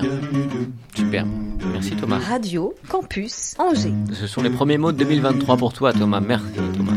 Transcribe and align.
bien. 0.00 0.10
Super. 0.94 1.26
Merci 1.72 1.92
Thomas. 1.92 2.18
Radio 2.18 2.74
Campus 2.88 3.54
Angers. 3.58 3.94
Ce 4.12 4.26
sont 4.26 4.42
les 4.42 4.50
premiers 4.50 4.78
mots 4.78 4.92
de 4.92 4.98
2023 4.98 5.56
pour 5.56 5.72
toi 5.72 5.92
Thomas. 5.92 6.20
Merci 6.20 6.46
Thomas. 6.76 6.92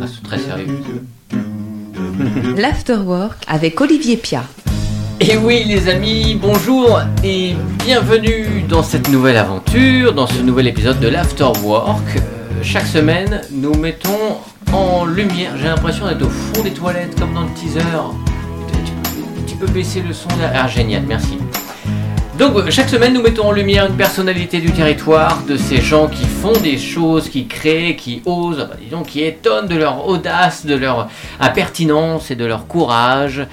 Ah, 0.00 0.06
c'est 0.06 0.22
très 0.22 0.38
sérieux. 0.38 0.66
L'Afterwork 2.56 3.44
avec 3.46 3.80
Olivier 3.80 4.16
Pia. 4.16 4.44
Et 5.20 5.36
oui 5.36 5.64
les 5.64 5.88
amis, 5.88 6.36
bonjour 6.40 7.00
et 7.22 7.54
bienvenue 7.84 8.62
dans 8.68 8.82
cette 8.82 9.08
nouvelle 9.08 9.36
aventure, 9.36 10.14
dans 10.14 10.26
ce 10.26 10.40
nouvel 10.42 10.66
épisode 10.66 10.98
de 10.98 11.08
l'Afterwork. 11.08 12.16
Euh, 12.16 12.62
chaque 12.62 12.86
semaine, 12.86 13.42
nous 13.52 13.74
mettons 13.74 14.38
en 14.72 15.04
lumière, 15.04 15.56
j'ai 15.56 15.66
l'impression 15.66 16.08
d'être 16.08 16.22
au 16.22 16.30
fond 16.30 16.62
des 16.64 16.72
toilettes 16.72 17.18
comme 17.20 17.34
dans 17.34 17.42
le 17.42 17.54
teaser. 17.54 17.80
Peux 19.62 19.70
baisser 19.70 20.00
le 20.02 20.12
son 20.12 20.28
génial, 20.66 21.04
merci. 21.06 21.38
Donc 22.36 22.68
chaque 22.70 22.88
semaine, 22.88 23.14
nous 23.14 23.22
mettons 23.22 23.46
en 23.46 23.52
lumière 23.52 23.86
une 23.86 23.96
personnalité 23.96 24.60
du 24.60 24.72
territoire, 24.72 25.44
de 25.44 25.56
ces 25.56 25.80
gens 25.80 26.08
qui 26.08 26.24
font 26.24 26.58
des 26.60 26.76
choses, 26.76 27.28
qui 27.28 27.46
créent, 27.46 27.94
qui 27.94 28.22
osent, 28.26 28.68
disons, 28.82 29.04
qui 29.04 29.22
étonnent 29.22 29.68
de 29.68 29.76
leur 29.76 30.08
audace, 30.08 30.66
de 30.66 30.74
leur 30.74 31.08
impertinence 31.38 32.32
et 32.32 32.34
de 32.34 32.44
leur 32.44 32.66
courage. 32.66 33.46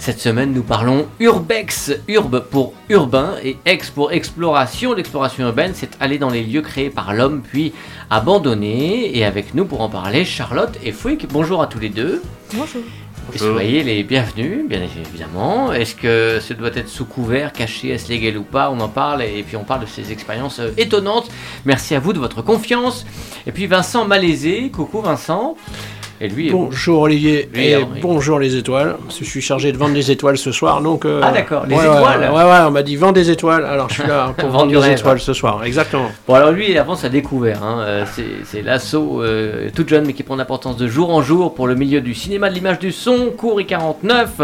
Cette 0.00 0.18
semaine, 0.18 0.52
nous 0.52 0.64
parlons 0.64 1.06
urbex, 1.20 1.92
urbe 2.08 2.40
pour 2.40 2.72
urbain 2.88 3.34
et 3.44 3.56
ex 3.64 3.88
pour 3.90 4.10
exploration. 4.10 4.94
L'exploration 4.94 5.44
urbaine, 5.44 5.74
c'est 5.76 5.90
aller 6.00 6.18
dans 6.18 6.30
les 6.30 6.42
lieux 6.42 6.62
créés 6.62 6.90
par 6.90 7.14
l'homme 7.14 7.40
puis 7.40 7.72
abandonnés. 8.10 9.16
Et 9.16 9.24
avec 9.24 9.54
nous 9.54 9.64
pour 9.64 9.80
en 9.80 9.88
parler, 9.88 10.24
Charlotte 10.24 10.76
et 10.82 10.90
Fouic. 10.90 11.28
Bonjour 11.30 11.62
à 11.62 11.68
tous 11.68 11.78
les 11.78 11.88
deux. 11.88 12.20
Bonjour. 12.52 12.82
Soyez 13.36 13.82
les 13.82 14.02
bienvenus, 14.02 14.68
bien 14.68 14.80
évidemment. 14.82 15.72
Est-ce 15.72 15.94
que 15.94 16.38
ce 16.40 16.52
doit 16.52 16.70
être 16.74 16.88
sous 16.88 17.04
couvert, 17.04 17.52
caché, 17.52 17.88
est-ce 17.88 18.08
légal 18.08 18.36
ou 18.36 18.42
pas? 18.42 18.70
On 18.70 18.78
en 18.80 18.88
parle 18.88 19.22
et 19.22 19.42
puis 19.42 19.56
on 19.56 19.64
parle 19.64 19.82
de 19.82 19.86
ces 19.86 20.12
expériences 20.12 20.60
euh, 20.60 20.70
étonnantes. 20.76 21.30
Merci 21.64 21.94
à 21.94 22.00
vous 22.00 22.12
de 22.12 22.18
votre 22.18 22.42
confiance. 22.42 23.06
Et 23.46 23.52
puis 23.52 23.66
Vincent 23.66 24.04
Malaisé, 24.04 24.70
coucou 24.70 25.00
Vincent. 25.00 25.56
Et 26.24 26.28
lui, 26.28 26.46
est- 26.46 26.52
Bonjour 26.52 27.00
Olivier 27.00 27.48
et 27.52 27.74
bonjour 28.00 28.38
les 28.38 28.54
étoiles. 28.54 28.94
Je 29.08 29.24
suis 29.24 29.40
chargé 29.40 29.72
de 29.72 29.76
vendre 29.76 29.94
des 29.94 30.12
étoiles 30.12 30.38
ce 30.38 30.52
soir, 30.52 30.80
donc. 30.80 31.04
euh, 31.04 31.20
Ah, 31.20 31.32
d'accord, 31.32 31.66
les 31.66 31.74
ouais, 31.74 31.82
étoiles. 31.82 32.20
Ouais, 32.20 32.28
ouais, 32.28 32.44
ouais, 32.44 32.58
on 32.64 32.70
m'a 32.70 32.84
dit 32.84 32.94
vends 32.94 33.10
des 33.10 33.28
étoiles. 33.28 33.64
Alors 33.64 33.88
je 33.88 33.94
suis 33.94 34.06
là 34.06 34.32
pour 34.38 34.48
Vendre 34.50 34.70
vendre 34.72 34.86
des 34.86 34.92
étoiles 34.92 35.18
ce 35.18 35.32
soir, 35.32 35.64
exactement. 35.64 36.06
Bon 36.28 36.34
alors 36.34 36.52
lui 36.52 36.70
il 36.70 36.78
avance 36.78 37.02
à 37.04 37.08
découvert, 37.08 37.64
hein. 37.64 37.80
Euh, 37.80 38.04
c'est- 38.44 38.62
l'assaut 38.62 39.20
euh, 39.20 39.68
toute 39.74 39.88
jeune 39.88 40.04
mais 40.06 40.12
qui 40.12 40.22
prend 40.22 40.36
d'importance 40.36 40.76
de 40.76 40.86
jour 40.86 41.10
en 41.12 41.22
jour 41.22 41.54
pour 41.56 41.66
le 41.66 41.74
milieu 41.74 42.00
du 42.00 42.14
cinéma, 42.14 42.50
de 42.50 42.54
l'image 42.54 42.78
du 42.78 42.92
son, 42.92 43.30
Cours 43.36 43.58
et 43.60 43.64
49, 43.66 44.42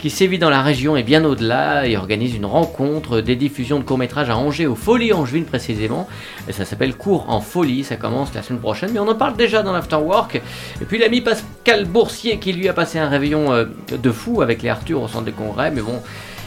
qui 0.00 0.10
sévit 0.10 0.40
dans 0.40 0.50
la 0.50 0.62
région 0.62 0.96
et 0.96 1.04
bien 1.04 1.24
au-delà 1.24 1.86
et 1.86 1.96
organise 1.96 2.34
une 2.34 2.46
rencontre, 2.46 3.20
des 3.20 3.36
diffusions 3.36 3.78
de 3.78 3.84
courts-métrages 3.84 4.30
à 4.30 4.36
Angers, 4.36 4.66
aux 4.66 4.74
Folies 4.74 5.12
Angevines 5.12 5.44
précisément, 5.44 6.08
et 6.48 6.52
ça 6.52 6.64
s'appelle 6.64 6.96
Cours 6.96 7.26
en 7.28 7.40
Folie, 7.40 7.84
ça 7.84 7.94
commence 7.94 8.34
la 8.34 8.42
semaine 8.42 8.58
prochaine, 8.60 8.90
mais 8.92 8.98
on 8.98 9.06
en 9.06 9.14
parle 9.14 9.36
déjà 9.36 9.62
dans 9.62 9.72
l'Afterwork, 9.72 10.34
et 10.36 10.84
puis 10.88 10.98
l'ami 10.98 11.19
Pascal 11.20 11.84
Boursier 11.84 12.38
qui 12.38 12.52
lui 12.52 12.68
a 12.68 12.72
passé 12.72 12.98
un 12.98 13.08
réveillon 13.08 13.52
euh, 13.52 13.64
de 13.90 14.10
fou 14.10 14.42
avec 14.42 14.62
les 14.62 14.68
Arthur 14.68 15.02
au 15.02 15.08
centre 15.08 15.24
des 15.24 15.32
congrès, 15.32 15.70
mais 15.70 15.82
bon... 15.82 16.00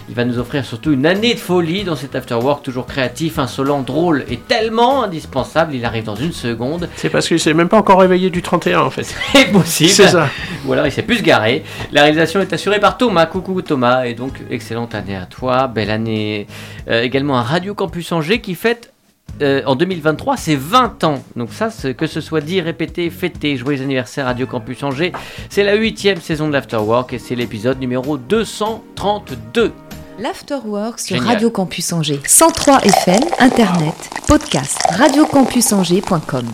Il 0.09 0.15
va 0.15 0.25
nous 0.25 0.37
offrir 0.37 0.65
surtout 0.65 0.91
une 0.91 1.05
année 1.05 1.33
de 1.33 1.39
folie 1.39 1.83
dans 1.83 1.95
cet 1.95 2.15
afterwork, 2.15 2.61
toujours 2.63 2.85
créatif, 2.85 3.39
insolent, 3.39 3.81
drôle 3.81 4.25
et 4.29 4.37
tellement 4.37 5.03
indispensable. 5.03 5.75
Il 5.75 5.85
arrive 5.85 6.03
dans 6.03 6.15
une 6.15 6.33
seconde. 6.33 6.89
C'est 6.97 7.09
parce 7.09 7.27
qu'il 7.27 7.39
s'est 7.39 7.53
même 7.53 7.69
pas 7.69 7.77
encore 7.77 8.01
réveillé 8.01 8.29
du 8.29 8.41
31 8.41 8.81
en 8.81 8.89
fait. 8.89 9.03
C'est 9.31 9.45
possible. 9.45 9.91
C'est 9.91 10.09
ça. 10.09 10.27
Ou 10.65 10.73
alors 10.73 10.85
il 10.85 10.91
s'est 10.91 11.03
plus 11.03 11.21
garer. 11.21 11.63
La 11.93 12.01
réalisation 12.01 12.41
est 12.41 12.51
assurée 12.51 12.81
par 12.81 12.97
Thomas. 12.97 13.25
Coucou 13.27 13.61
Thomas. 13.61 14.03
Et 14.03 14.13
donc, 14.13 14.33
excellente 14.49 14.93
année 14.93 15.15
à 15.15 15.25
toi. 15.25 15.67
Belle 15.67 15.89
année. 15.89 16.47
Euh, 16.89 17.01
également 17.01 17.37
un 17.37 17.43
Radio 17.43 17.73
Campus 17.73 18.11
Angers 18.11 18.41
qui 18.41 18.55
fête. 18.55 18.92
Euh, 19.41 19.61
en 19.65 19.75
2023, 19.75 20.37
c'est 20.37 20.55
20 20.55 21.03
ans. 21.05 21.23
Donc 21.35 21.49
ça, 21.51 21.69
que 21.97 22.07
ce 22.07 22.21
soit 22.21 22.41
dit, 22.41 22.61
répété, 22.61 23.09
fêté, 23.09 23.57
joyeux 23.57 23.81
anniversaire 23.81 24.25
Radio 24.25 24.45
Campus 24.45 24.83
Angers. 24.83 25.11
C'est 25.49 25.63
la 25.63 25.75
huitième 25.75 26.21
saison 26.21 26.47
de 26.47 26.53
l'Afterwork 26.53 27.13
et 27.13 27.19
c'est 27.19 27.35
l'épisode 27.35 27.79
numéro 27.79 28.17
232. 28.17 29.71
L'Afterwork 30.19 30.99
sur 30.99 31.15
Génial. 31.17 31.33
Radio 31.33 31.49
Campus 31.49 31.91
Angers. 31.91 32.19
103 32.25 32.81
FM, 32.83 33.23
Internet, 33.39 33.95
podcast, 34.27 34.77
radiocampusangers.com. 34.91 36.45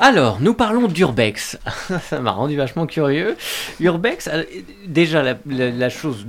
Alors, 0.00 0.38
nous 0.40 0.54
parlons 0.54 0.86
d'Urbex. 0.86 1.58
Ça 2.08 2.20
m'a 2.20 2.30
rendu 2.30 2.56
vachement 2.56 2.86
curieux. 2.86 3.36
Urbex, 3.80 4.28
euh, 4.32 4.44
déjà, 4.86 5.24
la, 5.24 5.34
la- 5.46 5.70
la 5.72 5.88
chose 5.88 6.24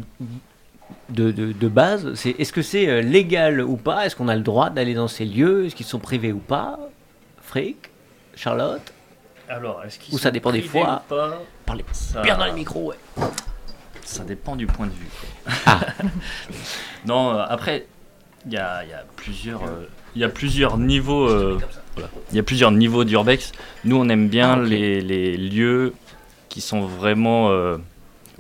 de, 1.09 1.31
de- 1.31 1.51
de 1.53 1.67
base, 1.67 2.13
c'est 2.13 2.31
est-ce 2.39 2.53
que 2.53 2.61
c'est 2.61 2.87
euh, 2.87 3.01
légal 3.01 3.61
ou 3.61 3.77
pas? 3.77 4.05
Est-ce 4.05 4.15
qu'on 4.15 4.27
a 4.27 4.35
le 4.35 4.41
droit 4.41 4.69
d'aller 4.69 4.93
dans 4.93 5.07
ces 5.07 5.25
lieux? 5.25 5.65
Est-ce 5.65 5.75
qu'ils 5.75 5.85
sont 5.85 5.99
privés 5.99 6.31
ou 6.31 6.39
pas? 6.39 6.79
Frick 7.41 7.89
Charlotte? 8.35 8.93
Alors, 9.49 9.83
est-ce 9.83 9.97
qu'ils 9.99 10.13
Ou 10.13 10.17
ça 10.19 10.29
sont 10.29 10.33
dépend 10.33 10.51
des 10.51 10.59
privés 10.59 10.79
fois? 10.85 11.01
ou 11.05 11.09
pas? 11.09 11.37
Parlez 11.65 11.83
Ça- 11.91 12.21
bien 12.21 12.37
dans 12.37 12.45
les 12.45 12.51
micros, 12.53 12.91
ouais. 12.91 13.25
Ça 14.03 14.23
dépend 14.23 14.55
du 14.55 14.67
point 14.67 14.85
de 14.87 14.91
vue. 14.91 15.07
quoi. 15.45 15.53
Ah. 15.65 15.79
non, 17.05 17.31
euh, 17.35 17.43
après, 17.47 17.87
il 18.45 18.53
y 18.53 18.57
a, 18.57 18.83
il 18.83 18.89
y 18.89 18.93
a 18.93 19.03
plusieurs, 19.15 19.63
euh, 19.63 19.87
il 20.15 20.21
y 20.21 20.23
a 20.23 20.29
plusieurs 20.29 20.77
niveaux. 20.77 21.27
euh, 21.27 21.59
voilà. 21.95 22.09
Il 22.31 22.37
y 22.37 22.39
a 22.39 22.43
plusieurs 22.43 22.71
niveaux 22.71 23.03
d'urbex. 23.03 23.51
Nous, 23.83 23.95
on 23.97 24.07
aime 24.09 24.27
bien 24.29 24.53
Ah, 24.53 24.59
les 24.63 25.37
lieux 25.37 25.93
qui 26.49 26.61
sont 26.61 26.81
vraiment 26.81 27.49
euh, 27.51 27.77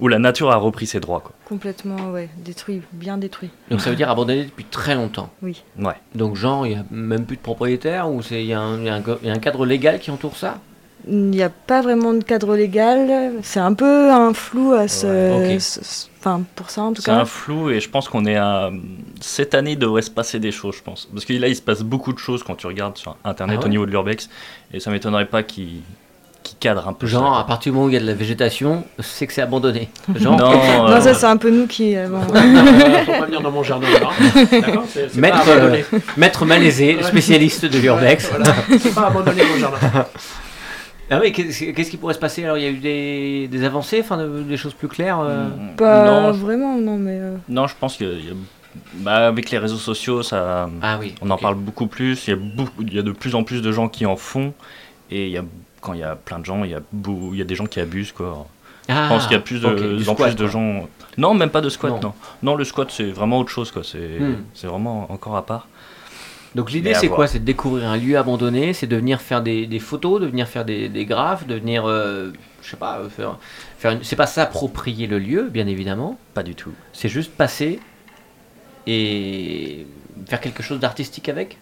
où 0.01 0.07
la 0.07 0.19
nature 0.19 0.51
a 0.51 0.55
repris 0.55 0.87
ses 0.87 0.99
droits. 0.99 1.19
Quoi. 1.19 1.31
Complètement, 1.45 2.11
ouais, 2.11 2.29
détruit, 2.37 2.81
bien 2.93 3.17
détruit. 3.17 3.49
Donc 3.69 3.81
ça 3.81 3.89
veut 3.89 3.95
dire 3.95 4.09
abandonné 4.09 4.45
depuis 4.45 4.65
très 4.65 4.95
longtemps. 4.95 5.29
Oui. 5.41 5.63
Ouais. 5.77 5.95
Donc 6.15 6.35
genre, 6.35 6.65
il 6.65 6.73
n'y 6.73 6.79
a 6.79 6.85
même 6.91 7.25
plus 7.25 7.37
de 7.37 7.41
propriétaire 7.41 8.09
ou 8.11 8.21
c'est- 8.21 8.41
il 8.43 8.47
y, 8.47 8.53
a 8.53 8.61
un- 8.61 8.77
il 8.79 8.83
y 8.83 9.27
y 9.27 9.29
a 9.29 9.33
un 9.33 9.39
cadre 9.39 9.65
légal 9.65 9.99
qui 9.99 10.11
entoure 10.11 10.37
ça? 10.37 10.59
Il 11.07 11.29
n'y 11.29 11.41
a 11.41 11.49
pas 11.49 11.81
vraiment 11.81 12.13
de 12.13 12.23
cadre 12.23 12.55
légal. 12.57 13.31
C'est 13.41 13.61
un 13.61 13.73
peu 13.73 14.11
un 14.11 14.33
flou 14.33 14.73
à 14.73 14.87
ce. 14.89 15.07
Ouais, 15.07 15.53
ok. 15.55 15.61
ce- 15.61 15.83
ce- 15.83 16.05
Enfin, 16.19 16.41
pour 16.57 16.69
ça 16.69 16.81
en 16.81 16.91
tout 16.91 17.01
C'est 17.01 17.11
cas. 17.11 17.15
un 17.17 17.23
flou 17.23 17.69
et 17.69 17.79
je 17.79 17.89
pense 17.89 18.09
qu'on 18.09 18.25
est 18.25 18.35
à 18.35 18.69
cette 19.21 19.55
année 19.55 19.77
devrait 19.77 20.01
se 20.01 20.11
passer 20.11 20.37
des 20.39 20.51
choses, 20.51 20.75
je 20.75 20.83
pense. 20.83 21.07
Parce 21.13 21.23
que 21.23 21.31
là, 21.31 21.47
il 21.47 21.55
se 21.55 21.61
passe 21.61 21.81
beaucoup 21.81 22.11
de 22.11 22.17
choses 22.19 22.43
quand 22.43 22.55
tu 22.55 22.67
regardes 22.67 22.97
sur 22.97 23.15
Internet 23.23 23.55
Ah 23.57 23.61
ouais? 23.61 23.65
au 23.67 23.69
niveau 23.69 23.85
de 23.85 23.91
l'urbex 23.91 24.29
et 24.73 24.81
ça 24.81 24.91
m'étonnerait 24.91 25.27
pas 25.27 25.41
qu'il 25.43 25.79
qu'il 26.49 26.57
cadre 26.59 26.87
un 26.87 26.93
peu. 26.93 27.07
ça, 27.07 27.13
Genre, 27.13 27.29
quoi. 27.29 27.39
à 27.39 27.43
partir 27.43 27.71
du 27.71 27.75
moment 27.75 27.87
où 27.87 27.89
il 27.89 27.93
y 27.93 27.97
a 27.97 27.99
de 28.01 28.05
la 28.05 28.13
végétation, 28.13 28.83
c'est 28.99 29.27
que 29.27 29.33
c'est 29.33 29.41
abandonné. 29.41 29.89
Genre, 30.15 30.37
Non, 30.37 30.49
Non, 30.87 30.87
euh, 30.91 30.99
ça 31.01 31.13
c'est 31.13 31.25
un 31.25 31.37
peu 31.37 31.49
nous 31.49 31.67
qui. 31.67 31.95
euh, 31.95 32.07
bon. 32.07 32.19
Euh, 32.35 33.05
faut 33.05 33.11
pas 33.13 33.25
venir 33.25 33.41
dans 33.41 33.51
mon 33.51 33.63
jardin 33.63 33.87
là. 33.89 33.99
D'accord 34.51 34.83
C'est 34.87 35.09
c'est 35.09 35.15
pas 35.15 35.21
Maître, 35.21 35.49
abandonné. 35.49 35.85
euh, 35.93 35.99
Maître 36.17 36.45
Malaisé, 36.45 36.97
spécialiste 37.03 37.65
de 37.65 37.77
l'urbex. 37.79 38.29
Voilà. 38.29 38.53
C'est 38.79 38.93
pas 38.95 39.07
abandonné 39.07 39.41
mon 39.53 39.57
jardin. 39.59 40.05
Ah 41.11 41.19
oui, 41.21 41.31
qu'est-ce 41.31 41.89
qui 41.89 41.97
pourrait 41.97 42.13
se 42.13 42.19
passer? 42.19 42.43
Alors, 42.43 42.57
il 42.57 42.63
y 42.63 42.67
a 42.67 42.69
eu 42.69 42.77
des, 42.77 43.47
des 43.47 43.63
avancées, 43.63 43.99
enfin, 44.01 44.17
de- 44.17 44.43
des 44.43 44.57
choses 44.57 44.75
plus 44.75 44.87
claires 44.87 45.19
euh, 45.19 45.47
mm, 45.47 45.75
Pas 45.75 46.05
non, 46.05 46.33
je- 46.33 46.39
vraiment, 46.39 46.77
non, 46.77 46.97
mais. 46.97 47.17
euh, 47.19 47.35
non, 47.47 47.65
je 47.65 47.73
pense 47.79 47.97
que 47.97 48.03
y 48.03 48.29
a- 48.29 48.33
bah, 48.93 49.27
avec 49.27 49.49
les 49.49 49.57
réseaux 49.57 49.77
sociaux, 49.77 50.21
ça, 50.21 50.69
Ah 50.83 50.97
oui. 50.99 51.15
on 51.21 51.29
en 51.31 51.37
parle 51.37 51.55
beaucoup 51.55 51.87
plus. 51.87 52.27
Il 52.27 52.29
y, 52.29 52.33
a 52.33 52.35
beaucoup, 52.35 52.83
il 52.83 52.93
y 52.93 52.99
a 52.99 53.01
de 53.01 53.11
plus 53.11 53.33
en 53.33 53.43
plus 53.43 53.63
de 53.63 53.71
gens 53.71 53.89
qui 53.89 54.05
en 54.05 54.15
font 54.17 54.53
et 55.09 55.25
il 55.25 55.31
y 55.31 55.37
a, 55.39 55.43
quand 55.81 55.93
il 55.93 55.99
y 55.99 56.03
a 56.03 56.15
plein 56.15 56.39
de 56.39 56.45
gens, 56.45 56.63
il 56.63 56.71
y 56.71 56.75
a, 56.75 56.81
beau- 56.91 57.29
il 57.33 57.39
y 57.39 57.41
a 57.41 57.45
des 57.45 57.55
gens 57.55 57.65
qui 57.65 57.79
abusent. 57.79 58.11
Quoi. 58.11 58.47
Ah, 58.87 59.03
Je 59.05 59.09
pense 59.09 59.23
qu'il 59.27 59.33
y 59.33 59.35
a 59.35 59.39
plus 59.41 59.61
de, 59.61 59.99
squat, 60.03 60.35
plus 60.35 60.47
gens. 60.49 60.87
Non, 61.17 61.33
même 61.33 61.49
pas 61.49 61.61
de 61.61 61.69
squat. 61.69 61.91
Non. 61.91 61.99
Non, 62.01 62.13
non, 62.43 62.55
le 62.55 62.63
squat 62.63 62.89
c'est 62.91 63.11
vraiment 63.11 63.39
autre 63.39 63.49
chose. 63.51 63.71
quoi. 63.71 63.83
C'est 63.83 64.19
Hmm. 64.19 64.43
c'est 64.53 64.67
vraiment 64.67 65.11
encore 65.11 65.35
à 65.35 65.45
part. 65.45 65.67
Donc 66.55 66.71
l'idée 66.71 66.95
c'est 66.95 67.09
quoi? 67.09 67.27
C'est 67.27 67.39
de 67.39 67.45
découvrir 67.45 67.87
un 67.89 67.97
lieu 67.97 68.17
abandonné, 68.17 68.73
c'est 68.73 68.87
de 68.87 68.95
venir 68.95 69.21
faire 69.21 69.41
des, 69.43 69.67
des 69.67 69.77
photos, 69.79 70.19
de 70.21 70.25
venir 70.25 70.47
faire 70.47 70.65
des, 70.65 70.89
des 70.89 71.05
graphes, 71.05 71.45
de 71.45 71.53
venir, 71.55 71.83
euh, 71.87 72.31
je 72.63 72.69
sais 72.71 72.77
pas, 72.77 72.97
euh, 72.97 73.09
faire, 73.09 73.37
faire 73.77 73.91
une... 73.91 74.03
c'est 74.03 74.15
pas 74.15 74.25
s'approprier 74.25 75.05
le 75.05 75.19
lieu, 75.19 75.43
bien 75.51 75.67
évidemment. 75.67 76.17
Pas 76.33 76.41
du 76.41 76.55
tout. 76.55 76.71
C'est 76.91 77.07
juste 77.09 77.31
passer 77.33 77.79
et 78.87 79.85
faire 80.27 80.41
quelque 80.41 80.63
chose 80.63 80.79
d'artistique 80.79 81.29
avec? 81.29 81.57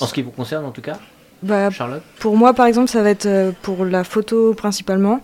En 0.00 0.06
ce 0.06 0.14
qui 0.14 0.22
vous 0.22 0.30
concerne 0.32 0.64
en 0.64 0.70
tout 0.72 0.82
cas, 0.82 0.98
bah, 1.44 1.70
Charlotte. 1.70 2.02
pour 2.18 2.36
moi, 2.36 2.52
par 2.54 2.66
exemple, 2.66 2.88
ça 2.88 3.02
va 3.02 3.10
être 3.10 3.26
euh, 3.26 3.52
pour 3.62 3.84
la 3.84 4.02
photo 4.04 4.54
principalement. 4.54 5.20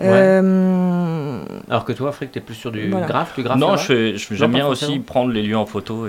Euh, 0.00 1.42
Alors 1.68 1.84
que 1.84 1.92
toi, 1.92 2.12
Frick, 2.12 2.32
t'es 2.32 2.40
plus 2.40 2.54
sur 2.54 2.72
du 2.72 2.90
Voilà. 2.90 3.06
graphe, 3.06 3.34
du 3.36 3.42
graphe. 3.42 3.58
non, 3.58 3.76
je 3.76 4.16
je- 4.16 4.34
j'aime 4.34 4.52
bien 4.52 4.64
forcément. 4.64 4.90
aussi 4.92 5.00
prendre 5.00 5.30
les 5.32 5.42
lieux 5.42 5.56
en 5.56 5.66
photo 5.66 6.06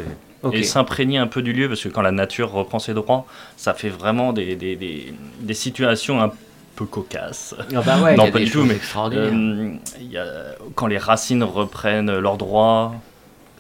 et, 0.53 0.63
s'imprégner 0.63 1.18
un 1.18 1.27
peu 1.27 1.42
du 1.42 1.53
lieu 1.53 1.68
parce 1.68 1.81
que 1.83 1.89
quand 1.89 2.01
la 2.03 2.12
nature 2.12 2.51
reprend 2.51 2.77
ses 2.80 2.94
droits, 2.94 3.25
ça 3.57 3.74
fait 3.74 3.89
vraiment 3.89 4.31
des, 4.33 4.56
des, 4.56 4.75
des, 4.75 5.13
des 5.39 5.53
situations 5.56 6.21
un 6.21 6.31
peu 6.75 6.86
cocasses. 6.86 7.56
Ah 7.75 7.81
bah 7.86 7.98
ouais, 8.03 8.12
il 8.13 8.15
y 8.15 8.18
Non, 8.18 8.25
a 8.25 8.31
pas 8.31 8.39
des 8.39 8.45
du 8.45 8.51
tout, 8.51 8.63
mais. 8.63 8.77
Euh, 9.13 9.71
il 10.00 10.12
y 10.12 10.18
a- 10.18 10.25
quand 10.75 10.88
les 10.88 10.98
racines 11.00 11.44
reprennent 11.44 12.15
leurs 12.19 12.38
droits, 12.38 12.94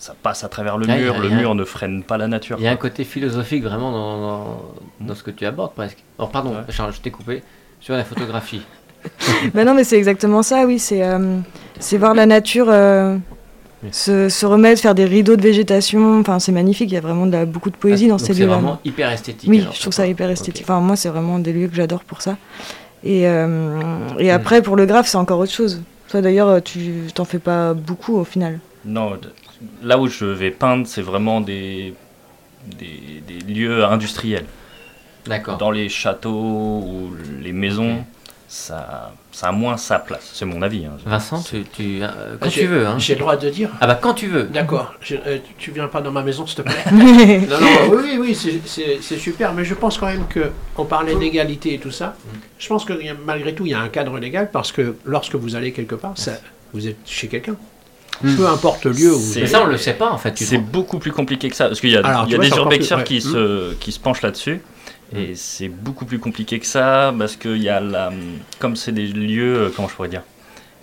ça 0.05 0.15
passe 0.21 0.43
à 0.43 0.49
travers 0.49 0.77
le 0.77 0.85
Ah, 0.87 0.93
a 0.93 0.97
mur, 0.97 1.19
le 1.19 1.29
mur 1.29 1.55
ne 1.55 1.63
freine 1.63 2.03
pas 2.03 2.17
la 2.17 2.27
nature. 2.27 2.57
Il 2.59 2.63
y 2.63 2.67
a 2.67 2.71
un 2.71 2.75
côté 2.75 3.03
philosophique 3.03 3.63
vraiment 3.63 3.91
dans, 3.91 4.21
dans, 4.21 4.61
dans 5.01 5.15
ce 5.15 5.23
que 5.23 5.31
tu 5.31 5.45
abordes 5.47 5.73
presque. 5.73 5.97
Oh 6.19 6.27
pardon, 6.27 6.51
Ouais. 6.51 6.61
Charles, 6.69 6.93
je 6.93 7.01
t'ai 7.01 7.09
coupé. 7.11 7.41
Sur 7.81 7.95
la 7.95 8.03
photographie. 8.03 8.61
bah 9.53 9.63
non, 9.65 9.73
mais 9.73 9.83
c'est 9.83 9.97
exactement 9.97 10.43
ça, 10.43 10.65
oui. 10.65 10.77
C'est 10.79 11.03
euh, 11.03 11.37
c'est 11.79 11.97
voir 11.97 12.13
la 12.13 12.25
nature 12.27 12.67
euh, 12.69 13.17
Oui. 13.83 13.89
se, 13.91 14.29
se 14.29 14.45
remettre, 14.45 14.79
faire 14.81 14.93
des 14.95 15.05
rideaux 15.05 15.35
de 15.35 15.41
végétation. 15.41 16.19
Enfin, 16.19 16.37
c'est 16.39 16.51
magnifique. 16.51 16.91
Il 16.91 16.95
y 16.95 16.97
a 16.97 17.01
vraiment 17.01 17.25
de 17.25 17.31
la- 17.31 17.45
beaucoup 17.45 17.71
de 17.71 17.75
poésie 17.75 18.05
Ah, 18.05 18.09
dans 18.09 18.13
donc 18.17 18.27
ces 18.27 18.33
C'est 18.33 18.39
lieux-là. 18.41 18.53
vraiment 18.53 18.79
hyper 18.85 19.09
esthétique. 19.11 19.49
Oui, 19.49 19.61
alors, 19.61 19.73
je 19.73 19.81
trouve 19.81 19.93
ça 19.93 20.05
hyper 20.07 20.29
esthétique. 20.29 20.65
Enfin, 20.67 20.79
moi, 20.81 20.95
c'est 20.95 21.09
vraiment 21.09 21.39
des 21.39 21.51
lieux 21.51 21.67
que 21.67 21.75
j'adore 21.75 22.03
pour 22.03 22.21
ça. 22.21 22.37
Et, 23.03 23.27
euh, 23.27 23.79
et 24.19 24.29
après, 24.31 24.61
pour 24.61 24.75
le 24.75 24.85
graphe, 24.85 25.07
c'est 25.07 25.17
encore 25.17 25.39
autre 25.39 25.51
chose. 25.51 25.81
Toi, 26.09 26.21
d'ailleurs, 26.21 26.61
tu 26.63 27.07
t'en 27.13 27.25
fais 27.25 27.39
pas 27.39 27.73
beaucoup 27.73 28.15
au 28.17 28.23
final. 28.23 28.59
Non, 28.85 29.11
de- 29.11 29.31
là 29.83 29.97
où 29.97 30.07
je 30.07 30.25
vais 30.25 30.51
peindre, 30.51 30.85
c'est 30.87 31.01
vraiment 31.01 31.41
des, 31.41 31.93
des, 32.79 33.21
des 33.27 33.53
lieux 33.53 33.83
industriels. 33.85 34.45
D'accord. 35.27 35.57
Dans 35.57 35.71
les 35.71 35.89
châteaux 35.89 36.29
ou 36.85 37.11
les 37.41 37.51
maisons, 37.51 38.03
ça, 38.47 39.11
ça 39.31 39.47
a 39.47 39.51
moins 39.51 39.75
sa 39.75 39.97
place. 39.97 40.29
C'est 40.33 40.45
mon 40.45 40.61
avis. 40.61 40.85
hein. 40.85 40.97
Vincent, 41.03 41.41
tu, 41.41 41.63
tu- 41.63 41.99
euh, 42.03 42.37
quand 42.39 42.49
J'ai- 42.49 42.61
tu 42.61 42.67
veux. 42.67 42.85
Hein. 42.85 42.99
J'ai 42.99 43.15
le 43.15 43.19
droit 43.21 43.35
de 43.35 43.49
dire 43.49 43.71
Ah 43.81 43.87
bah 43.87 43.95
quand 43.99 44.13
tu 44.13 44.27
veux. 44.27 44.43
D'accord. 44.43 44.93
Euh, 45.11 45.39
tu 45.57 45.71
viens 45.71 45.87
pas 45.87 46.01
dans 46.01 46.11
ma 46.11 46.21
maison, 46.21 46.45
s'il 46.45 46.57
te 46.57 46.61
plaît 46.61 46.75
Non, 46.91 47.59
non, 47.59 47.67
oui, 47.89 47.97
oui, 48.03 48.17
oui, 48.19 48.35
c'est- 48.35 49.17
super, 49.17 49.53
mais 49.53 49.65
je 49.65 49.73
pense 49.73 49.97
quand 49.97 50.05
même 50.05 50.27
que 50.27 50.51
on 50.77 50.85
parlait 50.85 51.15
d'égalité 51.15 51.73
et 51.73 51.79
tout 51.79 51.91
ça. 51.91 52.15
Je 52.59 52.67
pense 52.67 52.85
que 52.85 52.93
malgré 53.25 53.55
tout, 53.55 53.65
il 53.65 53.71
y 53.71 53.73
a 53.73 53.79
un 53.81 53.89
cadre 53.89 54.19
légal 54.19 54.51
parce 54.51 54.71
que 54.71 54.95
lorsque 55.05 55.33
vous 55.35 55.55
allez 55.55 55.71
quelque 55.71 55.95
part, 55.95 56.13
ça, 56.15 56.33
vous 56.71 56.87
êtes 56.87 56.97
chez 57.05 57.27
quelqu'un. 57.27 57.55
Hmm. 58.23 58.35
Peu 58.37 58.47
importe 58.47 58.85
le 58.85 58.91
lieu 58.91 59.13
où 59.13 59.21
Mais 59.35 59.47
ça, 59.47 59.63
on 59.63 59.65
le 59.67 59.77
sait 59.77 59.93
pas 59.93 60.09
en 60.11 60.17
fait. 60.17 60.37
C'est 60.37 60.57
beaucoup 60.57 60.99
plus 60.99 61.11
compliqué 61.11 61.49
que 61.49 61.55
ça. 61.55 61.67
Parce 61.67 61.81
qu'il 61.81 61.89
y 61.91 61.97
a, 61.97 62.05
Alors, 62.05 62.23
il 62.23 62.27
y 62.27 62.29
tu 62.29 62.35
a 62.35 62.37
vois, 62.37 62.49
des 62.49 62.55
urbexeurs 62.55 62.99
plus- 63.03 63.19
qui, 63.19 63.27
ouais. 63.27 63.33
se, 63.33 63.73
qui 63.75 63.91
se 63.91 63.99
penchent 63.99 64.21
là-dessus. 64.21 64.61
Et 65.15 65.35
c'est 65.35 65.67
beaucoup 65.69 66.05
plus 66.05 66.19
compliqué 66.19 66.59
que 66.59 66.65
ça 66.65 67.13
parce 67.17 67.35
qu'il 67.35 67.61
y 67.61 67.69
a 67.69 67.79
la. 67.79 68.11
Comme 68.59 68.75
c'est 68.75 68.91
des 68.91 69.05
lieux, 69.07 69.55
euh, 69.55 69.69
comment 69.75 69.87
je 69.87 69.93
pourrais 69.95 70.09
dire, 70.09 70.23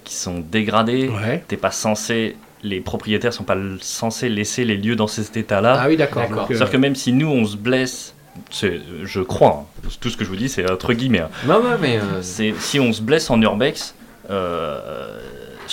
qui 0.05 0.15
sont 0.15 0.39
dégradés, 0.41 1.09
Ouais. 1.09 1.43
t'es 1.49 1.57
pas 1.57 1.71
censé. 1.73 2.37
Les 2.63 2.81
propriétaires 2.81 3.33
sont 3.33 3.43
pas 3.45 3.57
censés 3.81 4.29
laisser 4.29 4.65
les 4.65 4.77
lieux 4.77 4.95
dans 4.95 5.09
cet 5.09 5.37
état-là. 5.37 5.81
Ah 5.83 5.89
oui, 5.89 5.97
d'accord. 5.97 6.23
Euh, 6.31 6.45
C'est-à-dire 6.49 6.71
que 6.71 6.77
même 6.77 6.95
si 6.95 7.13
nous 7.13 7.27
on 7.29 7.45
se 7.45 7.57
blesse, 7.57 8.15
je 8.53 9.21
crois, 9.21 9.67
hein, 9.85 9.89
tout 10.01 10.09
ce 10.11 10.17
que 10.17 10.25
je 10.25 10.29
vous 10.31 10.37
dis 10.37 10.49
c'est 10.49 10.71
entre 10.71 10.93
guillemets, 10.93 11.21
hein. 11.21 11.31
Ouais, 11.49 11.57
ouais, 11.57 11.77
mais. 11.81 11.97
euh, 11.99 12.23
c'est 12.23 12.55
si 12.59 12.79
on 12.79 12.93
se 12.93 13.03
blesse 13.03 13.29
en 13.31 13.41
urbex, 13.43 13.95
euh, 14.31 15.19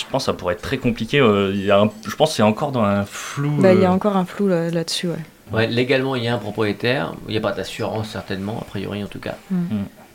je 0.00 0.06
pense 0.10 0.22
que 0.22 0.26
ça 0.26 0.32
pourrait 0.32 0.54
être 0.54 0.62
très 0.62 0.78
compliqué. 0.78 1.20
euh, 1.20 1.50
il 1.54 1.64
y 1.64 1.70
a 1.70 1.80
un- 1.80 1.90
je 2.08 2.14
pense 2.16 2.30
que 2.30 2.36
c'est 2.36 2.42
encore 2.42 2.72
dans 2.72 2.82
un 2.84 3.04
flou. 3.04 3.56
Bah, 3.60 3.72
il 3.74 3.80
y 3.80 3.84
a 3.84 3.90
euh, 3.90 3.94
encore 3.94 4.16
un 4.16 4.24
flou 4.24 4.48
là- 4.48 4.70
là-dessus, 4.70 5.08
ouais. 5.08 5.14
Ouais, 5.52 5.66
légalement, 5.66 6.14
il 6.16 6.22
y 6.24 6.28
a 6.28 6.34
un 6.34 6.38
propriétaire. 6.38 7.14
Il 7.26 7.32
n'y 7.32 7.36
a 7.36 7.40
pas 7.40 7.52
d'assurance, 7.52 8.10
certainement, 8.10 8.58
a 8.60 8.64
priori 8.64 9.02
en 9.02 9.08
tout 9.08 9.18
cas. 9.18 9.34
Mm. 9.50 9.56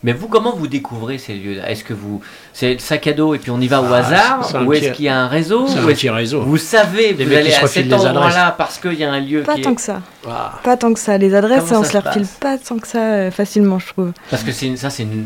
Mais 0.06 0.14
vous, 0.14 0.28
comment 0.28 0.56
vous 0.56 0.68
découvrez 0.68 1.18
ces 1.18 1.34
lieux-là? 1.34 1.68
Est-ce 1.70 1.84
que 1.84 1.94
vous. 1.96 2.22
C'est 2.54 2.74
le 2.74 2.80
sac 2.80 3.08
à 3.08 3.14
dos 3.14 3.34
et 3.34 3.40
puis 3.40 3.50
on 3.50 3.60
y 3.60 3.68
va 3.68 3.82
au 3.82 3.86
Ah, 3.92 3.98
hasard 3.98 4.66
Ou 4.68 4.72
est-ce 4.74 4.92
qu'il 4.92 5.06
y 5.06 5.10
a 5.10 5.20
un 5.20 5.28
réseau 5.28 5.66
c'est 5.68 5.80
un 5.80 5.86
petit 5.86 6.10
réseau. 6.12 6.42
vous 6.44 6.58
savez, 6.58 7.14
Les 7.14 7.26
vous 7.26 7.34
allez 7.34 7.54
à 7.54 7.66
cet 7.66 7.92
endroit-là 7.92 8.54
parce 8.56 8.78
qu'il 8.78 8.94
y 8.94 9.04
a 9.04 9.12
un 9.12 9.20
lieu 9.20 9.42
Pas 9.42 9.56
qui 9.56 9.62
tant 9.64 9.72
est... 9.72 9.76
que 9.76 9.82
ça. 9.82 10.02
Ah. 10.30 10.54
Pas 10.64 10.78
tant 10.78 10.94
que 10.94 11.00
ça. 11.00 11.18
Les 11.18 11.34
adresses, 11.34 11.64
on 11.72 11.84
ça 11.84 11.90
se 11.90 11.94
les 11.94 12.00
refile 12.00 12.26
pas 12.40 12.58
tant 12.60 12.78
que 12.78 12.88
ça 12.88 13.00
euh, 13.00 13.32
facilement, 13.32 13.80
je 13.80 13.88
trouve. 13.88 14.12
Parce 14.30 14.44
que 14.44 14.52
c'est 14.52 14.68
une- 14.68 14.78
ça, 14.78 14.90
c'est 14.92 15.04
une 15.04 15.26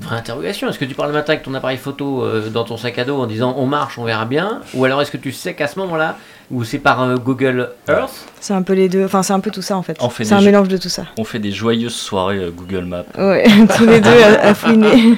vraie 0.00 0.16
interrogation. 0.16 0.68
Est-ce 0.68 0.78
que 0.80 0.84
tu 0.84 0.94
pars 0.96 1.06
le 1.06 1.12
matin 1.12 1.32
avec 1.34 1.44
ton 1.44 1.54
appareil 1.54 1.78
photo 1.78 2.24
euh, 2.24 2.48
dans 2.50 2.64
ton 2.64 2.76
sac 2.76 2.98
à 2.98 3.04
dos 3.04 3.16
en 3.20 3.26
disant 3.26 3.54
on 3.56 3.66
marche, 3.66 3.96
on 3.96 4.04
verra 4.04 4.24
bien? 4.24 4.60
Ou 4.74 4.84
alors 4.84 5.00
est-ce 5.02 5.12
que 5.12 5.16
tu 5.16 5.30
sais 5.32 5.54
qu'à 5.54 5.68
ce 5.68 5.78
moment-là, 5.78 6.16
ou 6.50 6.62
c'est 6.64 6.78
par 6.78 7.02
euh, 7.02 7.16
Google 7.16 7.70
Earth 7.88 8.12
C'est 8.40 8.54
un 8.54 8.62
peu 8.62 8.72
les 8.74 8.88
deux. 8.88 9.04
Enfin, 9.04 9.22
c'est 9.22 9.32
un 9.32 9.40
peu 9.40 9.50
tout 9.50 9.62
ça 9.62 9.76
en 9.76 9.82
fait. 9.82 9.96
On 10.00 10.08
fait 10.10 10.24
C'est 10.24 10.34
un 10.34 10.40
mélange 10.40 10.68
de 10.68 10.76
tout 10.76 10.88
ça. 10.88 11.04
On 11.18 11.24
fait 11.24 11.38
des 11.40 11.50
joyeuses 11.52 11.94
soirées 11.94 12.38
euh, 12.38 12.50
Google 12.50 12.84
Maps. 12.84 13.04
Ouais, 13.18 13.44
tous 13.76 13.84
les 13.86 14.00
deux 14.00 14.10
à, 14.22 14.48
à 14.48 14.54
fouiner. 14.54 15.14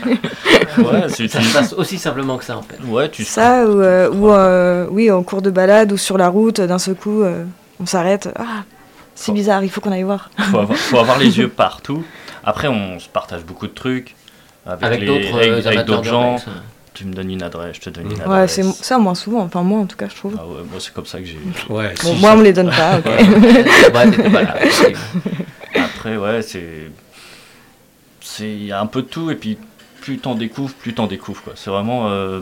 Ouais, 0.79 1.09
c'est- 1.09 1.29
Ça 1.29 1.43
se 1.43 1.53
passe 1.53 1.73
aussi 1.75 1.99
simplement 1.99 2.39
que 2.39 2.45
ça 2.45 2.57
en 2.57 2.63
fait. 2.63 2.79
ouais, 2.87 3.09
tu 3.11 3.25
Ça, 3.25 3.65
ou, 3.67 3.81
euh, 3.81 4.11
ou, 4.11 4.31
euh, 4.31 4.87
oui, 4.91 5.11
en 5.11 5.23
cours 5.23 5.43
de 5.43 5.51
balade 5.51 5.93
ou 5.93 5.97
sur 5.97 6.17
la 6.19 6.29
route, 6.29 6.61
d'un 6.61 6.79
seul 6.79 6.95
coup, 6.95 7.23
euh, 7.23 7.45
on 7.81 7.87
s'arrête. 7.87 8.29
Ah, 8.39 8.65
c'est 9.15 9.33
bizarre, 9.33 9.63
il 9.65 9.71
faut 9.71 9.81
qu'on 9.81 9.93
aille 9.93 10.05
voir. 10.05 10.31
faut 10.51 10.59
avoir, 10.59 10.79
faut 10.79 10.99
avoir 10.99 11.19
les 11.19 11.39
yeux 11.39 11.49
partout. 11.49 12.05
Après, 12.45 12.69
on 12.69 12.99
se 12.99 13.09
partage 13.09 13.45
beaucoup 13.45 13.67
de 13.67 13.73
trucs 13.75 14.15
avec, 14.65 15.05
d'autres 15.05 15.67
avec 15.67 15.85
Tu 16.99 17.05
me 17.05 17.13
donnes 17.15 17.31
une 17.31 17.43
adresse, 17.45 17.77
je 17.77 17.81
te 17.83 17.91
donne 17.91 18.07
une 18.07 18.13
Ouais, 18.15 18.19
Ouais, 18.27 18.35
adresse. 18.35 18.55
c'est 18.55 18.65
ça 18.65 18.99
moins 18.99 19.15
souvent. 19.15 19.43
Enfin, 19.43 19.63
moi 19.63 19.79
en 19.79 19.87
tout 19.87 19.97
cas, 19.97 20.09
je 20.09 20.17
trouve. 20.17 20.35
Ah 20.37 20.45
ouais, 20.45 20.63
moi 20.69 20.81
c'est 20.81 20.93
comme 20.93 21.07
ça 21.07 21.21
que 21.21 21.27
j'ai. 21.27 21.39
Ouais, 21.69 21.95
Bon, 22.03 22.15
si, 22.15 22.21
moi, 22.21 22.33
on 22.33 22.39
me 22.39 22.43
les 22.43 22.53
donne 22.53 22.71
pas. 22.71 22.97
Ouais. 22.99 24.13
Après, 25.77 26.17
ouais, 26.17 26.43
c'est. 26.43 26.91
C'est. 28.21 28.49
Il 28.51 28.65
y 28.65 28.73
a 28.73 28.81
un 28.81 28.87
peu 28.87 29.03
de 29.03 29.07
tout, 29.07 29.31
et 29.31 29.35
puis 29.37 29.59
plus 30.01 30.19
t'en 30.19 30.35
découvres, 30.35 30.75
plus 30.75 30.93
t'en 30.95 31.07
découvres, 31.07 31.43
quoi. 31.43 31.53
C'est 31.57 31.71
vraiment. 31.71 32.09
euh, 32.09 32.41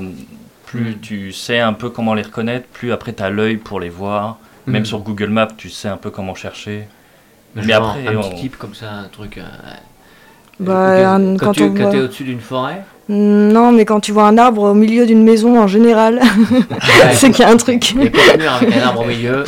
plus 0.64 0.93
Mm. 0.97 1.00
tu 1.00 1.32
sais 1.32 1.61
un 1.61 1.73
peu 1.75 1.91
comment 1.91 2.14
les 2.14 2.23
reconnaître, 2.23 2.67
plus 2.67 2.93
après 2.93 3.12
t'as 3.12 3.31
l'œil 3.31 3.56
pour 3.56 3.79
les 3.79 3.88
voir. 3.91 4.38
Même 4.67 4.82
Mm. 4.82 4.87
sur 4.87 4.99
Google 5.00 5.29
Maps, 5.31 5.49
tu 5.56 5.70
sais 5.70 5.88
un 5.88 5.97
peu 5.97 6.11
comment 6.11 6.35
chercher. 6.35 6.88
Mais 7.55 7.62
Mais 7.64 7.73
genre, 7.75 7.91
après, 7.91 8.06
un 8.08 8.17
on- 8.17 8.31
petit 8.31 8.41
type 8.43 8.56
comme 8.56 8.75
ça, 8.75 8.91
un 8.93 9.08
truc. 9.08 9.38
euh, 9.38 9.43
Bah, 10.58 10.73
euh, 10.91 11.06
un- 11.06 11.37
quand, 11.37 11.47
quand 11.47 11.53
tu 11.53 11.62
on 11.64 11.75
quand 11.75 11.82
voit- 11.82 11.91
t'es 11.93 12.00
au-dessus 12.00 12.25
d'une 12.25 12.41
forêt, 12.41 12.82
Non, 13.08 13.70
mais 13.70 13.85
quand 13.85 14.00
tu 14.00 14.11
vois 14.11 14.25
un 14.25 14.37
arbre 14.37 14.62
au 14.62 14.75
milieu 14.75 15.06
d'une 15.06 15.23
maison 15.23 15.61
en 15.61 15.69
général, 15.69 16.20
c'est 17.12 17.31
qu'il 17.31 17.44
y 17.44 17.49
a 17.49 17.50
un 17.50 17.56
truc. 17.56 17.93
il 17.93 18.03
y 18.05 18.06
a 18.08 18.11
pas 18.11 18.32
de 18.37 18.43
mur 18.43 18.53
avec 18.53 18.76
un 18.76 18.82
arbre 18.82 19.03
au 19.03 19.05
milieu. 19.05 19.44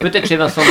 Peut-être 0.00 0.26
chez 0.26 0.36
Vincent 0.36 0.62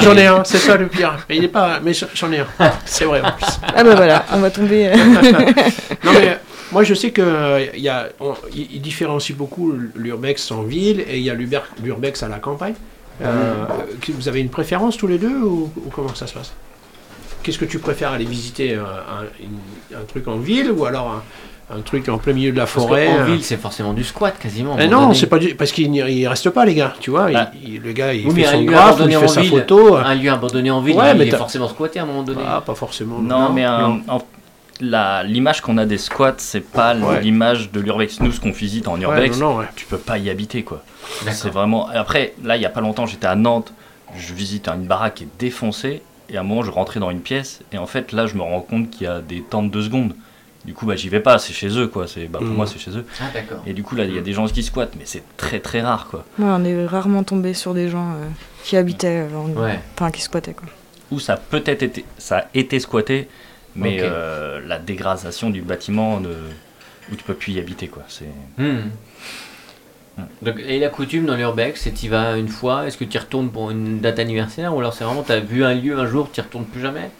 j'en 0.00 0.16
ai 0.16 0.26
un, 0.26 0.44
c'est 0.44 0.58
ça 0.58 0.76
le 0.76 0.86
pire. 0.86 1.16
Mais 1.28 1.36
il 1.38 1.44
est 1.44 1.48
pas, 1.48 1.80
mais 1.82 1.92
j'en 2.14 2.30
ai 2.30 2.38
un. 2.38 2.46
C'est 2.84 3.04
vrai 3.04 3.20
en 3.20 3.32
plus. 3.32 3.46
Ah 3.74 3.82
bah 3.82 3.94
voilà, 3.96 4.24
on 4.32 4.38
va 4.38 4.50
tomber. 4.50 4.86
euh, 4.88 4.96
Non 6.04 6.12
mais 6.12 6.28
euh, 6.28 6.34
moi 6.70 6.84
je 6.84 6.94
sais 6.94 7.10
que 7.10 7.20
euh, 7.22 7.66
il 7.74 7.80
y 7.82 7.88
a, 7.88 8.08
on- 8.20 8.34
différencie 8.76 9.36
beaucoup 9.36 9.72
l'urbex 9.96 10.50
en 10.52 10.62
ville 10.62 11.00
et 11.00 11.16
il 11.18 11.24
y 11.24 11.30
a 11.30 11.34
l'urbex 11.34 12.22
à 12.22 12.28
la 12.28 12.38
campagne. 12.38 12.74
Euh, 13.24 13.64
que- 14.00 14.12
vous 14.12 14.28
avez 14.28 14.38
une 14.40 14.50
préférence 14.50 14.96
tous 14.96 15.08
les 15.08 15.18
deux 15.18 15.36
ou, 15.40 15.72
ou 15.84 15.90
comment 15.90 16.14
ça 16.14 16.28
se 16.28 16.34
passe? 16.34 16.52
Qu'est-ce 17.48 17.58
que 17.58 17.64
tu 17.64 17.78
préfères 17.78 18.12
aller 18.12 18.26
visiter 18.26 18.74
euh, 18.74 18.82
un, 19.96 20.04
truc 20.06 20.28
en 20.28 20.36
ville 20.36 20.70
ou 20.70 20.84
alors 20.84 21.22
un, 21.70 21.74
un 21.78 21.80
truc 21.80 22.06
en 22.10 22.18
plein 22.18 22.34
milieu 22.34 22.52
de 22.52 22.58
la 22.58 22.66
forêt 22.66 23.06
qu'en 23.06 23.20
euh, 23.20 23.24
ville, 23.24 23.42
c'est 23.42 23.56
forcément 23.56 23.94
du 23.94 24.04
squat 24.04 24.38
quasiment. 24.38 24.76
moment 24.76 24.86
non, 25.08 25.14
c'est 25.14 25.28
pas 25.28 25.38
du, 25.38 25.54
parce 25.54 25.72
qu'il 25.72 25.90
n'y 25.90 26.26
reste 26.26 26.50
pas 26.50 26.66
les 26.66 26.74
gars, 26.74 26.92
tu 27.00 27.08
vois. 27.10 27.30
il- 27.30 27.36
Ah. 27.38 27.50
il- 27.64 27.80
le 27.80 27.92
gars 27.92 28.12
il 28.12 28.26
Oui, 28.26 28.32
mais 28.36 28.42
fait 28.42 28.48
un 28.48 28.52
son 28.52 28.60
lieu 28.60 28.66
graphe, 28.66 28.86
abandonné 28.88 29.12
il 29.12 29.16
en 29.16 29.20
fait 29.22 29.28
sa 29.28 29.40
ville, 29.40 29.50
photo. 29.50 29.96
euh, 29.96 30.02
Un 30.04 30.14
lieu 30.14 30.30
abandonné 30.30 30.70
en 30.70 30.82
ville, 30.82 30.96
Ouais, 30.96 31.12
il 31.12 31.16
mais 31.18 31.26
est 31.28 31.36
forcément 31.36 31.68
squatté 31.70 32.00
à 32.00 32.02
un 32.02 32.06
moment 32.06 32.22
donné. 32.22 32.42
Ah, 32.46 32.60
pas 32.60 32.74
forcément. 32.74 33.18
Non, 33.20 33.50
mais 33.50 33.64
un- 33.64 34.02
en- 34.08 34.22
la- 34.82 35.22
l'image 35.22 35.62
qu'on 35.62 35.78
a 35.78 35.86
des 35.86 35.96
squats, 35.96 36.34
c'est 36.36 36.60
pas 36.60 36.94
Ouais. 36.94 37.22
l'image 37.22 37.72
de 37.72 37.80
l'urbex. 37.80 38.20
Nous, 38.20 38.30
ce 38.32 38.40
qu'on 38.40 38.52
visite 38.52 38.88
en 38.88 38.96
Ouais, 38.96 39.00
urbex, 39.04 39.38
non, 39.38 39.52
non, 39.54 39.56
ouais. 39.60 39.66
tu 39.74 39.86
peux 39.86 39.96
pas 39.96 40.18
y 40.18 40.28
habiter, 40.28 40.64
quoi. 40.64 40.82
C'est 41.30 41.48
vraiment. 41.48 41.88
Après, 41.88 42.34
là, 42.44 42.56
il 42.56 42.62
y 42.62 42.66
a 42.66 42.70
pas 42.70 42.82
longtemps, 42.82 43.06
j'étais 43.06 43.26
à 43.26 43.34
Nantes, 43.36 43.72
je 44.14 44.34
visite 44.34 44.68
une 44.68 44.84
baraque 44.86 45.14
qui 45.14 45.24
est 45.24 45.28
défoncée, 45.38 46.02
et 46.30 46.36
à 46.36 46.40
un 46.40 46.42
moment, 46.44 46.62
je 46.62 46.70
rentrais 46.70 47.00
dans 47.00 47.10
une 47.10 47.20
pièce, 47.20 47.60
et 47.72 47.78
en 47.78 47.86
fait, 47.86 48.12
là, 48.12 48.26
je 48.26 48.34
me 48.34 48.42
rends 48.42 48.60
compte 48.60 48.90
qu'il 48.90 49.04
y 49.04 49.06
a 49.06 49.20
des 49.20 49.40
temps 49.42 49.62
de 49.62 49.68
deux 49.70 49.82
secondes. 49.82 50.14
Du 50.64 50.74
coup, 50.74 50.84
bah, 50.86 50.96
j'y 50.96 51.08
vais 51.08 51.20
pas, 51.20 51.38
c'est 51.38 51.52
chez 51.54 51.68
eux, 51.78 51.86
quoi. 51.88 52.06
C'est, 52.06 52.26
bah, 52.26 52.40
pour 52.40 52.48
Mhm. 52.48 52.54
moi, 52.56 52.66
c'est 52.66 52.78
chez 52.78 52.90
eux. 52.90 53.06
Ah, 53.20 53.24
d'accord. 53.32 53.62
Et 53.66 53.72
du 53.72 53.82
coup, 53.82 53.94
là, 53.94 54.04
il 54.04 54.14
y 54.14 54.18
a 54.18 54.20
des 54.20 54.32
gens 54.32 54.46
qui 54.46 54.62
squattent, 54.62 54.94
mais 54.98 55.04
c'est 55.06 55.22
très 55.36 55.60
très 55.60 55.80
rare, 55.80 56.08
quoi. 56.10 56.24
Ouais, 56.38 56.44
on 56.48 56.64
est 56.64 56.84
rarement 56.84 57.22
tombé 57.22 57.54
sur 57.54 57.72
des 57.74 57.88
gens 57.88 58.12
euh, 58.14 58.26
qui 58.64 58.76
habitaient, 58.76 59.26
euh, 59.32 59.36
en- 59.36 59.48
Ouais. 59.62 59.78
enfin 59.94 60.10
qui 60.10 60.20
squattaient 60.20 60.52
quoi. 60.54 60.68
Ou 61.10 61.20
ça 61.20 61.34
a 61.34 61.36
peut-être 61.38 61.82
été, 61.82 62.04
ça 62.18 62.38
a 62.38 62.44
été 62.52 62.80
squatté, 62.80 63.28
mais 63.76 63.98
euh, 64.02 64.60
la 64.66 64.78
dégradation 64.78 65.48
du 65.48 65.62
bâtiment, 65.62 66.20
où 67.10 67.16
tu 67.16 67.24
peux 67.24 67.34
plus 67.34 67.52
y 67.54 67.58
habiter, 67.58 67.88
quoi. 67.88 68.02
C'est. 68.08 68.26
Hmm. 68.58 68.90
Donc, 70.42 70.56
et 70.66 70.78
la 70.78 70.88
coutume 70.88 71.26
dans 71.26 71.36
l'urbex, 71.36 71.80
c'est 71.82 71.92
tu 71.92 72.08
vas 72.08 72.36
une 72.36 72.48
fois, 72.48 72.86
est-ce 72.86 72.96
que 72.96 73.04
tu 73.04 73.16
y 73.16 73.20
retournes 73.20 73.50
pour 73.50 73.70
une 73.70 74.00
date 74.00 74.18
anniversaire 74.18 74.74
ou 74.74 74.80
alors 74.80 74.92
c'est 74.94 75.04
vraiment 75.04 75.22
tu 75.22 75.32
as 75.32 75.40
vu 75.40 75.64
un 75.64 75.74
lieu 75.74 75.98
un 75.98 76.06
jour, 76.06 76.28
tu 76.32 76.40
y 76.40 76.42
retournes 76.42 76.64
plus 76.64 76.80
jamais? 76.80 77.10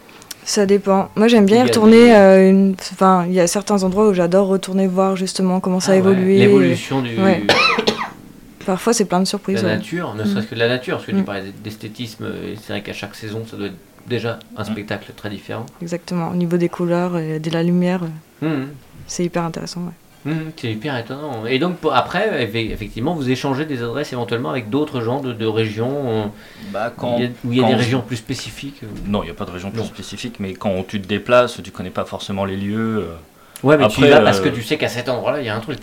Ça 0.43 0.65
dépend. 0.65 1.09
Moi 1.15 1.27
j'aime 1.27 1.45
bien 1.45 1.57
y 1.57 1.59
y 1.59 1.61
a 1.61 1.65
retourner. 1.65 2.05
des- 2.05 2.11
euh, 2.11 2.49
une... 2.49 2.75
Enfin, 2.93 3.25
il 3.27 3.33
y 3.33 3.39
a 3.39 3.47
certains 3.47 3.83
endroits 3.83 4.07
où 4.09 4.13
j'adore 4.13 4.47
retourner 4.47 4.87
voir 4.87 5.15
justement 5.15 5.59
comment 5.59 5.79
ça 5.79 5.91
a 5.91 5.95
Ah 5.95 5.99
ouais, 5.99 6.11
évolué. 6.11 6.39
L'évolution 6.39 7.01
du, 7.01 7.17
Ouais. 7.21 7.43
Parfois 8.65 8.93
c'est 8.93 9.05
plein 9.05 9.19
de 9.19 9.23
de 9.23 9.27
surprises. 9.29 9.63
la 9.63 9.69
ouais. 9.69 9.75
nature, 9.77 10.13
ne 10.15 10.23
Mm. 10.23 10.25
serait-ce 10.27 10.47
que 10.47 10.55
de 10.55 10.59
la 10.59 10.67
nature, 10.67 10.95
parce 10.97 11.05
que 11.07 11.11
tu 11.11 11.17
Mm. 11.17 11.23
parlais 11.25 11.43
d'esthétisme, 11.63 12.27
c'est 12.61 12.73
vrai 12.73 12.81
qu'à 12.83 12.93
chaque 12.93 13.15
saison 13.15 13.43
ça 13.49 13.57
doit 13.57 13.67
être 13.67 13.73
déjà 14.07 14.39
un 14.57 14.63
spectacle 14.63 15.11
très 15.15 15.29
différent. 15.29 15.65
Exactement. 15.81 16.29
Au 16.29 16.35
niveau 16.35 16.57
des 16.57 16.69
couleurs 16.69 17.17
et 17.17 17.39
de 17.39 17.49
la 17.51 17.63
lumière, 17.63 18.01
euh, 18.43 18.65
c'est 19.07 19.23
hyper 19.25 19.43
intéressant. 19.43 19.81
ouais. 19.81 19.93
Hmm, 20.29 20.51
c'est 20.55 20.71
hyper 20.71 20.97
étonnant. 20.97 21.45
Et 21.45 21.59
donc 21.59 21.77
pour- 21.77 21.93
après, 21.93 22.45
eff- 22.45 22.71
effectivement, 22.71 23.15
vous 23.15 23.29
échangez 23.29 23.65
des 23.65 23.81
adresses 23.83 24.13
éventuellement 24.13 24.49
avec 24.51 24.69
d'autres 24.69 25.01
gens 25.01 25.21
de, 25.21 25.33
de 25.33 25.45
régions 25.45 25.93
euh, 26.05 26.23
Bah, 26.71 26.93
où 27.01 27.07
il 27.17 27.23
y 27.23 27.25
a, 27.25 27.29
où 27.45 27.51
il 27.51 27.57
y 27.57 27.59
a 27.59 27.63
quand 27.63 27.69
des 27.69 27.73
on- 27.75 27.77
régions 27.77 28.01
plus 28.01 28.17
spécifiques. 28.17 28.83
euh. 28.83 28.87
Non, 29.05 29.23
il 29.23 29.25
n'y 29.27 29.31
a 29.31 29.35
pas 29.35 29.45
de 29.45 29.51
région 29.51 29.71
plus 29.71 29.79
Non. 29.81 29.85
spécifique, 29.87 30.35
mais 30.39 30.53
quand 30.53 30.85
tu 30.87 31.01
te 31.01 31.07
déplaces, 31.07 31.59
tu 31.63 31.71
connais 31.71 31.89
pas 31.89 32.05
forcément 32.05 32.45
les 32.45 32.57
lieux. 32.57 32.99
euh, 32.99 33.15
Ouais, 33.63 33.77
mais 33.77 33.87
tu 33.87 34.01
y 34.01 34.03
Après, 34.05 34.15
vas 34.19 34.21
parce 34.23 34.39
que 34.39 34.49
tu 34.49 34.61
sais 34.63 34.77
qu'à 34.77 34.87
cet 34.87 35.09
endroit-là, 35.09 35.39
il 35.41 35.45
y 35.45 35.49
a 35.49 35.55
un 35.55 35.59
truc. 35.59 35.79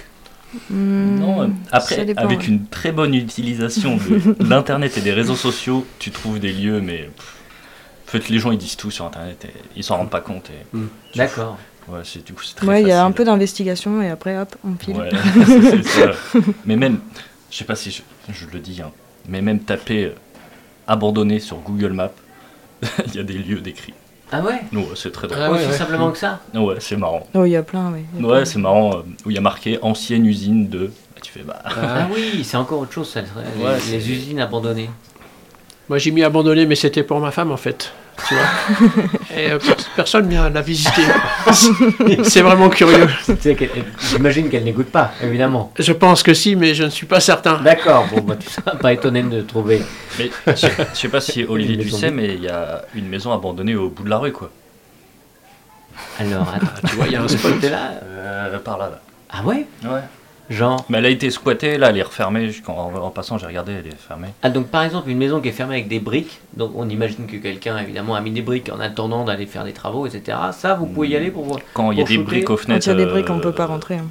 Hmm, 0.71 1.19
Non, 1.19 1.51
après, 1.73 2.05
dépend, 2.05 2.23
avec 2.23 2.39
ouais. 2.41 2.47
une 2.47 2.67
très 2.67 2.93
bonne 2.93 3.15
utilisation 3.15 3.97
de 3.97 4.37
l'internet 4.49 4.97
et 4.97 5.01
des 5.01 5.13
réseaux 5.13 5.35
sociaux, 5.37 5.85
tu 5.99 6.11
trouves 6.11 6.39
des 6.39 6.53
lieux, 6.53 6.81
mais 6.81 7.11
pff, 7.17 7.35
en 8.07 8.11
fait, 8.13 8.29
les 8.29 8.39
gens 8.39 8.53
ils 8.53 8.59
disent 8.59 8.77
tout 8.77 8.91
sur 8.91 9.05
internet 9.05 9.45
et 9.45 9.51
ils 9.77 9.83
s'en 9.85 9.97
rendent 9.97 10.09
pas 10.11 10.21
compte. 10.21 10.49
Et, 10.51 10.79
D'accord. 11.19 11.59
Ouais, 11.89 12.01
c'est 12.05 12.25
du 12.25 12.33
coup 12.33 12.43
c'est 12.43 12.55
très 12.57 12.67
Ouais, 12.67 12.83
il 12.83 12.89
y 12.89 12.93
a 12.93 13.05
un 13.05 13.13
peu 13.13 13.25
d'investigation 13.25 14.03
et 14.03 14.11
après 14.11 14.39
hop, 14.39 14.55
on 14.65 14.75
file. 14.77 14.97
Ouais, 14.97 15.11
c'est- 15.47 15.83
ça. 15.83 16.11
Mais 16.65 16.77
même, 16.77 17.01
je 17.51 17.57
sais 17.57 17.65
pas 17.65 17.77
si 17.77 17.91
je, 17.91 18.03
je 18.33 18.47
le 18.53 18.59
dis, 18.59 18.81
hein, 18.83 18.91
mais 19.29 19.41
même 19.43 19.61
taper 19.61 20.07
euh, 20.07 20.15
abandonné 20.87 21.39
sur 21.41 21.59
Google 21.59 21.93
Maps, 21.93 22.13
il 23.07 23.15
y 23.15 23.19
a 23.19 23.23
des 23.23 23.35
lieux 23.39 23.61
décrits. 23.61 23.95
Ah 24.33 24.43
ouais? 24.43 24.61
Ouais, 24.73 24.85
c'est 24.97 25.13
très 25.13 25.29
drôle. 25.29 25.39
Ah 25.41 25.53
ouais, 25.53 25.65
ouais. 25.65 25.73
simplement 25.73 26.11
que 26.11 26.19
ça? 26.19 26.41
Ouais, 26.53 26.77
c'est 26.81 26.97
marrant. 26.97 27.27
Oh, 27.35 27.45
il 27.45 27.51
y 27.51 27.57
a 27.57 27.63
plein, 27.63 27.93
oui. 27.93 28.01
Ouais, 28.21 28.29
plein. 28.29 28.45
c'est 28.45 28.59
marrant 28.59 28.97
euh, 28.97 29.03
où 29.25 29.31
il 29.31 29.35
y 29.35 29.39
a 29.39 29.41
marqué 29.41 29.79
ancienne 29.83 30.27
usine 30.27 30.69
de. 30.69 30.87
Bah, 31.15 31.21
tu 31.23 31.31
fais 31.31 31.43
bah. 31.43 31.63
Ah 31.65 32.09
oui, 32.13 32.43
c'est 32.45 32.57
encore 32.57 32.81
autre 32.81 32.93
chose, 32.93 33.09
ça, 33.09 33.21
les, 33.23 33.29
Ouais, 33.65 33.77
les 33.91 34.11
usines 34.11 34.41
abandonnées. 34.41 34.91
Moi 35.89 35.99
j'ai 35.99 36.11
mis 36.11 36.25
abandonné, 36.25 36.67
mais 36.67 36.75
c'était 36.75 37.05
pour 37.05 37.21
ma 37.21 37.31
femme 37.31 37.53
en 37.53 37.57
fait. 37.57 37.93
Tu 38.29 38.35
vois 38.35 39.05
Et 39.37 39.51
euh, 39.53 39.59
per- 39.59 39.75
personne 39.95 40.29
vient 40.29 40.49
la 40.51 40.63
visiter. 40.63 41.03
C'est 42.25 42.41
vraiment 42.43 42.69
curieux. 42.71 43.07
Tu 43.25 43.37
sais 43.41 43.55
qu'elle- 43.55 43.71
J'imagine 44.11 44.49
qu'elle 44.49 44.65
n'écoute 44.65 44.91
pas, 44.91 45.13
évidemment. 45.23 45.73
Je 45.79 45.93
pense 45.93 46.23
que 46.23 46.33
si, 46.35 46.57
mais 46.57 46.75
je 46.75 46.85
ne 46.85 46.89
suis 46.91 47.07
pas 47.07 47.21
certain. 47.21 47.61
D'accord, 47.61 48.07
bon, 48.13 48.21
bah, 48.23 48.37
tu 48.39 48.49
seras 48.49 48.77
pas 48.77 48.93
étonné 48.93 49.23
de 49.23 49.43
trouver. 49.43 49.83
Mais 50.19 50.31
je 50.47 50.53
sais- 50.55 50.73
je 50.95 50.99
sais 50.99 51.09
pas 51.09 51.21
si 51.21 51.45
Olivier 51.49 51.79
tu 51.79 51.91
sais, 51.91 52.11
mais 52.11 52.35
il 52.35 52.43
y 52.43 52.49
a 52.49 52.83
une 52.95 53.09
maison 53.09 53.33
abandonnée 53.33 53.75
au 53.77 53.91
bout 53.91 54.03
de 54.05 54.11
la 54.11 54.19
rue 54.19 54.33
quoi. 54.33 54.51
Alors, 56.19 56.49
attends, 56.55 56.89
Tu 56.89 56.97
vois, 56.97 57.07
il 57.07 57.13
y 57.13 57.17
a 57.17 57.23
un 57.23 57.29
spot. 57.29 57.63
là? 57.63 57.91
Euh, 58.03 58.59
par 58.59 58.79
là, 58.79 58.91
là. 58.91 59.01
Ah 59.31 59.43
ouais? 59.45 59.67
Ouais. 59.85 60.01
Genre. 60.49 60.85
Mais 60.89 60.99
elle 60.99 61.07
a 61.07 61.11
été 61.11 61.29
squattée, 61.31 61.77
là 61.77 61.89
elle 61.91 61.99
est 61.99 62.03
refermée. 62.03 62.51
Quand- 62.65 62.75
en, 62.77 62.95
en 62.95 63.11
passant, 63.11 63.37
j'ai 63.39 63.47
regardé, 63.47 63.73
elle 63.73 63.87
est 63.89 63.97
fermée. 63.97 64.29
Ah, 64.43 64.49
donc 64.51 64.69
par 64.69 64.83
exemple, 64.85 65.11
une 65.11 65.19
maison 65.19 65.41
qui 65.41 65.49
est 65.49 65.53
fermée 65.53 65.75
avec 65.75 65.89
des 65.89 65.99
briques, 65.99 66.41
donc 66.57 66.71
on 66.77 66.89
imagine 66.89 67.27
que 67.27 67.37
quelqu'un 67.37 67.79
évidemment 67.79 68.15
a 68.15 68.21
mis 68.21 68.31
des 68.31 68.43
briques 68.43 68.71
en 68.73 68.79
attendant 68.79 69.25
d'aller 69.25 69.47
faire 69.47 69.65
des 69.65 69.73
travaux, 69.73 70.07
etc. 70.07 70.39
Ça, 70.53 70.75
vous 70.75 70.87
pouvez 70.87 71.09
y 71.09 71.17
aller 71.17 71.31
pour 71.33 71.45
voir. 71.45 71.59
Quand 71.75 71.91
il 71.91 71.99
y 71.99 72.03
a 72.03 72.05
des 72.05 72.19
briques 72.19 72.49
aux 72.51 72.57
Quand 72.57 72.63
fenêtres. 72.63 72.87
il 72.87 72.91
y 72.91 72.93
a 72.93 72.97
des 72.97 73.07
briques, 73.07 73.31
on 73.31 73.39
euh, 73.39 73.43
peut 73.43 73.53
pas 73.53 73.67
rentrer. 73.67 73.97
hein. 73.97 74.07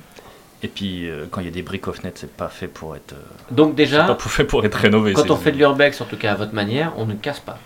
Et 0.64 0.68
puis 0.68 1.08
euh, 1.08 1.26
quand 1.32 1.42
il 1.42 1.46
y 1.46 1.50
a 1.50 1.54
des 1.54 1.62
briques 1.62 1.88
aux 1.88 1.94
fenêtres, 1.94 2.18
c'est 2.20 2.32
pas 2.32 2.50
fait 2.50 2.68
pour 2.68 2.96
être. 2.96 3.14
euh, 3.14 3.18
Donc 3.52 3.70
c'est 3.72 3.76
déjà, 3.86 4.04
pas 4.04 4.18
fait 4.20 4.44
pour 4.46 4.66
être 4.66 4.76
rénové. 4.76 5.14
quand 5.14 5.30
on 5.32 5.36
fait 5.38 5.52
de 5.52 5.58
l'urbex, 5.58 6.02
en 6.02 6.06
tout 6.06 6.18
cas 6.18 6.32
à 6.32 6.36
votre 6.36 6.54
manière, 6.54 6.92
on 6.98 7.06
ne 7.06 7.14
casse 7.14 7.40
pas. 7.40 7.60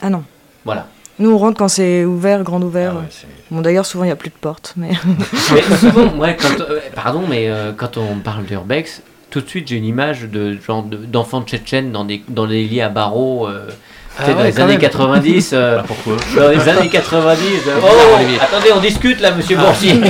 Ah 0.00 0.10
non. 0.10 0.24
Voilà. 0.64 0.88
Nous, 1.18 1.30
on 1.32 1.38
rentre 1.38 1.58
quand 1.58 1.68
c'est 1.68 2.04
ouvert, 2.04 2.42
grand 2.44 2.60
Ah 2.62 2.64
ouvert. 2.64 2.94
ouais, 2.94 3.00
c'est- 3.10 3.26
Bon, 3.50 3.60
d'ailleurs, 3.60 3.86
souvent, 3.86 4.04
il 4.04 4.08
n'y 4.08 4.12
a 4.12 4.16
plus 4.16 4.28
de 4.30 4.34
porte. 4.40 4.74
Mais... 4.76 4.90
mais 5.52 5.62
souvent, 5.76 6.06
ouais, 6.18 6.36
quand, 6.40 6.60
euh, 6.60 6.80
pardon, 6.94 7.22
mais 7.28 7.48
euh, 7.48 7.72
quand 7.76 7.96
on 7.96 8.16
parle 8.18 8.44
d'urbex, 8.44 9.02
tout 9.30 9.40
de 9.40 9.48
suite 9.48 9.68
j'ai 9.68 9.76
une 9.76 9.84
image 9.84 10.22
de 10.22 10.56
genre 10.66 10.82
de- 10.82 10.96
d'enfants 10.96 11.42
tchétchènes 11.42 11.92
dans 11.92 12.04
des 12.04 12.22
dans 12.28 12.46
des 12.46 12.64
lits 12.64 12.80
à 12.80 12.88
barreaux. 12.88 13.46
euh, 13.48 13.66
Ah 14.18 14.22
peut-être 14.24 14.36
dans 14.36 14.42
ouais, 14.42 14.50
les 14.50 14.60
années 14.60 14.72
même. 14.72 14.80
90. 14.80 15.50
euh, 15.52 15.76
Bah, 15.76 15.84
pourquoi? 15.86 16.16
dans 16.36 16.48
les 16.50 16.68
années 16.68 16.88
90. 16.88 17.44
euh, 17.46 17.74
Bizarre, 17.76 17.76
oh, 17.84 18.42
attendez, 18.42 18.72
on 18.74 18.80
discute 18.80 19.20
là, 19.20 19.32
monsieur 19.32 19.56
Ah. 19.60 19.64
Boursier. 19.64 19.92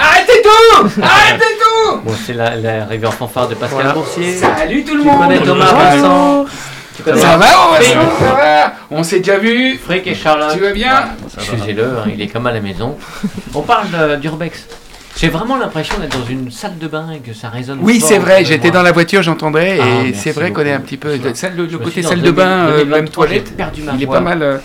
Arrêtez 0.00 0.42
tout 0.42 1.02
Arrêtez 1.02 1.44
tout 1.60 2.00
Bon, 2.04 2.12
c'est 2.26 2.34
la- 2.34 2.56
l'arrivée 2.56 3.06
en 3.06 3.10
fanfare 3.10 3.48
de 3.48 3.54
Pascal 3.54 3.74
Voilà. 3.80 3.92
Boursier. 3.94 4.34
Salut 4.36 4.84
tout 4.84 4.94
le 4.94 5.02
Tu 5.02 5.06
monde 5.08 5.18
connais 5.22 5.40
Thomas 5.40 5.72
Vincent 5.72 6.44
Ça 7.04 7.36
va, 7.36 7.46
on 7.68 7.72
va 7.72 7.78
Oui. 7.80 7.86
ça 7.86 8.24
va 8.34 8.72
On 8.90 9.02
s'est 9.02 9.18
déjà 9.18 9.38
vu 9.38 9.78
Frick 9.78 10.06
et 10.06 10.14
Charlotte. 10.14 10.52
Tu 10.54 10.60
vas 10.60 10.72
bien. 10.72 11.04
Excusez-le, 11.36 11.84
hein, 11.84 12.04
il 12.12 12.20
est 12.22 12.26
comme 12.28 12.46
à 12.46 12.52
la 12.52 12.60
maison. 12.60 12.96
On 13.54 13.62
parle 13.62 13.86
de- 13.90 14.16
d'Urbex. 14.16 14.66
J'ai 15.16 15.28
vraiment 15.28 15.56
l'impression 15.56 15.96
d'être 15.98 16.16
dans 16.16 16.26
une 16.26 16.50
salle 16.52 16.78
de 16.78 16.86
bain 16.86 17.08
et 17.12 17.18
que 17.18 17.34
ça 17.34 17.48
résonne 17.48 17.78
Oui, 17.82 18.00
c'est 18.00 18.18
vrai, 18.18 18.44
j'étais 18.44 18.70
dans 18.70 18.82
la 18.82 18.92
voiture, 18.92 19.20
j'entendais, 19.22 19.78
Ah, 19.80 19.84
et 19.84 20.02
merci 20.04 20.20
c'est 20.20 20.30
vrai 20.32 20.52
qu'on 20.52 20.62
est 20.64 20.72
un 20.72 20.78
petit 20.80 20.96
peu. 20.96 21.08
Le 21.16 21.66
le 21.66 21.78
côté 21.78 22.02
salle 22.04 22.22
de 22.22 22.30
bain, 22.30 22.66
2000, 22.66 22.72
euh, 22.72 22.76
même 22.84 22.84
2023, 23.08 23.26
toilette, 23.26 23.56
perdu 23.56 23.82
ma 23.82 23.92
il 23.94 24.02
est 24.02 24.06
voix. 24.06 24.14
pas 24.16 24.20
mal. 24.22 24.42
euh, 24.42 24.58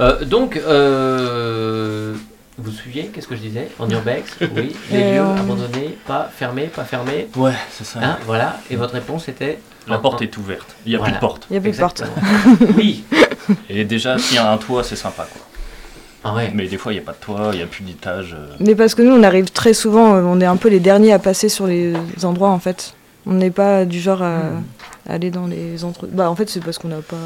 Euh, 0.00 0.24
donc, 0.24 0.56
euh, 0.56 2.03
vous 2.58 2.70
suivez 2.70 3.06
Qu'est-ce 3.12 3.26
que 3.26 3.34
je 3.36 3.40
disais 3.40 3.68
En 3.78 3.88
urbex, 3.90 4.36
oui. 4.56 4.74
Les 4.90 5.02
Euh, 5.02 5.14
lieux 5.16 5.22
on- 5.22 5.36
abandonnés, 5.40 5.98
pas 6.06 6.30
fermés, 6.34 6.66
pas 6.66 6.84
fermés. 6.84 7.28
Ouais, 7.36 7.52
c'est 7.70 7.84
ça. 7.84 7.98
Hein, 8.02 8.18
voilà. 8.26 8.58
Et 8.70 8.76
votre 8.76 8.94
réponse 8.94 9.28
était 9.28 9.58
La 9.88 9.98
porte 9.98 10.22
est 10.22 10.36
ouverte. 10.36 10.74
Il 10.86 10.90
n'y 10.90 10.94
a 10.94 10.98
Voilà. 10.98 11.12
plus 11.12 11.16
de 11.16 11.20
porte. 11.20 11.46
Il 11.50 11.52
n'y 11.54 11.58
a 11.58 11.60
plus 11.60 11.72
de 11.72 11.76
porte. 11.76 12.02
Oui. 12.76 13.04
Et 13.68 13.84
déjà, 13.84 14.18
s'il 14.18 14.36
y 14.36 14.38
a 14.38 14.50
un 14.50 14.56
toit, 14.56 14.82
c'est 14.84 14.96
sympa. 14.96 15.26
Quoi. 15.30 15.42
Ah 16.26 16.34
ouais. 16.34 16.50
Mais 16.54 16.66
des 16.68 16.78
fois, 16.78 16.92
il 16.92 16.94
n'y 16.96 17.02
a 17.02 17.04
pas 17.04 17.12
de 17.12 17.18
toit, 17.18 17.50
il 17.52 17.56
n'y 17.58 17.62
a 17.62 17.66
plus 17.66 17.84
d'étage. 17.84 18.34
euh. 18.38 18.46
Mais 18.60 18.74
parce 18.74 18.94
que 18.94 19.02
nous, 19.02 19.12
on 19.14 19.22
arrive 19.22 19.50
très 19.50 19.74
souvent, 19.74 20.14
euh, 20.14 20.22
on 20.24 20.40
est 20.40 20.46
un 20.46 20.56
peu 20.56 20.68
les 20.70 20.80
derniers 20.80 21.12
à 21.12 21.18
passer 21.18 21.50
sur 21.50 21.66
les 21.66 21.92
endroits, 22.22 22.48
en 22.50 22.58
fait. 22.58 22.94
On 23.26 23.32
n'est 23.34 23.50
pas 23.50 23.84
du 23.84 24.00
genre 24.00 24.22
à 24.22 24.38
Hmm. 24.38 24.62
Aller 25.08 25.30
dans 25.30 25.46
les 25.46 25.84
entre... 25.84 26.06
Bah, 26.06 26.30
en 26.30 26.34
fait, 26.36 26.48
c'est 26.48 26.62
parce 26.64 26.78
qu'on 26.78 26.88
n'a 26.88 27.02
pas 27.02 27.16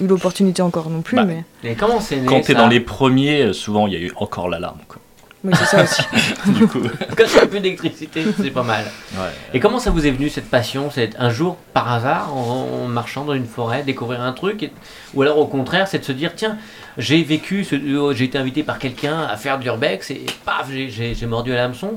eu 0.00 0.06
l'opportunité 0.06 0.62
encore 0.62 0.90
non 0.90 1.02
plus, 1.02 1.16
Bah, 1.16 1.24
mais... 1.24 1.44
Et 1.64 1.74
comment 1.74 2.00
c'est 2.00 2.16
né 2.16 2.26
Quand 2.26 2.40
t'es 2.40 2.54
dans 2.54 2.68
les 2.68 2.80
premiers, 2.80 3.42
euh, 3.42 3.52
souvent, 3.52 3.86
il 3.86 3.92
y 3.94 3.96
a 3.96 4.00
eu 4.00 4.12
encore 4.16 4.48
l'alarme. 4.48 4.78
quoi. 4.88 4.98
Oui, 5.44 5.52
c'est 5.58 5.64
ça 5.64 5.82
aussi. 5.82 6.02
Du 6.46 6.68
coup, 6.68 6.78
Quand 7.16 7.24
il 7.26 7.34
n'y 7.34 7.40
a 7.40 7.46
plus 7.46 7.58
d'électricité, 7.60 8.22
c'est 8.40 8.50
pas 8.50 8.62
mal. 8.62 8.84
ouais. 9.14 9.18
Et 9.54 9.58
comment 9.60 9.80
ça 9.80 9.90
vous 9.90 10.06
est 10.06 10.10
venu 10.12 10.28
cette 10.28 10.48
passion 10.48 10.88
C'est 10.92 11.10
un 11.18 11.30
jour, 11.30 11.56
par 11.74 11.90
hasard, 11.92 12.32
en, 12.36 12.84
en 12.84 12.86
marchant 12.88 13.24
dans 13.24 13.34
une 13.34 13.46
forêt, 13.46 13.82
découvrir 13.82 14.20
un 14.20 14.32
truc 14.32 14.62
et- 14.62 14.70
Ou 15.14 15.22
alors 15.22 15.38
au 15.38 15.46
contraire, 15.46 15.88
c'est 15.88 15.98
de 15.98 16.04
se 16.04 16.12
dire 16.12 16.32
tiens, 16.36 16.58
j'ai 16.96 17.22
vécu, 17.24 17.64
ce- 17.64 17.74
euh, 17.74 18.12
j'ai 18.14 18.26
été 18.26 18.38
invité 18.38 18.62
par 18.62 18.78
quelqu'un 18.78 19.18
à 19.22 19.36
faire 19.36 19.58
de 19.58 19.64
l'urbex 19.64 20.10
et 20.12 20.26
paf, 20.44 20.68
j'ai- 20.70 20.90
j'ai 20.90 21.14
j'ai 21.14 21.26
mordu 21.26 21.52
à 21.52 21.56
l'hameçon? 21.56 21.94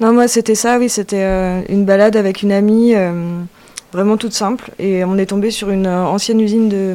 Non, 0.00 0.12
moi, 0.12 0.28
c'était 0.28 0.54
ça, 0.54 0.78
oui, 0.78 0.88
c'était 0.90 1.22
euh, 1.24 1.62
une 1.70 1.86
balade 1.86 2.16
avec 2.16 2.42
une 2.42 2.52
amie, 2.52 2.94
euh, 2.94 3.40
vraiment 3.94 4.16
toute 4.16 4.32
simple. 4.32 4.70
Et 4.78 5.04
on 5.04 5.16
est 5.16 5.26
tombé 5.26 5.50
sur 5.50 5.70
une 5.70 5.86
euh, 5.86 6.04
ancienne 6.04 6.40
usine, 6.40 6.68
de, 6.68 6.94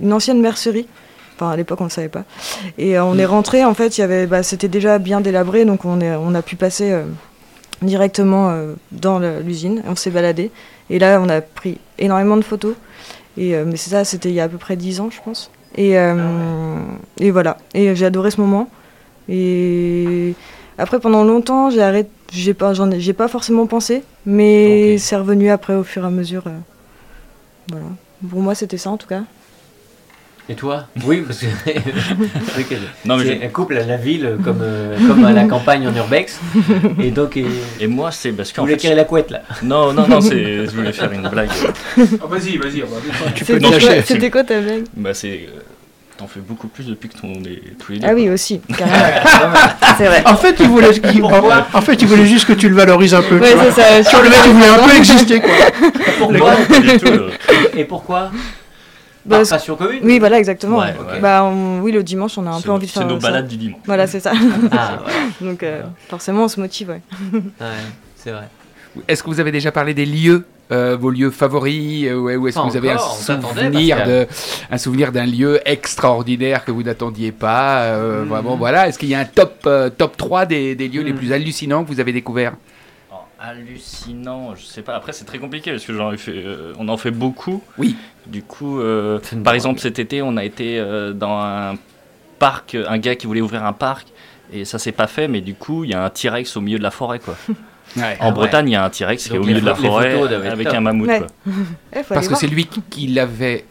une 0.00 0.12
ancienne 0.12 0.40
mercerie. 0.40 0.86
Enfin, 1.34 1.50
à 1.50 1.56
l'époque, 1.56 1.80
on 1.82 1.84
ne 1.84 1.90
savait 1.90 2.08
pas. 2.08 2.24
Et 2.78 2.96
euh, 2.96 3.04
on 3.04 3.18
est 3.18 3.26
rentré, 3.26 3.64
en 3.64 3.74
fait, 3.74 3.98
il 3.98 4.00
y 4.00 4.04
avait, 4.04 4.26
bah, 4.26 4.42
c'était 4.42 4.68
déjà 4.68 4.98
bien 4.98 5.20
délabré, 5.20 5.64
donc 5.66 5.84
on, 5.84 6.00
est, 6.00 6.14
on 6.14 6.34
a 6.34 6.40
pu 6.40 6.56
passer 6.56 6.92
euh, 6.92 7.04
directement 7.82 8.50
euh, 8.50 8.74
dans 8.92 9.18
l'usine. 9.18 9.82
On 9.86 9.96
s'est 9.96 10.10
baladé. 10.10 10.50
Et 10.90 10.98
là, 10.98 11.20
on 11.22 11.28
a 11.28 11.40
pris 11.40 11.78
énormément 11.98 12.36
de 12.36 12.42
photos. 12.42 12.74
Et, 13.36 13.54
euh, 13.54 13.64
mais 13.66 13.76
c'est 13.76 13.90
ça, 13.90 14.04
c'était 14.04 14.30
il 14.30 14.34
y 14.34 14.40
a 14.40 14.44
à 14.44 14.48
peu 14.48 14.58
près 14.58 14.76
10 14.76 15.00
ans, 15.00 15.10
je 15.10 15.20
pense. 15.22 15.50
Et, 15.76 15.98
euh, 15.98 16.76
et 17.18 17.30
voilà. 17.30 17.58
Et 17.74 17.94
j'ai 17.94 18.06
adoré 18.06 18.30
ce 18.30 18.40
moment. 18.40 18.70
Et 19.28 20.34
après, 20.78 21.00
pendant 21.00 21.24
longtemps, 21.24 21.70
j'ai 21.70 21.82
arrêté. 21.82 22.10
J'ai 22.32 22.54
pas, 22.54 22.74
j'en 22.74 22.90
ai, 22.90 23.00
j'ai 23.00 23.12
pas 23.12 23.28
forcément 23.28 23.66
pensé, 23.66 24.02
mais 24.24 24.98
c'est 24.98 25.16
revenu 25.16 25.50
après 25.50 25.74
au 25.74 25.84
fur 25.84 26.02
et 26.02 26.06
à 26.06 26.10
mesure. 26.10 26.42
euh, 26.46 26.50
voilà. 27.70 27.86
Pour 28.28 28.40
moi, 28.40 28.54
c'était 28.54 28.78
ça 28.78 28.90
en 28.90 28.96
tout 28.96 29.06
cas. 29.06 29.22
Et 30.48 30.54
toi? 30.54 30.86
Oui, 31.04 31.22
parce 31.26 31.40
que 31.40 31.46
Non, 33.04 33.16
mais 33.16 33.24
c'est 33.24 33.44
un 33.44 33.48
couple 33.48 33.76
à 33.78 33.84
la 33.84 33.96
ville 33.96 34.38
comme, 34.44 34.60
euh, 34.62 34.96
comme 35.08 35.24
à 35.24 35.32
la 35.32 35.44
campagne 35.46 35.88
en 35.88 35.94
urbex. 35.94 36.38
Et 37.02 37.10
donc, 37.10 37.36
et, 37.36 37.46
Et 37.80 37.86
moi, 37.88 38.12
c'est 38.12 38.30
parce 38.30 38.50
vous 38.50 38.56
qu'en 38.56 38.62
voulez 38.62 38.74
fait. 38.74 38.80
tirer 38.82 38.94
la 38.94 39.04
couette 39.04 39.30
là 39.30 39.42
Non, 39.64 39.92
non, 39.92 40.06
non, 40.06 40.20
c'est... 40.20 40.66
je 40.66 40.70
voulais 40.70 40.92
faire 40.92 41.10
une 41.10 41.28
blague. 41.28 41.50
oh, 41.98 42.28
vas-y, 42.28 42.58
vas-y, 42.58 42.82
on 42.84 42.86
va 42.86 43.32
Tu 43.34 43.44
peux 43.44 43.54
C'était 43.54 43.70
lâcher. 43.70 43.86
quoi, 43.86 44.02
c'était 44.02 44.30
quoi 44.30 44.44
ta 44.44 44.60
blague? 44.60 44.84
Bah, 44.96 45.14
c'est. 45.14 45.48
euh, 45.48 45.60
T'en 46.18 46.26
fais 46.26 46.40
beaucoup 46.40 46.68
plus 46.68 46.86
depuis 46.86 47.10
que 47.10 47.14
on 47.24 47.34
est 47.44 47.76
tous 47.78 47.92
les 47.92 47.98
deux. 47.98 48.06
Ah 48.08 48.14
oui, 48.14 48.30
aussi, 48.30 48.60
carrément. 48.78 49.54
c'est 49.98 50.06
vrai. 50.06 50.22
En 50.26 50.36
fait, 50.36 50.56
il 50.60 50.68
voulait, 50.68 50.88
il- 51.12 51.22
en, 51.22 51.30
en 51.74 51.80
fait, 51.82 52.00
il 52.00 52.08
voulait 52.08 52.24
juste 52.24 52.46
que 52.46 52.54
tu 52.54 52.70
le 52.70 52.74
valorises 52.74 53.14
un 53.14 53.20
peu. 53.20 53.38
Ouais, 53.38 53.54
c'est 53.74 54.02
ça. 54.02 54.02
Sur 54.10 54.22
le 54.22 54.30
mec, 54.30 54.38
il 54.46 54.52
voulait 54.52 54.66
un 54.68 54.88
peu 54.88 54.96
exister, 54.96 55.40
quoi. 55.40 55.50
Pourquoi 56.18 56.52
euh. 57.06 57.30
Et 57.76 57.84
pourquoi? 57.84 58.30
Bah, 59.26 59.36
Par 59.38 59.44
c'est- 59.46 59.54
passion 59.56 59.76
commune 59.76 60.00
Oui, 60.04 60.18
voilà, 60.18 60.38
exactement. 60.38 60.78
Ouais. 60.78 60.94
Bah, 61.20 61.44
on- 61.44 61.80
oui, 61.80 61.92
le 61.92 62.02
dimanche, 62.02 62.38
on 62.38 62.46
a 62.46 62.50
un 62.50 62.58
C'est 62.60 62.64
peu 62.64 62.70
envie 62.70 62.86
de 62.86 62.92
c'est 62.92 63.00
faire 63.00 63.08
nos 63.08 63.20
ça. 63.20 63.26
balades 63.28 63.48
du 63.48 63.56
dimanche. 63.58 63.80
Voilà, 63.84 64.06
c'est 64.06 64.20
ça. 64.20 64.32
Ah, 64.72 64.98
ouais, 65.06 65.46
Donc, 65.46 65.62
euh, 65.64 65.82
forcément, 66.08 66.44
on 66.44 66.48
se 66.48 66.58
motive, 66.60 66.88
ouais. 66.88 67.02
ouais, 67.34 67.66
c'est 68.16 68.30
vrai. 68.30 68.48
Est-ce 69.06 69.22
que 69.22 69.28
vous 69.28 69.40
avez 69.40 69.52
déjà 69.52 69.70
parlé 69.70 69.92
des 69.92 70.06
lieux, 70.06 70.46
euh, 70.72 70.96
vos 70.96 71.10
lieux 71.10 71.30
favoris, 71.30 72.06
euh, 72.08 72.18
ouais, 72.18 72.36
ou 72.36 72.48
est-ce 72.48 72.58
que 72.58 72.68
vous 72.68 72.76
avez 72.76 72.90
un 72.90 72.98
souvenir, 72.98 73.96
Pascal. 73.98 74.08
de, 74.08 74.26
un 74.70 74.78
souvenir 74.78 75.12
d'un 75.12 75.26
lieu 75.26 75.60
extraordinaire 75.64 76.64
que 76.64 76.70
vous 76.72 76.82
n'attendiez 76.82 77.32
pas 77.32 77.82
euh, 77.82 78.24
Hmm. 78.24 78.28
Vraiment, 78.28 78.56
voilà. 78.56 78.88
Est-ce 78.88 78.98
qu'il 78.98 79.08
y 79.08 79.14
a 79.14 79.20
un 79.20 79.24
top, 79.24 79.68
top 79.96 80.16
3 80.16 80.46
des, 80.46 80.74
des 80.74 80.88
lieux 80.88 81.02
les 81.02 81.12
Hmm. 81.12 81.16
plus 81.16 81.32
hallucinants 81.32 81.84
que 81.84 81.88
vous 81.88 82.00
avez 82.00 82.12
découverts? 82.12 82.54
Alors, 83.10 83.28
hallucinant, 83.38 84.54
je 84.56 84.64
sais 84.64 84.82
pas. 84.82 84.94
Après, 84.96 85.12
c'est 85.12 85.24
très 85.24 85.38
compliqué 85.38 85.70
parce 85.70 85.84
que 85.84 85.92
j'en 85.94 86.12
ai 86.12 86.16
fait, 86.16 86.42
on 86.78 86.88
en 86.88 86.96
fait 86.96 87.10
beaucoup. 87.12 87.62
Oui. 87.78 87.96
Du 88.26 88.42
coup, 88.42 88.80
par 89.44 89.54
exemple, 89.54 89.80
cet 89.80 89.98
été, 89.98 90.22
on 90.22 90.36
a 90.36 90.44
été 90.44 90.80
dans 91.14 91.38
un 91.40 91.74
parc, 92.38 92.74
un 92.74 92.98
gars 92.98 93.14
qui 93.14 93.26
voulait 93.26 93.40
ouvrir 93.40 93.64
un 93.64 93.72
parc. 93.72 94.08
Et 94.52 94.64
ça 94.64 94.78
s'est 94.78 94.92
pas 94.92 95.06
fait, 95.08 95.26
mais 95.26 95.40
du 95.40 95.54
coup, 95.54 95.82
il 95.84 95.90
y 95.90 95.94
a 95.94 96.04
un 96.04 96.10
T-Rex 96.10 96.56
au 96.56 96.60
milieu 96.60 96.78
de 96.78 96.82
la 96.82 96.90
forêt, 96.92 97.18
quoi. 97.18 97.34
Ouais. 97.96 98.16
En 98.20 98.24
Ah 98.24 98.26
ouais. 98.28 98.32
Bretagne, 98.34 98.68
il 98.68 98.72
y 98.72 98.76
a 98.76 98.84
un 98.84 98.90
T-Rex 98.90 99.28
qui 99.28 99.34
est 99.34 99.38
au 99.38 99.44
milieu 99.44 99.60
de 99.60 99.66
la 99.66 99.74
forêt 99.74 100.14
avec 100.46 100.66
top. 100.68 100.76
un 100.76 100.80
mammouth, 100.80 101.10
Parce 102.08 102.28
que 102.28 102.34
c'est 102.34 102.46
lui 102.46 102.66
qui, 102.90 103.06
l'avait 103.08 103.64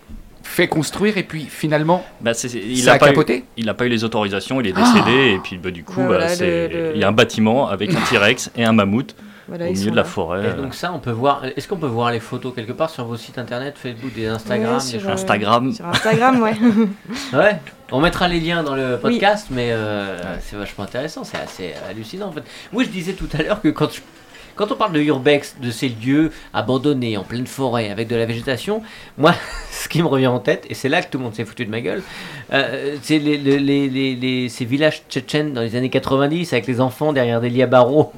fait 0.44 0.68
construire 0.68 1.18
et 1.18 1.24
puis 1.24 1.48
finalement, 1.50 2.06
Bah, 2.22 2.32
il 2.54 2.78
ça 2.78 2.92
a 2.92 2.96
a 2.96 2.98
pas 3.00 3.08
eu- 3.08 3.10
capoté 3.10 3.44
Il 3.58 3.66
n'a 3.66 3.74
pas 3.74 3.86
eu 3.88 3.90
les 3.90 4.04
autorisations, 4.04 4.62
il 4.62 4.68
est 4.68 4.74
décédé, 4.74 5.34
et 5.34 5.40
puis 5.44 5.58
bah, 5.58 5.72
du 5.72 5.84
coup, 5.84 5.96
Bah, 5.98 6.02
bah, 6.02 6.08
voilà, 6.08 6.30
c'est- 6.30 6.68
le- 6.68 6.74
le- 6.90 6.92
il 6.96 7.02
y 7.02 7.04
a 7.04 7.08
un 7.08 7.12
bâtiment 7.12 7.68
avec 7.68 7.92
un 7.94 8.00
T-Rex 8.10 8.52
et 8.56 8.64
un 8.64 8.72
mammouth 8.72 9.16
Voilà, 9.48 9.66
au 9.68 9.72
milieu 9.74 9.92
de 9.92 9.96
la 9.96 10.02
là. 10.02 10.08
forêt. 10.08 10.44
Et 10.44 10.48
euh, 10.48 10.56
donc 10.62 10.74
ça, 10.74 10.92
on 10.94 11.00
peut 11.00 11.12
voir. 11.12 11.44
Est-ce 11.46 11.68
qu'on 11.68 11.78
peut 11.78 11.86
voir 11.86 12.12
les 12.12 12.20
photos 12.20 12.54
quelque 12.56 12.72
part 12.72 12.90
sur 12.90 13.06
vos 13.06 13.16
sites 13.18 13.38
internet, 13.38 13.76
Facebook, 13.78 14.14
des 14.14 14.26
Instagram, 14.28 14.78
des 14.80 15.00
sur, 15.00 15.08
euh, 15.08 15.14
Instagram. 15.14 15.72
Sur 15.74 15.86
Instagram, 15.88 16.42
ouais. 16.42 16.54
Ouais. 17.34 17.58
On 17.92 18.00
mettra 18.02 18.28
les 18.28 18.40
liens 18.40 18.64
dans 18.64 18.76
le 18.76 18.96
Oui. 18.96 19.00
podcast, 19.02 19.48
mais 19.52 19.72
euh, 19.72 20.18
c'est 20.42 20.56
vachement 20.56 20.84
intéressant, 20.86 21.24
c'est 21.24 21.38
assez 21.38 21.74
hallucinant 21.90 22.28
en 22.28 22.32
fait. 22.32 22.44
Moi, 22.74 22.84
je 22.84 22.90
disais 22.90 23.14
tout 23.14 23.30
à 23.38 23.44
l'heure 23.44 23.62
que 23.62 23.68
quand 23.70 23.94
je, 23.94 24.02
quand 24.56 24.72
on 24.72 24.76
parle 24.76 24.94
de 24.94 25.02
urbex, 25.02 25.58
de 25.62 25.70
ces 25.70 25.90
lieux 25.90 26.32
abandonnés 26.54 27.16
en 27.18 27.24
pleine 27.24 27.46
forêt 27.46 27.92
avec 27.92 28.08
de 28.08 28.16
la 28.16 28.26
végétation, 28.26 28.82
moi, 29.20 29.36
ce 29.72 29.88
qui 29.88 30.02
me 30.02 30.08
revient 30.08 30.26
en 30.28 30.40
tête, 30.40 30.66
et 30.70 30.74
c'est 30.74 30.90
là 30.90 31.04
que 31.04 31.12
tout 31.12 31.20
le 31.20 31.26
monde 31.26 31.36
s'est 31.36 31.46
foutu 31.46 31.66
de 31.66 31.70
ma 31.72 31.82
gueule, 31.82 32.02
euh, 32.54 32.96
c'est 33.04 33.20
les, 33.20 33.38
les- 33.38 33.60
les- 33.60 33.90
les- 33.90 34.16
les- 34.16 34.50
ces 34.50 34.66
villages 34.66 35.04
tchétchènes 35.08 35.54
dans 35.54 35.62
les 35.62 35.76
années 35.76 35.90
90 35.92 36.54
avec 36.54 36.66
les 36.66 36.82
enfants 36.82 37.14
derrière 37.14 37.40
des 37.42 37.50
lits 37.50 37.62
à 37.62 37.68
barreaux. 37.68 38.12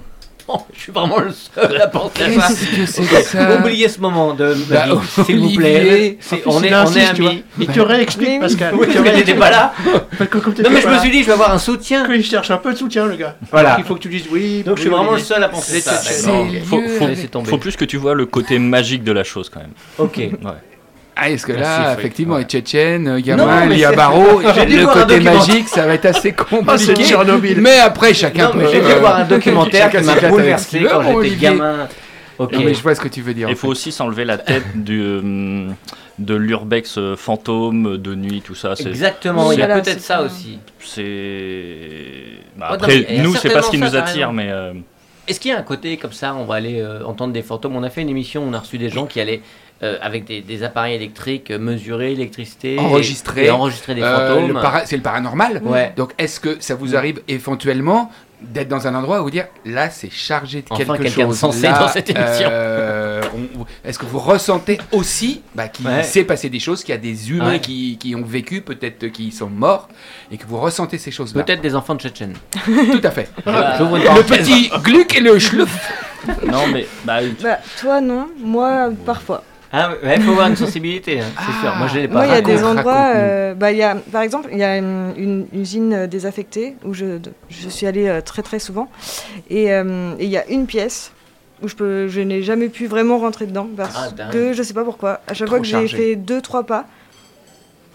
Je 0.73 0.79
suis 0.79 0.91
vraiment 0.91 1.19
le 1.19 1.31
seul 1.31 1.81
à 1.81 1.87
penser 1.87 2.23
à 2.23 2.41
ça. 2.41 2.53
Que 2.53 3.21
ça 3.23 3.57
Oubliez 3.59 3.89
ce 3.89 3.99
moment 3.99 4.33
de 4.33 4.55
ma 4.69 4.87
Bah, 4.87 5.01
s'il 5.25 5.39
vous 5.39 5.55
plaît. 5.55 6.17
On, 6.45 6.63
est, 6.63 6.73
on 6.73 6.93
est 6.93 7.05
amis. 7.05 7.43
Il 7.59 7.67
te 7.67 7.79
réexplique, 7.79 8.39
Pascal. 8.39 8.73
Oui, 8.75 8.87
parce 8.87 9.09
que 9.09 9.15
j'étais 9.17 9.33
pas 9.33 9.49
là. 9.49 9.73
t'étais 10.17 10.63
Non, 10.63 10.69
mais 10.71 10.81
je 10.81 10.87
me 10.87 10.99
suis 10.99 11.11
dit, 11.11 11.21
je 11.21 11.27
vais 11.27 11.33
avoir 11.33 11.53
un 11.53 11.59
soutien. 11.59 12.07
Il 12.13 12.23
cherche 12.23 12.51
un 12.51 12.57
peu 12.57 12.73
de 12.73 12.77
soutien, 12.77 13.05
le 13.05 13.15
gars. 13.15 13.35
Voilà. 13.51 13.75
Il 13.77 13.83
faut 13.83 13.95
que 13.95 13.99
tu 14.01 14.09
dises 14.09 14.25
oui. 14.31 14.63
Donc 14.63 14.77
je 14.77 14.81
suis 14.81 14.89
vraiment 14.89 15.13
le 15.13 15.19
seul 15.19 15.43
à 15.43 15.49
penser 15.49 15.81
ça. 15.81 15.99
Laissez 17.07 17.27
tomber. 17.27 17.49
Faut 17.49 17.57
plus 17.57 17.75
que 17.75 17.85
tu 17.85 17.97
vois 17.97 18.13
le 18.13 18.25
côté 18.25 18.59
magique 18.59 19.03
de 19.03 19.11
la 19.11 19.23
chose 19.23 19.49
quand 19.49 19.59
même. 19.59 19.73
Ok. 19.97 20.19
Ah, 21.19 21.29
est-ce 21.31 21.45
que 21.45 21.53
Merci, 21.53 21.81
là, 21.81 21.93
effectivement, 21.97 22.35
Ouais. 22.35 22.45
euh, 22.45 23.89
c'est- 23.89 23.95
barreaux, 23.95 24.41
J'ai 24.55 24.65
dû 24.65 24.77
le 24.77 24.87
côté 24.87 25.19
magique, 25.19 25.67
ça 25.67 25.85
va 25.87 25.93
être 25.95 26.05
assez 26.05 26.21
c'est 26.29 26.33
compliqué. 26.35 27.03
Tchernobyl. 27.03 27.59
mais 27.61 27.79
après, 27.79 28.13
chacun 28.13 28.47
Non, 28.47 28.51
peut. 28.53 28.67
j'ai 28.71 28.81
dû 28.81 28.85
euh, 28.87 28.99
voir 28.99 29.17
un 29.17 29.23
documentaire 29.25 29.91
chacun 29.91 29.99
qui 30.01 30.05
m'a 30.21 30.29
bouleversé 30.29 30.83
quand 30.83 31.01
j'étais 31.01 31.13
Olivier. 31.15 31.37
gamin. 31.49 31.87
Ok. 32.39 32.53
Non, 32.53 32.59
mais 32.63 32.73
je 32.75 32.83
vois 32.83 32.93
ce 32.93 33.01
que 33.01 33.07
tu 33.07 33.21
veux 33.21 33.33
dire. 33.33 33.49
Il 33.49 33.55
faut 33.55 33.67
aussi 33.69 33.91
s'enlever 33.91 34.23
la 34.23 34.37
tête 34.37 34.63
du, 34.75 35.01
euh, 35.01 35.67
de 36.19 36.35
l'urbex 36.35 36.99
euh, 36.99 37.15
fantôme 37.15 37.97
de 37.97 38.13
nuit, 38.13 38.43
tout 38.45 38.53
ça. 38.53 38.75
C'est, 38.75 38.87
Exactement, 38.89 39.51
il 39.51 39.57
y 39.57 39.63
a 39.63 39.67
peut-être 39.67 39.85
c'est 39.93 39.99
ça 40.01 40.21
aussi. 40.21 40.59
c'est... 40.79 42.13
Bah, 42.55 42.67
Oh, 42.69 42.73
non, 42.73 42.75
après, 42.83 43.05
a 43.17 43.21
nous, 43.23 43.33
c'est 43.35 43.49
pas 43.49 43.61
ce 43.61 43.71
qui 43.71 43.77
nous 43.79 43.95
attire, 43.95 44.31
mais 44.33 44.49
euh, 44.51 44.73
Est-ce 45.27 45.39
qu'il 45.39 45.51
y 45.51 45.53
a 45.53 45.57
un 45.57 45.63
côté 45.63 45.97
comme 45.97 46.11
ça, 46.13 46.35
on 46.35 46.45
va 46.45 46.55
aller 46.55 46.79
euh, 46.79 47.03
entendre 47.05 47.33
des 47.33 47.41
fantômes? 47.41 47.75
On 47.75 47.83
a 47.83 47.89
fait 47.89 48.01
une 48.01 48.09
émission, 48.09 48.43
on 48.47 48.53
a 48.53 48.59
reçu 48.59 48.77
des 48.77 48.89
gens 48.89 49.05
qui 49.07 49.19
allaient 49.19 49.41
euh, 49.83 49.97
avec 50.01 50.25
des, 50.25 50.41
des 50.41 50.63
appareils 50.63 50.95
électriques 50.95 51.51
euh, 51.51 51.59
mesurer 51.59 52.09
l'électricité, 52.09 52.79
Enregistrer. 52.79 53.45
et, 53.45 53.51
enregistrer 53.51 53.95
des 53.95 54.01
Euh, 54.01 54.47
fantômes. 54.51 54.61
c'est 54.85 54.97
le 54.97 55.03
paranormal. 55.03 55.61
Ouais. 55.63 55.93
Donc, 55.95 56.13
est-ce 56.17 56.39
que 56.39 56.57
ça 56.59 56.75
vous 56.75 56.95
arrive 56.95 57.21
éventuellement 57.27 58.11
d'être 58.39 58.67
dans 58.67 58.85
un 58.85 58.93
endroit 58.93 59.19
où 59.21 59.23
vous 59.23 59.31
dire 59.31 59.47
là, 59.65 59.89
c'est 59.89 60.11
chargé 60.11 60.61
de 60.61 60.67
Enfin, 60.69 60.83
quelque 60.85 61.03
quelqu'un 61.03 61.23
de 61.23 61.31
chose 61.31 61.37
sensé 61.39 61.63
Là, 61.63 61.79
dans 61.79 61.87
cette 61.87 62.09
émission. 62.11 62.47
euh, 62.51 63.21
on- 63.35 63.65
est-ce 63.87 63.97
que 63.97 64.05
vous 64.05 64.19
ressentez 64.19 64.77
aussi 64.91 65.41
bah, 65.55 65.67
qu'il 65.67 65.87
Ouais. 65.87 66.03
s'est 66.03 66.23
passé 66.23 66.47
des 66.49 66.59
choses, 66.59 66.83
qu'il 66.83 66.93
y 66.93 66.97
a 66.97 67.01
des 67.01 67.31
humains 67.31 67.53
Ouais. 67.53 67.59
qui, 67.59 67.97
qui 67.99 68.13
ont 68.15 68.21
vécu, 68.23 68.61
peut-être 68.61 69.07
qui 69.07 69.31
sont 69.31 69.49
morts, 69.49 69.89
et 70.31 70.37
que 70.37 70.45
vous 70.47 70.59
ressentez 70.59 70.99
ces 70.99 71.09
choses-là? 71.09 71.41
Peut-être 71.43 71.61
des 71.61 71.73
enfants 71.73 71.95
de 71.95 71.99
Tchétchène. 72.01 72.33
Tout 72.65 73.01
à 73.03 73.09
fait. 73.11 73.27
Le 73.45 74.21
petit 74.23 74.69
gluck 74.83 75.15
et 75.17 75.21
le 75.21 75.39
schluff. 75.39 75.91
non, 76.45 76.67
mais 76.71 76.85
bah, 77.05 77.19
Bah, 77.41 77.57
toi, 77.81 78.01
non. 78.01 78.27
Moi, 78.39 78.89
parfois. 79.03 79.43
Ah 79.71 79.91
ouais, 80.03 80.15
il 80.15 80.21
faut 80.21 80.31
avoir 80.31 80.47
une 80.47 80.55
sensibilité, 80.55 81.19
hein, 81.19 81.25
c'est 81.45 81.59
sûr. 81.59 81.75
Moi, 81.75 81.87
je 81.87 81.99
l'ai 81.99 82.07
pas. 82.07 82.13
Moi, 82.15 82.25
il 82.25 82.29
y 82.29 82.31
a 82.31 82.35
raconte, 82.35 82.51
des 82.55 82.63
endroits. 82.63 83.11
euh, 83.15 83.53
bah, 83.53 83.71
y 83.73 83.83
a, 83.83 83.95
par 83.95 84.21
exemple, 84.21 84.49
il 84.51 84.57
y 84.59 84.63
a 84.63 84.77
une, 84.77 85.13
une 85.17 85.47
usine 85.53 86.07
désaffectée 86.07 86.75
où 86.85 86.93
je, 86.93 87.19
je 87.49 87.69
suis 87.69 87.85
allée 87.85 88.07
euh, 88.07 88.21
très 88.21 88.43
très 88.43 88.59
souvent. 88.59 88.89
Et 89.49 89.73
euh, 89.73 90.13
et 90.19 90.23
il 90.25 90.29
y 90.29 90.37
a 90.37 90.47
une 90.47 90.67
pièce 90.67 91.11
où 91.61 91.67
je, 91.67 91.75
peux, 91.75 92.07
je 92.07 92.21
n'ai 92.21 92.43
jamais 92.43 92.69
pu 92.69 92.87
vraiment 92.87 93.17
rentrer 93.17 93.45
dedans 93.45 93.67
parce 93.75 94.13
Ah, 94.17 94.29
que 94.31 94.53
je 94.53 94.63
sais 94.63 94.73
pas 94.73 94.83
pourquoi. 94.85 95.21
À 95.27 95.33
chaque 95.33 95.47
Trop 95.47 95.55
fois 95.57 95.59
que 95.59 95.67
j'ai 95.67 95.87
fait 95.87 96.15
deux 96.15 96.39
trois 96.41 96.63
pas, 96.63 96.85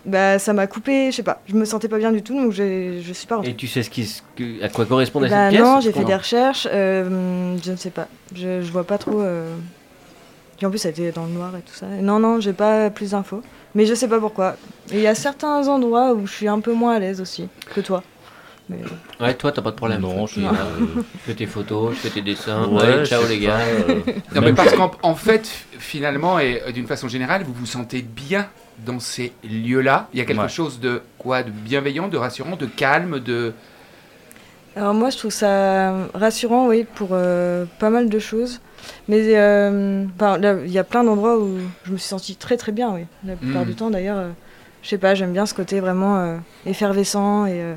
bah, 0.04 0.38
ça 0.38 0.52
m'a 0.52 0.66
coupé. 0.66 1.10
Je 1.10 1.16
sais 1.16 1.22
pas. 1.22 1.40
Je 1.46 1.54
me 1.54 1.64
sentais 1.64 1.88
pas 1.88 1.98
bien 1.98 2.12
du 2.12 2.22
tout, 2.22 2.34
donc 2.34 2.52
je 2.52 3.00
suis 3.12 3.26
pas 3.26 3.36
rentrée. 3.36 3.52
Et 3.52 3.54
tu 3.54 3.68
sais 3.68 3.82
ce 3.82 3.88
qui, 3.90 4.22
à 4.62 4.68
quoi 4.68 4.84
correspondait 4.84 5.28
Bah 5.28 5.44
cette 5.44 5.50
pièce 5.50 5.62
non, 5.62 5.80
j'ai 5.80 5.92
fait 5.92 6.04
des 6.04 6.16
recherches. 6.16 6.68
euh, 6.70 7.56
je 7.64 7.70
ne 7.70 7.76
sais 7.76 7.90
pas. 7.90 8.08
Je, 8.34 8.60
je 8.62 8.70
vois 8.72 8.84
pas 8.84 8.98
trop. 8.98 9.20
euh, 9.20 9.54
Puis 10.62 10.66
en 10.68 10.70
plus, 10.70 10.78
ça 10.78 10.86
a 10.86 10.90
été 10.92 11.10
dans 11.10 11.24
le 11.26 11.32
noir 11.32 11.50
et 11.56 11.60
tout 11.62 11.74
ça. 11.74 11.86
Et 11.98 12.02
non, 12.02 12.20
non, 12.20 12.38
j'ai 12.38 12.52
pas 12.52 12.88
plus 12.88 13.10
d'infos. 13.10 13.42
Mais 13.74 13.84
je 13.84 13.94
sais 13.94 14.06
pas 14.06 14.20
pourquoi. 14.20 14.54
Et 14.92 14.98
il 14.98 15.00
y 15.00 15.08
a 15.08 15.14
certains 15.16 15.66
endroits 15.66 16.12
où 16.12 16.24
je 16.24 16.32
suis 16.32 16.46
un 16.46 16.60
peu 16.60 16.72
moins 16.72 16.94
à 16.94 16.98
l'aise 17.00 17.20
aussi 17.20 17.48
que 17.74 17.80
toi. 17.80 18.04
Mais 18.68 18.76
Ouais, 19.18 19.34
toi, 19.34 19.50
t'as 19.50 19.60
pas 19.60 19.72
de 19.72 19.74
problème. 19.76 20.02
Non, 20.02 20.24
Tu 20.26 20.40
je- 20.40 20.46
euh, 20.46 21.02
fais 21.26 21.34
tes 21.34 21.46
photos, 21.46 21.94
tu 21.96 22.02
fais 22.02 22.10
tes 22.10 22.22
dessins. 22.22 22.68
ouais, 22.68 22.80
Ouais, 22.80 22.98
je 23.00 23.04
ciao 23.06 23.26
les 23.26 23.40
gars. 23.40 23.58
euh, 23.58 24.02
Non, 24.36 24.40
mais 24.42 24.52
parce 24.52 24.72
qu'en 24.74 24.92
en 25.02 25.16
fait, 25.16 25.50
finalement, 25.80 26.38
et 26.38 26.62
euh, 26.64 26.70
d'une 26.70 26.86
façon 26.86 27.08
générale, 27.08 27.42
vous 27.42 27.52
vous 27.52 27.66
sentez 27.66 28.02
bien 28.02 28.46
dans 28.86 29.00
ces 29.00 29.32
lieux-là. 29.42 30.06
Il 30.12 30.20
y 30.20 30.22
a 30.22 30.24
quelque 30.24 30.42
Ouais. 30.42 30.48
chose 30.48 30.78
de 30.78 31.02
quoi 31.18 31.42
De 31.42 31.50
bienveillant, 31.50 32.06
de 32.06 32.16
rassurant, 32.18 32.54
de 32.54 32.66
calme, 32.66 33.18
de. 33.18 33.52
alors 34.76 34.94
moi, 34.94 35.10
je 35.10 35.18
trouve 35.18 35.32
ça 35.32 35.92
rassurant, 36.14 36.68
oui, 36.68 36.86
pour 36.94 37.08
euh, 37.14 37.64
pas 37.80 37.90
mal 37.90 38.08
de 38.08 38.18
choses. 38.20 38.60
Mais 39.08 39.22
euh, 39.36 40.04
il 40.64 40.70
y 40.72 40.78
a 40.78 40.84
plein 40.84 41.04
d'endroits 41.04 41.38
où 41.38 41.58
je 41.84 41.92
me 41.92 41.96
suis 41.96 42.08
sentie 42.08 42.36
très 42.36 42.56
très 42.56 42.72
bien, 42.72 42.90
oui. 42.92 43.06
La 43.26 43.36
plupart 43.36 43.62
Mm. 43.64 43.68
du 43.68 43.74
temps, 43.74 43.90
d'ailleurs, 43.90 44.18
euh, 44.18 44.28
je 44.82 44.88
sais 44.88 44.98
pas, 44.98 45.14
j'aime 45.14 45.32
bien 45.32 45.46
ce 45.46 45.54
côté 45.54 45.80
vraiment 45.80 46.18
euh, 46.18 46.36
effervescent 46.66 47.46
et, 47.46 47.60
euh, 47.62 47.74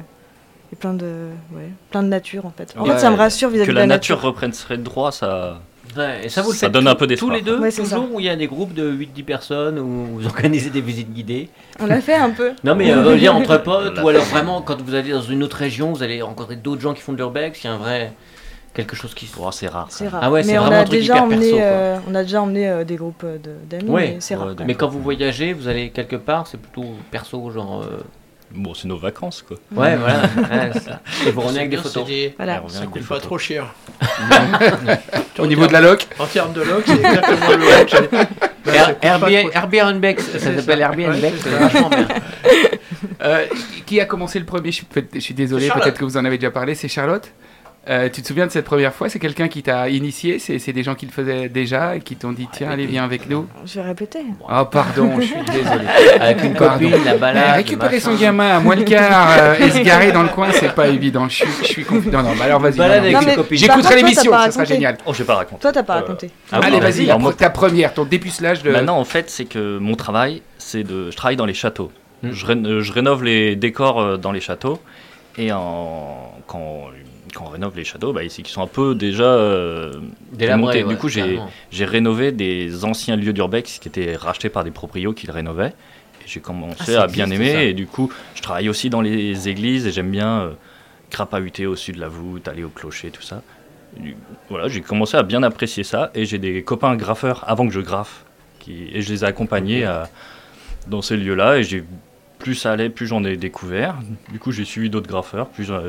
et 0.74 0.76
plein 0.76 0.94
de, 0.94 1.28
ouais, 1.54 1.70
plein 1.92 2.04
de 2.04 2.08
nature 2.08 2.46
en 2.46 2.52
fait. 2.56 2.74
En 2.78 2.84
Ouais. 2.86 2.92
fait, 2.94 3.00
ça 3.00 3.10
me 3.12 3.16
rassure 3.16 3.50
vis-à-vis 3.50 3.68
Que 3.68 3.72
de 3.72 3.76
la 3.76 3.82
la 3.82 3.88
nature 3.88 4.16
nature. 4.18 4.28
reprenne 4.30 4.54
ses 4.54 4.78
droits, 4.78 5.12
ça. 5.12 5.62
Ouais, 5.96 6.26
et 6.26 6.30
ça 6.30 6.42
vous 6.42 6.52
le 6.52 6.58
Ça 6.58 6.68
donne 6.68 6.88
un 6.88 6.96
peu 6.96 7.06
tous 7.08 7.30
les 7.30 7.44
deux, 7.44 7.60
Ouais, 7.60 7.70
c'est 7.70 7.84
toujours, 7.84 8.12
où 8.12 8.20
il 8.20 8.26
y 8.26 8.30
a 8.30 8.36
des 8.36 8.48
groupes 8.48 8.74
de 8.74 8.90
8-10 8.92 9.24
personnes, 9.24 9.78
où 9.78 10.18
vous 10.20 10.26
organisez 10.26 10.72
des 10.72 10.82
visites 10.82 11.14
guidées. 11.14 11.50
On 11.80 11.86
l'a 11.86 12.02
fait 12.02 12.16
un 12.16 12.32
peu. 12.32 12.54
Non 12.64 12.74
mais 12.74 12.92
euh, 12.92 13.16
lien 13.16 13.34
entre 13.34 13.58
potes, 13.64 14.00
ou 14.02 14.08
alors 14.10 14.24
vraiment 14.26 14.62
quand 14.64 14.82
vous 14.82 14.96
allez 14.96 15.12
dans 15.12 15.22
une 15.22 15.44
autre 15.44 15.58
région, 15.58 15.94
vous 15.94 16.02
allez 16.02 16.24
rencontrer 16.24 16.56
d'autres 16.56 16.82
gens 16.82 16.96
qui 16.96 17.02
font 17.02 17.12
de 17.14 17.18
l'urbex, 17.18 17.64
il 17.64 17.68
y 17.68 17.70
a 17.70 17.74
un 17.74 17.78
vrai 17.78 18.14
quelque 18.76 18.96
chose 18.96 19.14
qui 19.16 19.26
se 19.26 19.36
Oh, 19.40 19.50
c'est 19.52 19.68
rare. 19.68 19.88
C'est 19.90 20.08
rare. 20.08 20.20
Ah 20.24 20.30
ouais, 20.30 20.44
mais 20.44 20.58
on 20.58 20.62
vraiment 20.64 20.78
a 20.78 20.80
un 20.82 20.84
truc 20.84 21.00
déjà 21.00 21.14
hyper 21.14 21.24
emmené, 21.24 21.52
perso, 21.52 21.58
euh, 21.64 21.98
on 22.08 22.16
a 22.16 22.24
déjà 22.24 22.42
emmené 22.42 22.68
euh, 22.70 22.84
des 22.84 22.96
groupes 22.98 23.24
euh, 23.24 23.38
de- 23.38 23.56
d'amis, 23.70 23.90
Ouais, 23.90 24.12
mais 24.16 24.18
c'est 24.20 24.36
rare. 24.36 24.48
quand 24.50 24.60
Mais 24.60 24.66
même. 24.68 24.76
quand 24.76 24.88
vous 24.90 25.02
voyagez, 25.02 25.54
vous 25.54 25.68
allez 25.68 25.90
quelque 25.90 26.16
part, 26.18 26.46
c'est 26.48 26.60
plutôt 26.60 26.86
perso, 27.12 27.50
genre. 27.52 27.82
euh, 27.84 28.04
Bon, 28.52 28.74
c'est 28.76 28.88
nos 28.88 28.98
vacances, 28.98 29.42
quoi. 29.42 29.58
Ouais, 29.76 29.98
voilà. 29.98 30.22
ouais, 30.22 30.80
ça. 30.80 31.02
Et 31.28 31.32
vous 31.32 31.42
revenez 31.42 31.60
avec 31.62 31.72
des 31.72 31.78
photos. 31.78 32.06
des- 32.06 32.34
Voilà. 32.38 32.62
on 32.64 32.70
Ça 32.70 32.86
coûte 32.86 33.02
pas 33.02 33.16
photos. 33.16 33.24
trop 33.24 33.38
cher. 33.40 33.74
Au 35.40 35.48
niveau 35.48 35.68
de 35.68 35.74
la 35.74 35.82
loc 35.82 36.08
En 36.20 36.26
termes 36.26 36.54
de 36.54 36.62
log, 36.62 36.84
c'est 36.86 36.94
exactement 36.94 37.50
le 37.50 37.66
pas 39.20 39.30
Airbnb, 39.32 40.06
ça 40.20 40.40
s'appelle. 40.40 40.80
Airbnb, 40.82 41.16
c'est 41.42 41.50
vachement 41.50 41.90
bien. 41.90 42.08
Euh, 43.22 43.46
Qui 43.86 44.00
a 44.00 44.06
commencé 44.06 44.38
le 44.40 44.46
premier? 44.46 44.72
Je 44.72 44.82
suis, 45.20 45.34
désolé, 45.34 45.70
peut-être 45.70 45.98
que 45.98 46.06
vous 46.06 46.18
en 46.18 46.26
avez 46.26 46.38
déjà 46.38 46.52
parlé, 46.52 46.76
c'est 46.76 46.88
Charlotte? 46.88 47.32
Euh, 47.88 48.10
tu 48.10 48.24
te 48.24 48.28
souviens 48.28 48.48
de 48.48 48.52
cette 48.52 48.66
première 48.66 48.94
fois? 48.96 49.10
C'est 49.10 49.20
quelqu'un 49.20 49.48
qui 49.48 49.62
t'a 49.62 49.90
initié? 49.90 50.40
C'est 50.40 50.74
des 50.74 50.82
gens 50.82 50.96
qui 50.96 51.06
le 51.06 51.12
faisaient 51.12 51.50
déjà 51.50 51.96
et 51.96 52.00
qui 52.00 52.16
t'ont 52.16 52.32
dit 52.32 52.48
tiens, 52.52 52.72
allez, 52.72 52.88
viens 52.88 53.04
avec 53.04 53.30
nous? 53.30 53.48
Je 53.64 53.76
vais 53.80 53.86
répéter. 53.86 54.22
Oh, 54.42 54.66
pardon, 54.66 55.12
je 55.20 55.26
suis 55.28 55.36
désolé. 55.54 55.86
Avec 56.20 56.44
une 56.44 56.54
Pardon. 56.56 56.74
copine, 56.90 57.04
la 57.06 57.14
Mais 57.14 57.20
balade. 57.20 57.56
récupérer 57.58 58.00
son 58.00 58.16
gamin 58.16 58.58
à 58.58 58.60
moins 58.60 58.76
le 58.76 58.84
quart 58.86 59.30
euh, 59.38 59.56
et 59.60 59.70
se 59.70 59.80
garer 59.84 60.12
dans 60.12 60.24
le 60.24 60.30
coin, 60.30 60.48
c'est 60.52 60.74
pas 60.74 60.88
évident. 60.88 61.30
Je 61.30 61.36
suis, 61.36 61.48
je 61.62 61.66
suis 61.68 61.84
confiant. 61.86 62.12
Non, 62.12 62.24
non, 62.24 62.36
bah 62.40 62.46
alors 62.46 62.60
vas-y. 62.60 62.78
Balade 62.78 63.04
non, 63.04 63.20
avec 63.20 63.36
contre, 63.36 63.48
J'écouterai 63.52 63.96
l'émission, 63.98 64.32
ça 64.32 64.50
sera 64.52 64.66
génial. 64.66 64.98
Oh, 65.06 65.14
je 65.14 65.20
vais 65.20 65.24
pas 65.26 65.36
raconter. 65.36 65.62
Toi, 65.62 65.72
t'as 65.72 65.84
pas 65.84 65.98
Euh, 65.98 66.00
raconté. 66.00 66.32
Ah 66.52 66.62
Allez, 66.64 66.80
bah, 66.80 66.90
vas-y, 66.90 67.06
moi- 67.20 67.34
ta 67.34 67.52
première, 67.52 67.94
ton 67.94 68.06
dépucelage 68.06 68.64
de. 68.64 68.72
Maintenant, 68.72 68.98
en 68.98 69.06
fait, 69.06 69.30
c'est 69.30 69.46
que 69.46 69.78
mon 69.78 69.96
travail, 69.96 70.42
c'est 70.58 70.84
de. 70.84 71.12
Je 71.12 71.16
travaille 71.16 71.36
dans 71.38 71.46
les 71.46 71.54
châteaux. 71.54 71.92
Hmm. 72.24 72.32
Je, 72.32 72.46
ré- 72.48 72.82
je 72.82 72.92
rénove 72.92 73.24
les 73.24 73.56
décors 73.56 74.18
dans 74.18 74.32
les 74.32 74.42
châteaux. 74.42 74.80
Et 75.38 75.52
en... 75.52 76.32
quand, 76.48 76.86
quand 77.36 77.46
on 77.46 77.50
rénove 77.50 77.76
les 77.78 77.84
châteaux, 77.84 78.14
bah, 78.14 78.22
c'est 78.30 78.42
qu'ils 78.42 78.54
sont 78.54 78.62
un 78.64 78.68
peu 78.68 78.96
déjà 78.96 79.24
euh, 79.26 79.92
démontés. 80.34 80.84
ouais, 80.84 80.90
du 80.94 80.98
coup, 80.98 81.10
j'ai 81.10 81.86
rénové 81.86 82.32
des 82.32 82.84
anciens 82.86 83.16
lieux 83.16 83.34
d'urbex 83.34 83.78
qui 83.80 83.88
étaient 83.90 84.16
rachetés 84.16 84.50
par 84.50 84.64
des 84.64 84.72
proprios 84.72 85.14
qui 85.14 85.28
le 85.28 85.34
rénovaient. 85.34 85.74
J'ai 86.26 86.40
commencé 86.40 86.96
Ah, 86.96 87.04
à 87.04 87.08
bien 87.08 87.30
aimer. 87.30 87.52
ça. 87.54 87.64
Et 87.64 87.74
du 87.74 87.86
coup, 87.86 88.12
je 88.34 88.42
travaille 88.42 88.68
aussi 88.70 88.90
dans 88.90 89.02
les 89.02 89.48
églises 89.48 89.86
et 89.86 89.92
j'aime 89.92 90.10
bien 90.10 90.40
euh, 90.40 90.52
crapahuter 91.12 91.68
au-dessus 91.68 91.92
de 91.92 92.00
la 92.00 92.08
voûte, 92.08 92.48
aller 92.48 92.64
au 92.64 92.70
clocher, 92.70 93.12
tout 93.12 93.22
ça. 93.22 93.44
Voilà, 94.50 94.68
j'ai 94.68 94.82
commencé 94.82 95.16
à 95.18 95.24
bien 95.24 95.44
apprécier 95.44 95.84
ça. 95.84 96.12
Et 96.16 96.26
j'ai 96.26 96.40
des 96.40 96.64
copains 96.64 96.96
graffeurs 96.96 97.44
avant 97.48 97.68
que 97.68 97.74
je 97.74 97.80
graffe. 97.80 98.26
Qui... 98.60 98.90
Et 98.92 99.02
je 99.02 99.14
les 99.14 99.24
ai 99.24 99.28
accompagnés 99.28 99.86
à- 99.86 100.10
dans 100.88 101.02
ces 101.04 101.16
lieux-là. 101.16 101.60
Et 101.60 101.64
j'ai 101.64 101.84
plus 102.46 102.54
ça 102.54 102.74
allait, 102.74 102.92
plus 102.92 103.08
j'en 103.08 103.24
ai 103.24 103.38
découvert. 103.38 103.96
Du 104.32 104.38
coup, 104.38 104.52
j'ai 104.52 104.66
suivi 104.66 104.92
d'autres 104.92 105.08
graffeurs. 105.08 105.50
Plus 105.50 105.64
j'en- 105.64 105.82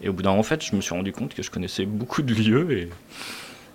et 0.00 0.08
au 0.08 0.12
bout 0.12 0.22
d'un 0.22 0.30
moment, 0.30 0.40
en 0.40 0.44
fait, 0.44 0.64
je 0.64 0.76
me 0.76 0.80
suis 0.80 0.94
rendu 0.94 1.10
compte 1.10 1.34
que 1.34 1.42
je 1.42 1.50
connaissais 1.50 1.86
beaucoup 1.86 2.22
de 2.22 2.32
lieux. 2.34 2.88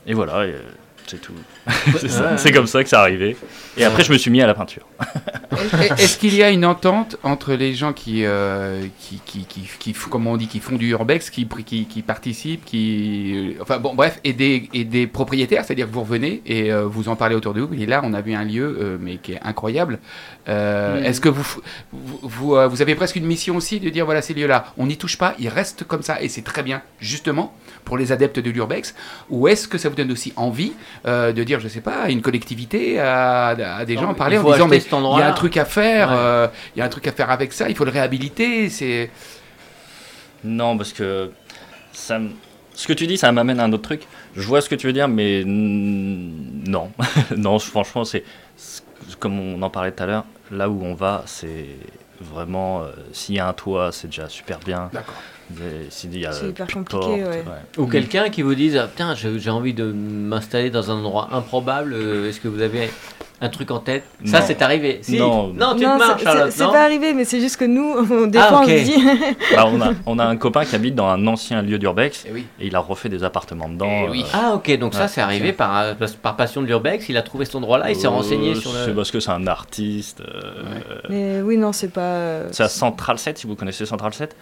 Et, 0.08 0.14
voilà. 0.14 0.38
euh, 0.38 0.62
C'est 1.08 1.22
tout. 1.22 1.34
c'est 2.38 2.52
comme 2.52 2.68
ça 2.68 2.84
que 2.84 2.90
ça 2.90 3.02
arrivé. 3.02 3.36
Et 3.78 3.84
après, 3.84 4.04
je 4.04 4.12
me 4.12 4.18
suis 4.18 4.32
mis 4.32 4.42
à 4.42 4.48
la 4.48 4.54
peinture. 4.54 4.86
Est-ce 5.98 6.18
qu'il 6.18 6.36
y 6.36 6.44
a 6.44 6.50
une 6.50 6.66
entente 6.66 7.18
entre 7.24 7.54
les 7.54 7.74
gens 7.74 7.94
qui, 7.94 8.26
euh, 8.26 8.84
qui, 9.00 9.22
qui, 9.26 9.46
qui, 9.46 9.70
qui 9.80 9.94
comment 10.10 10.32
on 10.32 10.38
dit, 10.38 10.48
qui 10.48 10.60
font 10.60 10.76
du 10.76 10.90
urbex, 10.90 11.30
qui, 11.30 11.48
qui, 11.66 11.86
qui 11.86 12.02
participent, 12.02 12.66
qui, 12.66 13.56
euh, 13.58 13.62
enfin 13.62 13.80
bon, 13.80 13.94
bref, 13.94 14.20
et 14.24 14.34
des, 14.34 14.70
et 14.74 14.84
des 14.84 15.08
propriétaires, 15.08 15.66
c'est-à-dire 15.66 15.88
que 15.88 15.94
vous 15.94 16.02
revenez 16.02 16.42
et 16.46 16.72
euh, 16.72 16.86
vous 16.86 17.10
en 17.10 17.16
parlez 17.16 17.36
autour 17.36 17.54
de 17.54 17.62
vous. 17.62 17.74
Et 17.74 17.86
là, 17.86 18.02
on 18.04 18.14
a 18.14 18.22
vu 18.22 18.34
un 18.34 18.46
lieu, 18.46 18.78
euh, 18.80 18.98
mais 19.00 19.18
qui 19.18 19.34
est 19.34 19.42
incroyable. 19.44 20.00
Est-ce 20.48 21.22
que 21.22 21.30
vous, 21.30 21.46
vous, 21.92 22.20
vous, 22.22 22.56
euh, 22.56 22.68
vous 22.68 22.82
avez 22.82 22.96
presque 22.96 23.16
une 23.16 23.26
mission 23.26 23.56
aussi 23.56 23.80
de 23.80 23.90
dire 23.90 24.06
voilà 24.06 24.22
ces 24.22 24.34
lieux-là, 24.34 24.66
on 24.78 24.88
n'y 24.88 24.98
touche 24.98 25.18
pas, 25.18 25.36
ils 25.40 25.50
restent 25.50 25.84
comme 25.84 26.02
ça 26.02 26.22
et 26.22 26.30
c'est 26.30 26.42
très 26.42 26.64
bien, 26.64 26.82
justement 27.00 27.56
pour 27.86 27.98
les 27.98 28.12
adeptes 28.12 28.40
de 28.40 28.50
l'urbex. 28.50 28.96
Ou 29.30 29.48
est-ce 29.48 29.68
que 29.68 29.78
ça 29.78 29.90
vous 29.90 29.96
donne 29.96 30.12
aussi 30.12 30.34
envie 30.36 30.74
euh, 31.06 31.32
de 31.34 31.44
dire, 31.44 31.60
je 31.60 31.68
sais 31.68 31.82
pas, 31.82 32.04
à 32.04 32.10
une 32.10 32.22
collectivité, 32.22 33.00
à, 33.00 33.48
à 33.50 33.86
des 33.86 33.96
gens, 33.96 34.04
Non, 34.04 34.10
en 34.10 34.14
parler 34.14 34.38
en 34.38 34.44
disant 34.52 34.68
mais 34.68 34.78
il 34.80 35.20
y 35.20 35.22
a 35.22 35.28
un 35.28 35.34
truc 35.34 35.58
à 35.58 35.66
faire, 35.66 36.10
Ouais. 36.10 36.16
euh, 36.18 36.48
il 36.76 36.80
y 36.80 36.82
a 36.82 36.86
un 36.86 36.90
truc 36.90 37.08
à 37.08 37.12
faire 37.12 37.30
avec 37.32 37.54
ça, 37.54 37.70
il 37.70 37.76
faut 37.76 37.86
le 37.86 37.92
réhabiliter. 37.92 38.70
C'est 38.70 39.10
Non, 40.44 40.78
parce 40.78 40.94
que 40.94 41.32
ça 41.92 42.20
ce 42.76 42.88
que 42.88 42.94
tu 42.94 43.06
dis, 43.06 43.18
ça 43.20 43.32
m'amène 43.32 43.60
à 43.60 43.66
un 43.66 43.72
autre 43.74 43.84
truc. 43.84 44.08
Je 44.36 44.42
vois 44.48 44.60
ce 44.60 44.68
que 44.68 44.74
tu 44.74 44.88
veux 44.88 44.94
dire, 44.94 45.08
mais 45.08 45.44
non. 45.46 46.92
non, 47.38 47.60
franchement, 47.60 48.04
c'est 48.04 48.24
c'est- 48.58 48.82
comme 49.20 49.40
on 49.40 49.62
en 49.62 49.70
parlait 49.70 49.92
tout 49.92 50.02
à 50.02 50.06
l'heure, 50.08 50.26
là 50.52 50.70
où 50.70 50.84
on 50.84 50.96
va, 50.96 51.22
c'est 51.28 51.68
vraiment. 52.20 52.82
euh, 52.82 52.92
S'il 53.12 53.36
y 53.36 53.40
a 53.40 53.48
un 53.48 53.54
toit, 53.54 53.92
c'est 53.92 54.08
déjà 54.08 54.28
super 54.28 54.58
bien. 54.60 54.90
d'accord. 54.92 55.14
C'est 55.90 56.08
hyper 56.48 56.68
compliqué, 56.68 57.24
ouais. 57.24 57.44
Ou 57.78 57.88
quelqu'un 57.88 58.30
qui 58.30 58.42
vous 58.42 58.56
dise 58.56 58.78
ah, 58.78 58.88
Putain, 58.88 59.16
j'ai 59.16 59.50
envie 59.50 59.74
de 59.74 59.92
m'installer 59.92 60.70
dans 60.70 60.90
un 60.92 60.96
endroit 60.96 61.30
improbable, 61.32 61.94
euh, 61.94 62.30
est-ce 62.30 62.40
que 62.40 62.48
vous 62.48 62.62
avez 62.62 62.90
un 63.42 63.50
truc 63.50 63.72
en 63.72 63.80
tête? 63.80 64.04
Ça, 64.26 64.40
Non. 64.40 64.46
c'est 64.48 64.62
arrivé. 64.62 65.00
Si. 65.02 65.18
Non. 65.18 65.52
tu 65.52 65.58
te 65.58 65.62
Non, 65.86 65.98
c'est- 66.18 66.24
Charlotte. 66.24 66.52
c'est 66.52 66.64
non 66.64 66.72
pas 66.72 66.84
arrivé, 66.84 67.14
mais 67.14 67.26
c'est 67.26 67.42
juste 67.42 67.58
que 67.58 67.66
nous, 67.66 67.84
on- 68.12 68.28
des 68.28 68.38
Ah, 68.40 68.48
fois, 68.48 68.62
on 68.62 68.66
dit. 68.66 68.94
Bah, 69.56 69.66
on, 69.68 69.82
a, 69.82 69.92
on 70.06 70.18
a 70.18 70.24
un 70.26 70.38
copain 70.38 70.64
qui 70.66 70.76
habite 70.76 70.96
dans 70.96 71.08
un 71.08 71.28
ancien 71.28 71.62
lieu 71.62 71.78
d'urbex 71.78 72.26
Eh 72.28 72.32
oui. 72.32 72.46
et 72.60 72.68
il 72.68 72.76
a 72.76 72.80
refait 72.80 73.10
des 73.10 73.24
appartements 73.24 73.68
dedans. 73.70 74.06
Eh 74.08 74.10
oui. 74.10 74.24
euh, 74.24 74.32
Ah, 74.34 74.54
ok, 74.56 74.78
donc 74.78 74.94
ça, 74.94 75.08
c'est 75.08 75.22
arrivé 75.22 75.52
par, 75.52 75.78
euh, 75.78 75.94
par 76.22 76.36
passion 76.38 76.62
de 76.62 76.68
l'urbex. 76.68 77.10
Il 77.10 77.18
a 77.18 77.22
trouvé 77.22 77.44
cet 77.46 77.56
endroit-là, 77.56 77.90
il 77.92 77.96
s'est 77.98 78.08
renseigné 78.08 78.56
sur 78.56 78.72
C'est 78.72 78.96
parce 78.96 79.12
que 79.12 79.20
c'est 79.20 79.32
un 79.32 79.46
artiste. 79.48 80.22
euh, 80.22 80.54
Mais 81.10 81.42
oui, 81.42 81.58
non, 81.58 81.74
c'est 81.74 81.92
pas. 81.92 82.52
C'est 82.52 82.64
à 82.64 82.70
Central 82.70 83.20
7, 83.20 83.38
si 83.40 83.48
vous 83.48 83.56
connaissez 83.56 83.86
Central 83.86 84.14
7. 84.14 84.36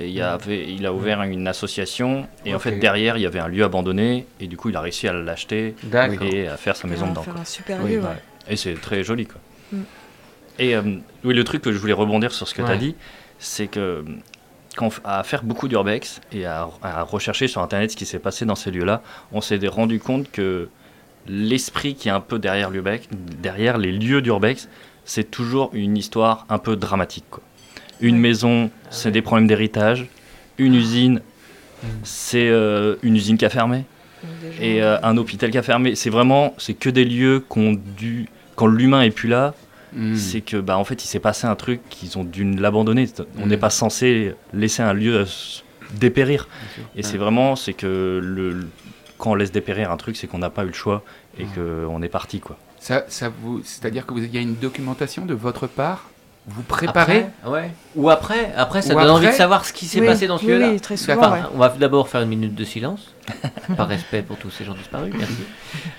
Et 0.00 0.06
il, 0.08 0.14
y 0.14 0.22
avait, 0.22 0.66
il 0.72 0.86
a 0.86 0.92
ouvert 0.94 1.22
une 1.22 1.46
association, 1.46 2.26
et 2.46 2.54
en 2.54 2.58
fait, 2.58 2.78
derrière, 2.78 3.16
il 3.18 3.20
y 3.22 3.26
avait 3.26 3.38
un 3.38 3.48
lieu 3.48 3.64
abandonné, 3.64 4.26
et 4.40 4.46
du 4.46 4.56
coup, 4.56 4.70
il 4.70 4.76
a 4.76 4.80
réussi 4.80 5.06
à 5.08 5.12
l'acheter 5.12 5.74
et 6.22 6.48
à 6.48 6.56
faire 6.56 6.74
sa 6.76 6.88
maison 6.88 7.02
on 7.02 7.06
va 7.08 7.10
dedans. 7.12 7.22
faire 7.22 7.32
quoi. 7.34 7.42
un 7.42 7.44
super 7.44 7.80
Oui, 7.84 7.90
lieu, 7.92 7.98
ouais. 8.00 8.06
ouais. 8.06 8.22
Et 8.48 8.56
c'est 8.56 8.74
très 8.80 9.04
joli, 9.04 9.26
quoi. 9.26 9.40
Mm. 9.72 9.78
Et 10.58 10.74
euh, 10.74 10.82
oui, 11.24 11.34
le 11.34 11.44
truc 11.44 11.62
que 11.62 11.70
je 11.72 11.78
voulais 11.78 11.92
rebondir 11.92 12.32
sur 12.32 12.48
ce 12.48 12.54
que 12.54 12.62
tu 12.62 12.68
Ouais. 12.68 12.74
as 12.74 12.78
dit, 12.78 12.96
c'est 13.38 13.66
que 13.66 14.04
quand 14.76 14.90
à 15.04 15.22
faire 15.22 15.42
beaucoup 15.42 15.68
d'urbex 15.68 16.20
et 16.32 16.46
à, 16.46 16.68
à 16.82 17.02
rechercher 17.02 17.46
sur 17.48 17.60
Internet 17.60 17.90
ce 17.90 17.96
qui 17.96 18.06
s'est 18.06 18.18
passé 18.18 18.44
dans 18.46 18.54
ces 18.54 18.70
lieux-là, 18.70 19.02
on 19.32 19.40
s'est 19.40 19.58
rendu 19.68 20.00
compte 20.00 20.30
que 20.30 20.68
l'esprit 21.26 21.94
qui 21.94 22.08
est 22.08 22.12
un 22.12 22.20
peu 22.20 22.38
derrière, 22.38 22.70
l'urbex, 22.70 23.06
derrière 23.42 23.78
les 23.78 23.92
lieux 23.92 24.22
d'urbex, 24.22 24.68
c'est 25.04 25.30
toujours 25.30 25.70
une 25.72 25.96
histoire 25.96 26.46
un 26.48 26.58
peu 26.58 26.76
dramatique. 26.76 27.24
quoi. 27.30 27.42
Une 28.00 28.18
maison, 28.18 28.70
c'est 28.90 29.10
des 29.10 29.22
problèmes 29.22 29.46
d'héritage. 29.46 30.08
Une 30.58 30.74
usine, 30.74 31.20
c'est 32.02 32.48
euh, 32.48 32.96
une 33.02 33.16
usine 33.16 33.36
qui 33.38 33.44
a 33.44 33.50
fermé 33.50 33.84
et 34.60 34.82
euh, 34.82 34.98
un 35.02 35.16
hôpital 35.16 35.50
qui 35.50 35.58
a 35.58 35.62
fermé. 35.62 35.94
C'est 35.94 36.10
vraiment, 36.10 36.54
c'est 36.58 36.74
que 36.74 36.90
des 36.90 37.04
lieux 37.04 37.42
qu'on 37.48 37.72
dû, 37.96 38.28
quand 38.54 38.66
l'humain 38.66 39.02
est 39.02 39.10
plus 39.10 39.28
là, 39.28 39.54
Mm. 39.92 40.14
c'est 40.14 40.40
que 40.40 40.56
bah 40.56 40.78
en 40.78 40.84
fait 40.84 41.02
il 41.04 41.08
s'est 41.08 41.20
passé 41.20 41.46
un 41.46 41.56
truc 41.56 41.80
qu'ils 41.90 42.18
ont 42.18 42.24
dû 42.24 42.44
l'abandonner. 42.44 43.08
On 43.38 43.46
n'est 43.46 43.56
pas 43.56 43.70
censé 43.70 44.34
laisser 44.52 44.82
un 44.82 44.92
lieu 44.92 45.16
euh, 45.16 45.24
dépérir. 45.94 46.48
Et 46.94 47.02
c'est 47.02 47.18
vraiment, 47.18 47.56
c'est 47.56 47.72
que 47.72 48.20
le, 48.22 48.68
quand 49.18 49.32
on 49.32 49.34
laisse 49.34 49.52
dépérir 49.52 49.90
un 49.90 49.96
truc, 49.96 50.16
c'est 50.16 50.26
qu'on 50.26 50.38
n'a 50.38 50.50
pas 50.50 50.62
eu 50.62 50.68
le 50.68 50.72
choix 50.72 51.02
et 51.38 51.44
qu'on 51.44 52.02
est 52.02 52.08
parti 52.08 52.40
quoi. 52.40 52.56
Ça, 52.78 53.04
ça 53.08 53.30
vous, 53.42 53.60
c'est-à-dire 53.64 54.06
que 54.06 54.14
vous, 54.14 54.24
il 54.24 54.34
y 54.34 54.38
a 54.38 54.40
une 54.40 54.54
documentation 54.54 55.26
de 55.26 55.34
votre 55.34 55.66
part. 55.66 56.09
Vous 56.46 56.62
préparez. 56.62 57.26
Après, 57.44 57.50
ouais. 57.50 57.70
Ou 57.94 58.08
après, 58.10 58.50
après 58.56 58.80
ça 58.82 58.94
Ou 58.94 58.98
donne 59.00 59.10
envie 59.10 59.26
de 59.28 59.32
savoir 59.32 59.64
ce 59.64 59.72
qui 59.72 59.84
s'est 59.86 60.00
Oui, 60.00 60.06
passé 60.06 60.26
dans 60.26 60.38
ce 60.38 60.44
oui, 60.46 60.52
lieu-là. 60.52 60.68
Oui, 60.70 60.80
très 60.80 60.96
souvent, 60.96 61.32
ouais. 61.32 61.38
On 61.54 61.58
va 61.58 61.68
d'abord 61.68 62.08
faire 62.08 62.22
une 62.22 62.28
minute 62.30 62.54
de 62.54 62.64
silence, 62.64 63.14
par 63.76 63.86
respect 63.88 64.22
pour 64.22 64.36
tous 64.36 64.50
ces 64.50 64.64
gens 64.64 64.72
disparus, 64.74 65.12
merci. 65.16 65.34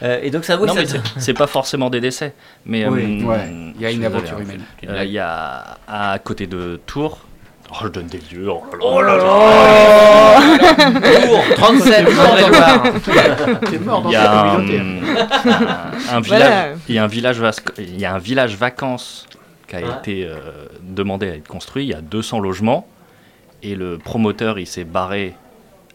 Euh, 0.03 0.19
et 0.21 0.31
donc 0.31 0.43
ça 0.43 0.57
vaut 0.57 0.65
non 0.65 0.73
ça- 0.73 0.81
mais 0.81 1.01
c'est- 1.17 1.33
pas 1.35 1.47
forcément 1.47 1.89
des 1.89 2.01
décès, 2.01 2.33
mais 2.65 2.85
Oui. 2.87 3.21
euh, 3.23 3.27
Ouais. 3.27 3.49
Il 3.75 3.81
y 3.81 3.85
a 3.85 3.91
une 3.91 4.03
aventure 4.03 4.37
désolé, 4.37 4.43
humaine. 4.55 4.61
hein. 4.83 4.87
Euh, 4.89 5.03
Il 5.05 5.11
y 5.11 5.19
a 5.19 5.77
à 5.87 6.17
côté 6.19 6.47
de 6.47 6.81
Tours. 6.85 7.19
Oh, 7.73 7.75
je 7.83 7.87
donne 7.87 8.07
des 8.07 8.19
lieux. 8.33 8.49
Oh 8.49 9.01
là 9.01 9.15
là. 9.15 9.23
Oh 9.23 10.39
là 10.41 10.57
là 10.91 11.21
Tours, 11.21 11.43
37, 11.55 12.07
André-Loire. 12.09 12.83
T'es 13.69 13.79
mort 13.79 14.01
dans 14.01 14.09
Il 14.09 14.13
y 14.13 14.15
ta 14.15 14.31
a 14.31 14.43
un, 14.51 14.55
communauté. 14.55 14.79
un- 14.79 16.15
un 16.17 16.19
village, 16.19 16.39
Voilà. 16.41 16.67
il 16.89 16.95
y 16.95 16.97
a 16.99 17.03
un 17.03 17.07
village, 17.07 17.39
vasc- 17.41 17.71
il 17.77 17.97
y 17.99 18.05
a 18.05 18.13
un 18.13 18.17
village 18.19 18.55
vacances 18.57 19.25
qui 19.79 19.83
a 19.83 19.87
Ouais. 19.87 19.95
été 19.99 20.25
euh, 20.25 20.35
demandé 20.81 21.29
à 21.29 21.35
être 21.35 21.47
construit. 21.47 21.83
Il 21.85 21.89
y 21.89 21.93
a 21.93 22.01
200 22.01 22.39
logements 22.39 22.87
et 23.63 23.75
le 23.75 23.97
promoteur 23.97 24.59
il 24.59 24.67
s'est 24.67 24.83
barré 24.83 25.33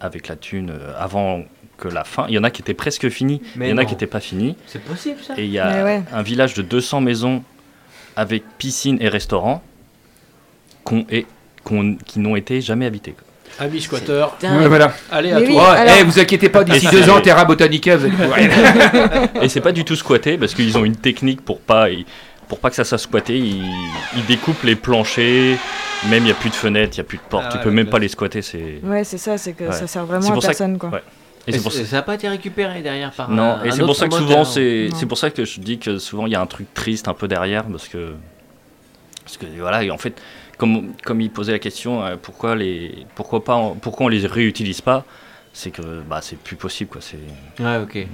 avec 0.01 0.29
la 0.29 0.37
thune 0.37 0.71
euh, 0.71 0.93
avant 0.99 1.45
que 1.79 1.89
la 1.89 2.05
fin. 2.05 2.27
Il 2.29 2.35
y 2.35 2.39
en 2.39 2.45
a 2.45 2.51
qui 2.51 2.63
étaient 2.63 2.75
presque 2.75 3.09
finis, 3.11 3.43
Mais 3.57 3.67
il 3.67 3.71
y 3.71 3.73
en 3.73 3.77
a 3.79 3.83
non. 3.83 3.87
qui 3.87 3.93
n'étaient 3.95 4.07
pas 4.07 4.21
finis. 4.21 4.57
C'est 4.67 4.83
possible 4.83 5.19
ça? 5.23 5.35
Et 5.37 5.45
il 5.45 5.51
y 5.51 5.59
a 5.59 5.85
ouais. 5.85 6.03
un 6.13 6.23
village 6.23 6.55
de 6.55 6.63
200 6.63 7.01
maisons 7.03 7.43
avec 8.17 8.45
piscine 8.59 8.97
et 9.01 9.09
restaurant 9.09 9.63
qu'on 10.85 11.05
est- 11.11 11.27
qu'on- 11.65 11.97
qui 11.97 12.19
n'ont 12.19 12.37
été 12.37 12.61
jamais 12.61 12.87
habitées. 12.87 13.13
quoi. 13.13 13.23
Amis 13.67 13.81
squatteurs, 13.81 14.33
Putain, 14.35 14.59
Ouais, 14.59 14.69
voilà. 14.69 14.93
allez 15.11 15.33
à 15.33 15.41
Mais 15.41 15.47
oui, 15.47 15.53
toi. 15.55 15.71
Ouais, 15.73 15.79
alors- 15.79 15.95
eh, 16.01 16.05
vous 16.05 16.19
inquiétez 16.19 16.49
pas, 16.51 16.63
d'ici 16.63 16.87
deux 16.91 17.09
ans, 17.09 17.21
Terra 17.21 17.45
Botanica, 17.47 17.97
vous 17.97 18.05
allez 18.07 18.15
pouvoir- 18.15 18.39
Et 19.43 19.49
c'est 19.49 19.61
pas 19.63 19.73
du 19.73 19.85
tout 19.85 19.97
squatté 19.97 20.37
parce 20.37 20.55
qu'ils 20.55 20.77
ont 20.77 20.85
une 20.85 20.97
technique 20.97 21.41
pour 21.43 21.61
pas 21.61 21.89
ils- 21.91 22.05
pour 22.49 22.59
pas 22.61 22.71
que 22.71 22.77
ça 22.77 22.85
soit 22.85 22.99
squatté. 22.99 23.39
Ils, 23.39 23.65
ils 24.17 24.27
découpent 24.27 24.63
les 24.65 24.77
planchers. 24.77 25.57
Même 26.11 26.23
il 26.25 26.27
n'y 26.27 26.31
a 26.31 26.35
plus 26.35 26.51
de 26.51 26.55
fenêtres, 26.55 26.93
il 26.95 27.01
n'y 27.01 27.07
a 27.07 27.09
plus 27.09 27.17
de 27.19 27.23
portes. 27.23 27.45
Ah 27.47 27.53
tu 27.53 27.57
ouais, 27.59 27.65
peux 27.65 27.71
même 27.71 27.89
pas 27.89 27.99
les 27.99 28.09
squatter. 28.09 28.43
C'est 28.43 28.81
Ouais, 28.83 29.03
c'est 29.03 29.19
ça, 29.19 29.39
c'est 29.39 29.55
que 29.55 29.65
Ouais. 29.65 29.73
ça 29.73 29.87
sert 29.87 30.05
vraiment 30.05 30.29
à 30.29 30.33
pour 30.33 30.43
ça 30.43 30.49
que- 30.49 30.53
personne, 30.59 30.79
quoi. 30.79 30.91
ouais. 30.91 31.03
et 31.47 31.51
Et 31.51 31.53
c'est 31.55 31.63
pour 31.63 31.73
ça. 31.73 31.83
n'a 31.97 32.03
pas 32.03 32.15
été 32.17 32.29
récupéré 32.29 32.83
derrière 32.83 33.13
par 33.13 33.31
Non, 33.31 33.43
un- 33.61 33.65
et 33.65 33.71
c'est 33.71 33.81
pour 33.83 33.97
ça 33.97 34.07
que 34.09 34.15
souvent 34.15 34.45
c'est 34.45 34.91
pour 35.09 35.17
ça 35.17 35.31
que 35.31 35.45
je 35.45 35.61
dis 35.61 35.79
que 35.79 35.99
souvent 35.99 36.27
il 36.27 36.33
y 36.33 36.35
a 36.35 36.41
un 36.41 36.47
truc 36.47 36.73
triste 36.75 37.09
un 37.09 37.15
peu 37.15 37.29
derrière 37.29 37.65
parce 37.65 37.89
que 37.89 38.15
parce 39.25 39.37
que 39.39 39.47
voilà 39.59 39.83
et 39.85 39.91
en 39.91 39.99
fait 39.99 40.21
comme 40.59 40.93
comme 41.05 41.21
il 41.21 41.31
posait 41.31 41.53
la 41.53 41.59
question 41.61 42.05
euh, 42.05 42.17
pourquoi 42.21 42.57
les 42.57 43.07
pourquoi 43.15 43.43
pas 43.45 43.73
pourquoi 43.81 44.07
on 44.07 44.09
les 44.09 44.27
réutilise 44.27 44.81
pas 44.81 45.05
c'est 45.53 45.71
que 45.71 45.83
bah 46.09 46.19
c'est 46.21 46.37
plus 46.39 46.57
possible 46.57 46.91
quoi 46.91 47.01
c'est 47.01 47.19
Ouais, 47.63 47.79
ok. 47.83 48.07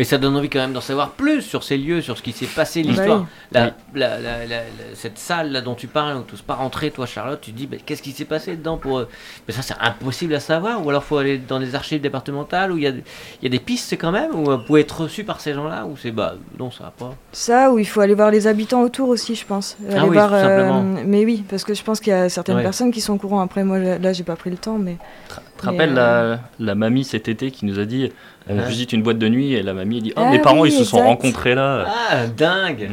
Et 0.00 0.04
ça 0.04 0.16
donne 0.16 0.36
envie 0.36 0.48
quand 0.48 0.60
même 0.60 0.72
d'en 0.72 0.80
savoir 0.80 1.10
plus 1.10 1.42
sur 1.42 1.64
ces 1.64 1.76
lieux, 1.76 2.00
sur 2.00 2.16
ce 2.16 2.22
qui 2.22 2.30
s'est 2.32 2.46
passé, 2.46 2.82
l'histoire. 2.82 3.22
oui. 3.22 3.26
La- 3.50 3.64
Oui. 3.64 3.70
la- 3.96 4.20
la- 4.20 4.38
la- 4.46 4.46
la- 4.46 4.62
cette 4.94 5.18
salle 5.18 5.50
là 5.50 5.60
dont 5.60 5.74
tu 5.74 5.88
parles, 5.88 6.16
où 6.18 6.22
tu 6.22 6.32
n'oses 6.32 6.42
pas 6.42 6.54
rentrer, 6.54 6.90
toi 6.92 7.04
Charlotte, 7.04 7.40
tu 7.40 7.50
te 7.52 7.56
dis 7.56 7.66
bah, 7.66 7.78
qu'est-ce 7.84 8.00
qui 8.02 8.12
s'est 8.12 8.24
passé 8.24 8.54
dedans 8.56 8.76
pour. 8.76 8.98
euh, 9.00 9.08
Mais 9.48 9.54
ça 9.54 9.62
c'est 9.62 9.74
impossible 9.80 10.34
à 10.34 10.40
savoir, 10.40 10.86
ou 10.86 10.88
alors 10.88 11.02
faut 11.02 11.18
aller 11.18 11.38
dans 11.38 11.58
les 11.58 11.74
archives 11.74 12.00
départementales, 12.00 12.70
où 12.72 12.76
il 12.76 12.84
y, 12.84 12.86
a 12.86 12.92
des- 12.92 13.02
il 13.42 13.44
y 13.44 13.46
a 13.46 13.50
des 13.50 13.58
pistes 13.58 13.92
quand 13.98 14.12
même, 14.12 14.30
où 14.34 14.44
vous 14.44 14.58
pouvez 14.58 14.82
être 14.82 15.00
reçu 15.00 15.24
par 15.24 15.40
ces 15.40 15.52
gens-là, 15.52 15.84
ou 15.86 15.96
c'est 15.96 16.12
bah 16.12 16.34
non, 16.58 16.70
ça 16.70 16.84
va 16.84 16.90
pas. 16.96 17.14
Ça, 17.32 17.72
ou 17.72 17.80
il 17.80 17.84
faut 17.86 18.00
aller 18.00 18.14
voir 18.14 18.30
les 18.30 18.46
habitants 18.46 18.82
autour 18.82 19.08
aussi, 19.08 19.34
je 19.34 19.44
pense. 19.44 19.76
Aller 19.88 19.98
Ah 19.98 20.06
oui, 20.06 20.14
voir, 20.14 20.28
tout 20.30 20.36
simplement. 20.36 20.84
mais 21.04 21.24
oui, 21.24 21.42
parce 21.50 21.64
que 21.64 21.74
je 21.74 21.82
pense 21.82 21.98
qu'il 21.98 22.12
y 22.12 22.16
a 22.16 22.28
certaines 22.28 22.56
Ouais. 22.56 22.62
personnes 22.62 22.92
qui 22.92 23.00
sont 23.00 23.14
au 23.14 23.18
courant. 23.18 23.40
Après, 23.40 23.64
moi, 23.64 23.78
là, 23.80 24.12
j'ai 24.12 24.22
pas 24.24 24.36
pris 24.36 24.50
le 24.50 24.58
temps, 24.58 24.78
mais. 24.78 24.96
Tu 25.28 25.62
te 25.62 25.66
rappelles 25.66 25.98
euh, 25.98 26.36
la, 26.60 26.66
la 26.66 26.74
mamie 26.76 27.02
cet 27.02 27.26
été 27.26 27.50
qui 27.50 27.66
nous 27.66 27.80
a 27.80 27.84
dit 27.84 28.12
on 28.48 28.58
Hein? 28.58 28.64
visite 28.66 28.92
une 28.92 29.02
boîte 29.02 29.18
de 29.18 29.28
nuit 29.28 29.52
et 29.54 29.62
la 29.62 29.74
mamie 29.74 30.00
dit 30.02 30.12
oh 30.16 30.20
Ah 30.24 30.30
mes 30.30 30.38
parents 30.38 30.60
oui, 30.60 30.70
ils 30.70 30.78
se 30.78 30.84
sont 30.84 30.96
exact. 30.98 31.08
rencontrés 31.08 31.54
là 31.54 31.86
Ah, 32.10 32.26
dingue 32.26 32.90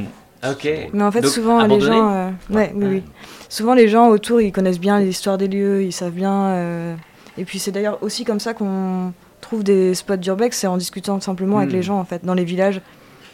Ok. 0.48 0.70
Mais 0.94 1.04
en 1.04 1.12
fait, 1.12 1.22
Donc, 1.22 1.32
souvent, 1.32 1.66
les 1.66 1.80
gens. 1.82 2.14
euh, 2.14 2.30
ouais, 2.52 2.72
oui, 2.76 2.86
oui. 2.88 3.04
Souvent, 3.50 3.74
les 3.74 3.88
gens 3.88 4.10
autour, 4.10 4.42
ils 4.42 4.52
connaissent 4.52 4.80
bien 4.80 5.00
l'histoire 5.00 5.38
des 5.40 5.48
lieux, 5.48 5.82
ils 5.84 5.92
savent 5.92 6.12
bien. 6.12 6.32
euh, 6.50 6.96
Et 7.40 7.46
puis, 7.46 7.58
c'est 7.58 7.72
d'ailleurs 7.72 7.98
aussi 8.04 8.26
comme 8.26 8.40
ça 8.40 8.54
qu'on 8.54 9.12
trouve 9.42 9.64
des 9.64 9.96
spots 9.96 10.18
d'urbex, 10.18 10.56
c'est 10.60 10.68
en 10.68 10.78
discutant 10.78 11.20
simplement 11.20 11.58
avec 11.58 11.70
Hmm. 11.72 11.74
les 11.76 11.82
gens, 11.84 12.00
en 12.00 12.06
fait, 12.06 12.24
dans 12.24 12.36
les 12.36 12.44
villages. 12.44 12.80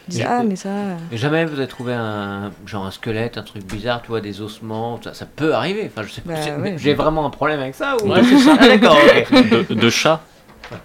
Ils 0.08 0.12
disent, 0.14 0.26
ah, 0.26 0.42
mais 0.42 0.56
ça. 0.56 0.68
euh, 0.70 0.96
Et 1.12 1.16
Jamais 1.18 1.44
vous 1.44 1.58
avez 1.58 1.66
trouvé 1.68 1.92
un 1.92 2.50
genre 2.66 2.86
un 2.86 2.90
squelette, 2.90 3.36
un 3.36 3.42
truc 3.42 3.64
bizarre, 3.70 4.00
tu 4.02 4.08
vois, 4.08 4.20
des 4.22 4.40
ossements, 4.40 4.98
ça, 5.04 5.12
ça 5.12 5.26
peut 5.26 5.54
arriver. 5.54 5.90
Enfin, 5.94 6.06
je 6.06 6.12
sais 6.14 6.22
Bah, 6.24 6.32
ouais. 6.62 6.76
J'ai 6.78 6.94
vraiment 6.94 7.26
un 7.26 7.30
problème 7.30 7.60
avec 7.60 7.74
ça 7.74 7.96
ou 8.02 8.08
Ouais, 8.10 8.22
ça. 8.22 8.56
Ah, 8.58 8.68
d'accord, 8.68 8.96
ok. 9.30 9.68
de, 9.68 9.74
de 9.74 9.90
chats 9.90 10.20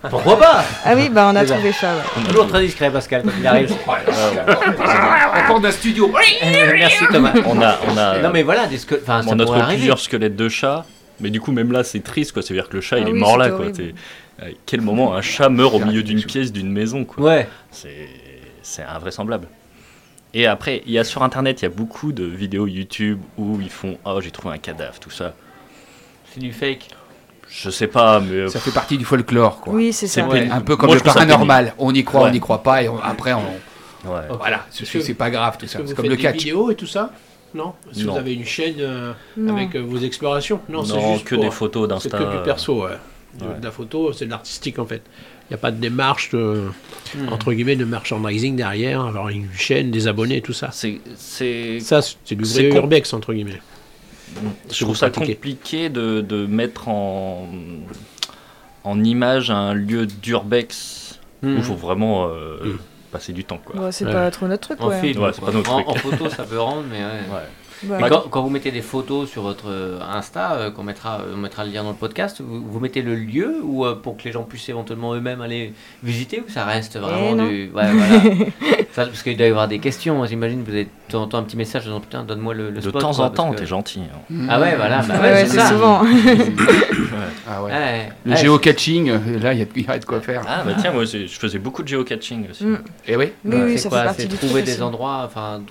Pourquoi 0.10 0.38
pas 0.40 0.64
Ah 0.86 0.94
oui, 0.96 1.10
bah, 1.10 1.30
on 1.32 1.36
a 1.36 1.46
trouvé 1.46 1.72
ça, 1.72 1.94
ouais. 1.96 2.24
Toujours 2.28 2.48
très 2.48 2.62
discret, 2.62 2.90
Pascal, 2.92 3.24
quand 3.24 3.32
il 3.40 3.46
arrive. 3.48 3.74
La 4.46 5.44
porte 5.48 5.62
d'un 5.64 5.72
studio. 5.72 6.12
Euh, 6.16 6.72
Merci 6.76 7.04
Thomas. 7.12 7.34
on 7.46 7.62
a 7.62 7.78
on 7.88 7.98
a 7.98 8.20
Non 8.20 8.30
mais 8.32 8.44
voilà, 8.44 8.68
des 8.68 8.78
squelettes. 8.78 9.04
Enfin, 9.04 9.22
ça 9.24 9.30
on 9.32 9.40
a 9.40 9.44
trouvé 9.46 9.60
arriver. 9.60 9.78
plusieurs 9.78 10.00
squelettes 10.00 10.36
de 10.36 10.50
chats 10.50 10.86
mais 11.20 11.32
du 11.32 11.42
coup 11.42 11.52
même 11.52 11.72
là 11.72 11.84
c'est 11.84 12.02
triste 12.02 12.32
quoi 12.32 12.44
c'est 12.44 12.54
à 12.54 12.58
dire 12.58 12.70
que 12.70 12.76
le 12.76 12.82
chat 12.82 12.98
Ah 12.98 13.00
il 13.00 13.08
est 13.08 13.12
oui, 13.12 13.20
mort 13.20 13.38
là 13.38 13.50
quoi 13.50 13.66
à 14.40 14.46
quel 14.68 14.82
moment 14.82 15.16
un 15.16 15.22
chat 15.22 15.50
meurt 15.50 15.74
au 15.74 15.80
Il 15.80 15.86
milieu 15.88 16.04
d'une 16.04 16.22
pièce 16.24 16.52
d'une 16.52 16.72
maison 16.72 17.06
quoi 17.06 17.24
Ouais. 17.24 17.48
c'est 17.72 18.08
c'est 18.62 18.84
invraisemblable. 18.84 19.48
Et 20.34 20.46
après, 20.46 20.84
il 20.86 20.92
y 20.92 21.00
a 21.00 21.04
sur 21.04 21.24
internet, 21.24 21.62
il 21.62 21.66
y 21.66 21.68
a 21.68 21.70
beaucoup 21.72 22.12
de 22.12 22.26
vidéos 22.26 22.68
YouTube 22.68 23.20
où 23.38 23.60
ils 23.62 23.70
font 23.72 23.98
Oh, 24.06 24.20
j'ai 24.22 24.30
trouvé 24.30 24.54
un 24.54 24.58
cadavre, 24.60 25.00
tout 25.00 25.10
ça. 25.10 25.34
C'est 26.32 26.40
du 26.42 26.52
fake. 26.52 26.90
Je 27.50 27.70
sais 27.70 27.88
pas, 27.88 28.20
mais. 28.20 28.48
Ça 28.50 28.60
fait 28.60 28.72
partie 28.72 28.98
du 28.98 29.06
folklore, 29.06 29.60
quoi. 29.62 29.74
Oui, 29.74 29.94
c'est 29.94 30.08
C'est 30.08 30.22
ça. 30.22 30.28
pénible. 30.28 30.52
Un 30.52 30.62
peu 30.62 30.76
comme 30.76 30.88
Moi, 30.88 30.96
le 30.98 31.02
paranormal. 31.02 31.74
On 31.78 31.94
y 31.94 32.04
croit, 32.04 32.22
on 32.22 32.24
Ouais. 32.26 32.32
n'y 32.32 32.40
croit 32.40 32.62
pas, 32.64 32.84
et 32.84 32.90
on- 32.90 33.00
après, 33.00 33.34
on. 33.34 33.40
Ouais. 34.12 34.22
Voilà, 34.38 34.66
c'est 34.70 34.86
c'est 35.02 35.14
pas 35.14 35.30
grave 35.30 35.58
tout 35.58 35.68
ça. 35.68 35.80
C'est 35.86 35.96
comme 35.96 36.06
le 36.06 36.16
des 36.16 36.22
catch. 36.22 36.38
vidéos 36.38 36.70
et 36.72 36.76
tout 36.76 36.86
ça 36.88 37.12
Non 37.54 37.74
Non. 37.98 38.12
vous 38.14 38.18
avez 38.18 38.34
une 38.34 38.46
chaîne 38.46 38.76
euh, 38.80 39.14
avec 39.50 39.76
euh, 39.76 39.80
vos 39.82 39.98
explorations 39.98 40.60
Non, 40.70 40.84
c'est 40.84 41.00
juste 41.14 41.24
que 41.26 41.36
pour- 41.36 41.44
des 41.44 41.52
photos 41.52 41.84
C'est 42.02 42.10
d'Insta. 42.10 42.18
que 42.26 42.38
du 42.38 42.44
perso, 42.44 42.84
ouais. 42.84 42.92
De, 43.40 43.44
Ouais. 43.46 43.60
de 43.60 43.66
la 43.66 43.72
photo, 43.72 44.12
c'est 44.14 44.26
de 44.26 44.32
l'artistique 44.32 44.80
en 44.80 44.86
fait. 44.86 45.02
Il 45.50 45.54
n'y 45.54 45.56
a 45.56 45.58
pas 45.58 45.72
de 45.72 45.78
démarche, 45.80 46.30
de, 46.32 46.64
Hmm. 47.16 47.30
entre 47.32 47.54
guillemets, 47.54 47.76
de 47.76 47.86
merchandising 47.86 48.56
derrière, 48.56 49.02
avoir 49.02 49.30
une 49.30 49.48
chaîne, 49.56 49.92
des 49.92 50.08
abonnés, 50.08 50.42
tout 50.42 50.54
ça. 50.54 50.70
C'est, 50.72 51.00
c'est, 51.16 51.80
Ça, 51.80 52.02
c'est 52.02 52.36
du 52.36 52.46
C'est 52.46 52.70
vrai 52.70 52.78
urbex, 52.80 53.14
entre 53.14 53.34
guillemets. 53.34 53.62
Je 54.72 54.84
trouve 54.84 54.96
ça 54.98 55.10
compliqué 55.10 55.90
de, 55.90 56.22
de 56.22 56.46
mettre 56.46 56.88
en, 56.90 57.48
en 58.84 59.04
image 59.04 59.52
un 59.52 59.74
lieu 59.74 60.06
d'urbex 60.06 61.20
où 61.44 61.48
Hmm. 61.48 61.56
il 61.58 61.64
faut 61.64 61.76
vraiment 61.76 62.28
euh, 62.30 62.58
Mm. 62.74 62.78
passer 63.12 63.32
du 63.32 63.44
temps. 63.44 63.60
Quoi. 63.64 63.80
Ouais, 63.80 63.92
c'est 63.92 64.06
Ouais. 64.06 64.12
pas 64.12 64.32
trop 64.32 64.48
notre 64.48 64.62
truc, 64.70 64.82
En 64.82 64.88
ouais. 64.90 65.00
film, 65.00 65.22
Ouais, 65.24 65.30
c'est 65.34 65.40
quoi. 65.42 65.52
pas 65.52 65.58
notre 65.58 65.72
en, 65.72 65.84
truc. 65.84 65.90
en 65.90 66.00
photo, 66.10 66.30
ça 66.30 66.44
peut 66.44 66.60
rendre, 66.60 66.84
mais 66.90 66.98
ouais. 66.98 67.36
Ouais. 67.36 67.44
Bah, 67.84 67.98
Mais 68.02 68.10
quand, 68.10 68.22
quand 68.32 68.42
vous 68.42 68.50
mettez 68.50 68.72
des 68.72 68.82
photos 68.82 69.30
sur 69.30 69.44
votre 69.44 69.70
euh, 69.70 70.00
Insta, 70.02 70.54
euh, 70.54 70.72
qu'on 70.72 70.82
mettra, 70.82 71.20
on 71.32 71.38
mettra 71.38 71.64
le 71.64 71.70
lien 71.72 71.84
dans 71.84 71.92
le 71.92 71.96
podcast, 71.96 72.42
vous, 72.42 72.64
vous 72.68 72.80
mettez 72.80 73.04
le 73.04 73.14
lieu 73.14 73.58
ou 73.64 73.86
euh, 73.86 73.94
pour 73.94 74.18
que 74.18 74.24
les 74.24 74.32
gens 74.32 74.42
puissent 74.42 74.68
éventuellement 74.70 75.14
eux-mêmes 75.14 75.42
aller 75.42 75.74
visiter 76.02 76.40
ou 76.42 76.50
ça 76.52 76.66
reste 76.66 76.98
vraiment 76.98 77.34
Eh 77.46 77.48
du. 77.68 77.72
Ouais, 77.76 77.92
voilà. 77.92 78.20
Ça, 78.94 79.06
parce 79.06 79.22
qu'il 79.22 79.38
doit 79.38 79.46
y 79.46 79.50
avoir 79.52 79.68
des 79.68 79.78
questions. 79.78 80.26
J'imagine 80.26 80.64
que 80.64 80.72
vous 80.72 80.76
de 80.76 80.88
temps 81.12 81.22
en 81.24 81.28
temps 81.28 81.38
un 81.40 81.44
petit 81.44 81.58
message 81.58 81.84
disant 81.84 82.00
putain, 82.00 82.24
donne-moi 82.24 82.54
le, 82.54 82.70
le 82.70 82.82
De 82.82 82.92
temps 82.92 83.12
quoi, 83.14 83.26
en 83.26 83.30
temps, 83.30 83.52
que- 83.52 83.58
t'es 83.58 83.66
gentil. 83.66 84.02
hein. 84.32 84.36
Ah 84.50 84.60
ouais, 84.60 84.76
voilà. 84.76 85.02
Bah 85.02 85.16
ouais, 85.16 85.20
ouais, 85.22 85.32
ouais, 85.34 85.46
c'est 85.48 85.60
souvent. 85.62 86.02
Ah 87.50 87.64
ouais. 87.64 87.72
Ouais. 87.72 88.10
Le 88.26 88.32
Ouais, 88.32 88.38
géocaching, 88.38 89.10
euh, 89.10 89.40
là, 89.42 89.54
il 89.54 89.60
y, 89.76 89.82
y 89.82 89.90
a 89.90 89.98
de 90.00 90.06
quoi 90.06 90.20
faire. 90.22 90.44
Ah 90.48 90.64
bah 90.66 90.74
tiens, 90.80 90.92
moi 90.92 91.06
je 91.06 91.28
faisais 91.28 91.60
beaucoup 91.60 91.84
de 91.84 91.88
géocaching 91.88 92.50
aussi. 92.50 92.66
Mm. 92.66 92.78
Et 93.08 93.16
oui 93.16 93.26
Oui, 93.46 93.78
c'est 93.78 93.86
oui, 93.86 93.90
quoi, 93.90 94.14
c'est 94.18 94.28
trouver 94.28 94.62
des 94.64 94.74
aussi. 94.74 94.82
endroits, 94.82 95.24
enfin, 95.26 95.62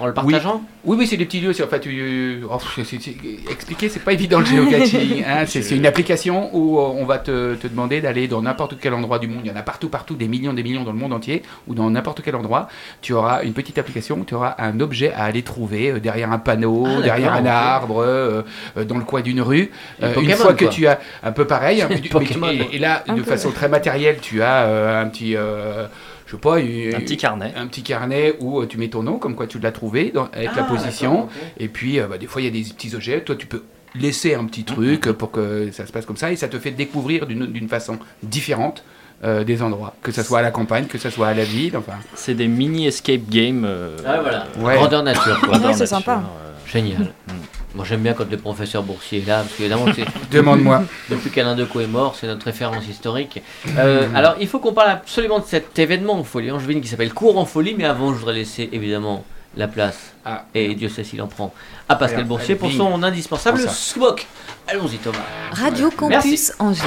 en 0.00 0.06
le 0.06 0.14
partageant? 0.14 0.62
Oui, 0.84 0.96
oui, 0.98 1.06
c'est 1.06 1.16
des 1.16 1.26
petits 1.26 1.40
lieux. 1.40 1.52
c'est- 1.52 1.62
En 1.64 1.68
fait, 1.68 1.80
tu- 1.80 2.42
oh, 2.50 2.58
c'est- 2.76 2.84
c'est- 3.00 3.14
expliquer, 3.50 3.88
c'est 3.88 4.00
pas 4.00 4.12
évident 4.12 4.40
le 4.40 4.46
géocaching. 4.46 5.24
hein. 5.26 5.44
C'est 5.46 5.70
une 5.70 5.86
application 5.86 6.50
où 6.54 6.78
euh, 6.78 6.82
on 6.96 7.04
va 7.04 7.18
te, 7.18 7.54
te 7.54 7.66
demander 7.66 8.00
d'aller 8.00 8.28
dans 8.28 8.42
n'importe 8.42 8.74
quel 8.80 8.94
endroit 8.94 9.18
du 9.18 9.28
monde. 9.28 9.42
Il 9.44 9.48
y 9.50 9.52
en 9.52 9.56
a 9.56 9.62
partout, 9.62 9.88
partout, 9.88 10.14
des 10.16 10.28
millions, 10.28 10.52
des 10.52 10.62
millions 10.62 10.84
dans 10.84 10.92
le 10.92 10.98
monde 10.98 11.12
entier, 11.12 11.42
ou 11.68 11.74
dans 11.74 11.88
n'importe 11.90 12.22
quel 12.24 12.34
endroit. 12.36 12.68
Tu 13.02 13.12
auras 13.12 13.42
une 13.42 13.52
petite 13.52 13.78
application 13.78 14.18
où 14.18 14.24
tu 14.24 14.34
auras 14.34 14.54
un 14.58 14.79
objet 14.82 15.12
à 15.12 15.24
aller 15.24 15.42
trouver 15.42 15.90
euh, 15.92 16.00
derrière 16.00 16.30
un 16.32 16.38
panneau, 16.38 16.84
Ah, 16.86 17.02
derrière 17.02 17.32
un 17.34 17.46
arbre, 17.46 18.02
euh, 18.02 18.42
euh, 18.76 18.84
dans 18.84 18.98
le 18.98 19.04
coin 19.04 19.20
d'une 19.20 19.40
rue. 19.40 19.70
Une 20.00 20.30
fois 20.32 20.54
que 20.54 20.64
quoi. 20.64 20.72
tu 20.72 20.86
as 20.86 20.98
un 21.22 21.32
peu 21.32 21.46
pareil, 21.46 21.84
mais 22.40 22.68
et, 22.72 22.78
là, 22.78 23.04
Un 23.08 23.14
de 23.14 23.22
peu. 23.22 23.30
façon 23.30 23.50
très 23.50 23.68
matérielle, 23.68 24.18
tu 24.20 24.42
as 24.42 25.00
un 25.00 25.06
petit, 25.08 25.32
je 25.32 26.32
sais 26.32 26.36
pas, 26.40 26.56
Un 26.58 27.00
petit 27.00 27.16
carnet. 27.16 27.52
un 27.56 27.66
petit 27.66 27.82
carnet 27.82 28.34
où 28.40 28.64
tu 28.66 28.78
mets 28.78 28.88
ton 28.88 29.02
nom, 29.02 29.18
comme 29.18 29.34
quoi 29.34 29.46
tu 29.46 29.58
l'as 29.58 29.72
trouvé, 29.72 30.10
dans- 30.14 30.28
avec 30.32 30.54
la 30.54 30.62
Ah, 30.64 30.68
position. 30.72 31.28
Et 31.58 31.68
puis, 31.68 31.98
euh, 31.98 32.06
bah, 32.06 32.18
des 32.18 32.26
fois, 32.26 32.40
il 32.40 32.44
y 32.44 32.48
a 32.48 32.50
des 32.50 32.68
petits 32.72 32.94
objets. 32.94 33.20
Toi, 33.22 33.36
tu 33.36 33.46
peux 33.46 33.62
laisser 33.96 34.34
un 34.34 34.44
petit 34.44 34.62
truc 34.64 35.08
euh, 35.08 35.12
pour 35.12 35.32
que 35.32 35.70
ça 35.72 35.84
se 35.86 35.90
passe 35.92 36.06
comme 36.06 36.16
ça. 36.16 36.30
Et 36.30 36.36
ça 36.36 36.46
te 36.48 36.58
fait 36.60 36.70
découvrir 36.70 37.26
d'une 37.26 37.46
d'une 37.46 37.68
façon 37.68 37.98
différente 38.22 38.84
euh, 39.24 39.44
des 39.44 39.62
endroits. 39.62 39.94
Que 40.02 40.12
ce 40.12 40.22
soit 40.22 40.38
à 40.38 40.42
la 40.42 40.50
campagne, 40.50 40.86
que 40.86 40.98
ce 40.98 41.10
soit 41.10 41.28
à 41.28 41.34
la 41.34 41.44
ville. 41.44 41.76
Enfin, 41.76 41.92
C'est 42.14 42.34
des 42.34 42.48
mini 42.48 42.86
escape 42.86 43.28
games. 43.28 43.64
euh, 43.66 43.96
Ah 44.06 44.20
voilà. 44.20 44.46
Ouais. 44.58 44.74
Grandeur 44.76 45.02
nature. 45.02 45.38
Grandeur 45.42 45.70
Ouais, 45.70 45.76
c'est 45.76 45.86
sympa. 45.86 46.22
euh, 46.22 46.50
Génial. 46.70 47.02
Mm. 47.26 47.32
Moi 47.76 47.84
j'aime 47.88 48.00
bien 48.00 48.14
quand 48.14 48.28
le 48.28 48.36
professeur 48.36 48.82
Boursier 48.82 49.22
est 49.22 49.26
là, 49.28 49.42
parce 49.42 49.54
qu'évidemment, 49.54 49.86
c'est- 49.94 50.04
demande-moi. 50.32 50.82
depuis 51.08 51.30
qu'Alain 51.30 51.54
Decaux 51.54 51.80
est 51.80 51.86
mort, 51.86 52.16
c'est 52.20 52.26
notre 52.26 52.44
référence 52.46 52.86
historique. 52.88 53.42
Euh, 53.78 54.08
alors 54.14 54.34
il 54.40 54.48
faut 54.48 54.58
qu'on 54.58 54.72
parle 54.72 54.90
absolument 54.90 55.38
de 55.38 55.44
cet 55.44 55.78
événement 55.78 56.14
en 56.14 56.24
folie 56.24 56.50
angevine 56.50 56.80
qui 56.80 56.88
s'appelle 56.88 57.12
Cours 57.14 57.38
en 57.38 57.44
folie, 57.44 57.74
mais 57.78 57.84
avant 57.84 58.12
je 58.12 58.18
voudrais 58.18 58.34
laisser 58.34 58.68
évidemment 58.72 59.24
la 59.56 59.68
place, 59.68 59.98
Ah. 60.24 60.44
et 60.54 60.74
Dieu 60.74 60.88
sait 60.88 61.04
s'il 61.04 61.20
en 61.22 61.26
prend, 61.28 61.52
à 61.88 61.94
Pascal 61.96 62.24
Boursier 62.24 62.54
pour 62.56 62.70
son 62.72 63.02
indispensable. 63.02 63.60
Swok. 63.68 64.26
Allons-y 64.68 64.98
Thomas. 64.98 65.18
Radio 65.52 65.90
Campus 65.90 66.08
Merci. 66.10 66.52
Angers. 66.58 66.82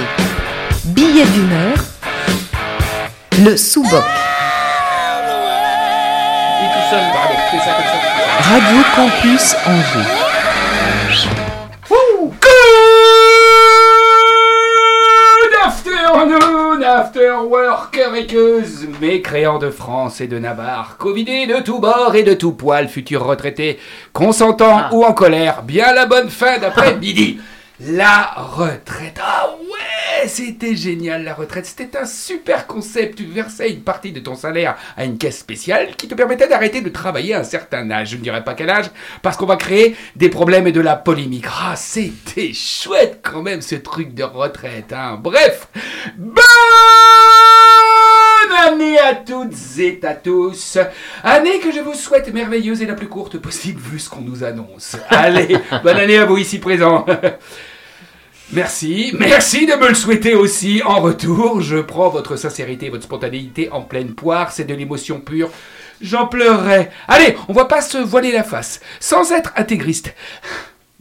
Billet 0.86 1.26
d'une 1.26 1.52
comme 3.46 3.58
ça. 7.90 8.00
Radio 8.50 8.78
Campus 8.96 9.56
Angers. 9.66 11.28
Good 15.42 15.56
afternoon, 15.66 16.84
after 16.84 17.32
work, 17.50 18.00
réqueuse, 18.12 18.88
mécréants 19.02 19.60
de 19.60 19.70
France 19.70 20.22
et 20.22 20.28
de 20.28 20.40
Navarre, 20.40 20.96
covidés 20.98 21.46
de 21.48 21.60
tous 21.62 21.80
bords 21.80 22.16
et 22.16 22.24
de 22.24 22.34
tous 22.34 22.54
poils, 22.54 22.88
futurs 22.88 23.26
retraités, 23.26 23.80
consentants 24.14 24.82
Ah. 24.86 24.90
ou 24.94 25.04
en 25.04 25.12
colère, 25.14 25.64
bien 25.64 25.94
la 25.94 26.06
bonne 26.06 26.30
fin 26.30 26.60
d'après-midi. 26.60 27.40
La 27.80 28.34
retraite. 28.38 29.20
Ah 29.20 29.50
ouais, 29.60 30.28
c'était 30.28 30.76
génial 30.76 31.24
la 31.24 31.34
retraite. 31.34 31.66
C'était 31.66 31.98
un 31.98 32.06
super 32.06 32.68
concept. 32.68 33.18
Tu 33.18 33.26
versais 33.26 33.72
une 33.72 33.82
partie 33.82 34.12
de 34.12 34.20
ton 34.20 34.36
salaire 34.36 34.78
à 34.96 35.06
une 35.06 35.18
caisse 35.18 35.40
spéciale 35.40 35.96
qui 35.96 36.08
te 36.08 36.14
permettait 36.14 36.48
d'arrêter 36.48 36.82
de 36.82 36.90
travailler 36.90 37.34
à 37.34 37.40
un 37.40 37.44
certain 37.44 37.90
âge. 37.90 38.10
Je 38.12 38.18
ne 38.18 38.22
dirais 38.22 38.44
pas 38.44 38.54
quel 38.54 38.70
âge, 38.70 38.92
parce 39.24 39.38
qu'on 39.38 39.48
va 39.48 39.56
créer 39.56 39.96
des 40.16 40.30
problèmes 40.30 40.68
et 40.68 40.72
de 40.72 40.82
la 40.82 40.96
polémique. 40.96 41.46
Ah, 41.48 41.76
c'était 41.76 42.54
chouette 42.54 43.22
quand 43.24 43.42
même 43.42 43.62
ce 43.62 43.76
truc 43.76 44.14
de 44.14 44.24
retraite. 44.24 44.94
Hein. 44.94 45.20
Bref, 45.22 45.68
bonne 46.16 46.44
année 48.68 48.98
à 48.98 49.16
toutes 49.16 49.54
et 49.78 50.00
à 50.04 50.14
tous. 50.14 50.78
Année 51.24 51.60
que 51.60 51.72
je 51.72 51.80
vous 51.80 51.94
souhaite 51.94 52.34
merveilleuse 52.34 52.82
et 52.82 52.86
la 52.86 52.94
plus 52.94 53.08
courte 53.08 53.38
possible 53.38 53.82
vu 53.82 54.00
ce 54.00 54.10
qu'on 54.10 54.22
nous 54.22 54.44
annonce. 54.44 54.96
Allez, 55.10 55.58
bonne 55.84 55.98
année 55.98 56.18
à 56.18 56.26
vous 56.26 56.38
ici 56.38 56.60
présents. 56.60 57.06
Merci, 58.52 59.14
merci 59.18 59.66
de 59.66 59.74
me 59.74 59.90
le 59.90 59.96
souhaiter 59.96 60.36
aussi 60.36 60.82
en 60.86 61.00
retour. 61.00 61.62
Je 61.62 61.78
prends 61.78 62.10
votre 62.10 62.36
sincérité 62.36 62.86
et 62.86 62.90
votre 62.90 63.04
spontanéité 63.04 63.70
en 63.72 63.82
pleine 63.82 64.14
poire, 64.14 64.52
c'est 64.52 64.66
de 64.66 64.76
l'émotion 64.76 65.20
pure. 65.20 65.50
J'en 66.02 66.28
pleurerai. 66.28 66.90
Allez, 67.08 67.36
on 67.48 67.54
va 67.54 67.66
pas 67.66 67.82
se 67.82 67.98
voiler 67.98 68.32
la 68.32 68.44
face, 68.44 68.82
sans 69.00 69.32
être 69.32 69.54
intégriste. 69.56 70.14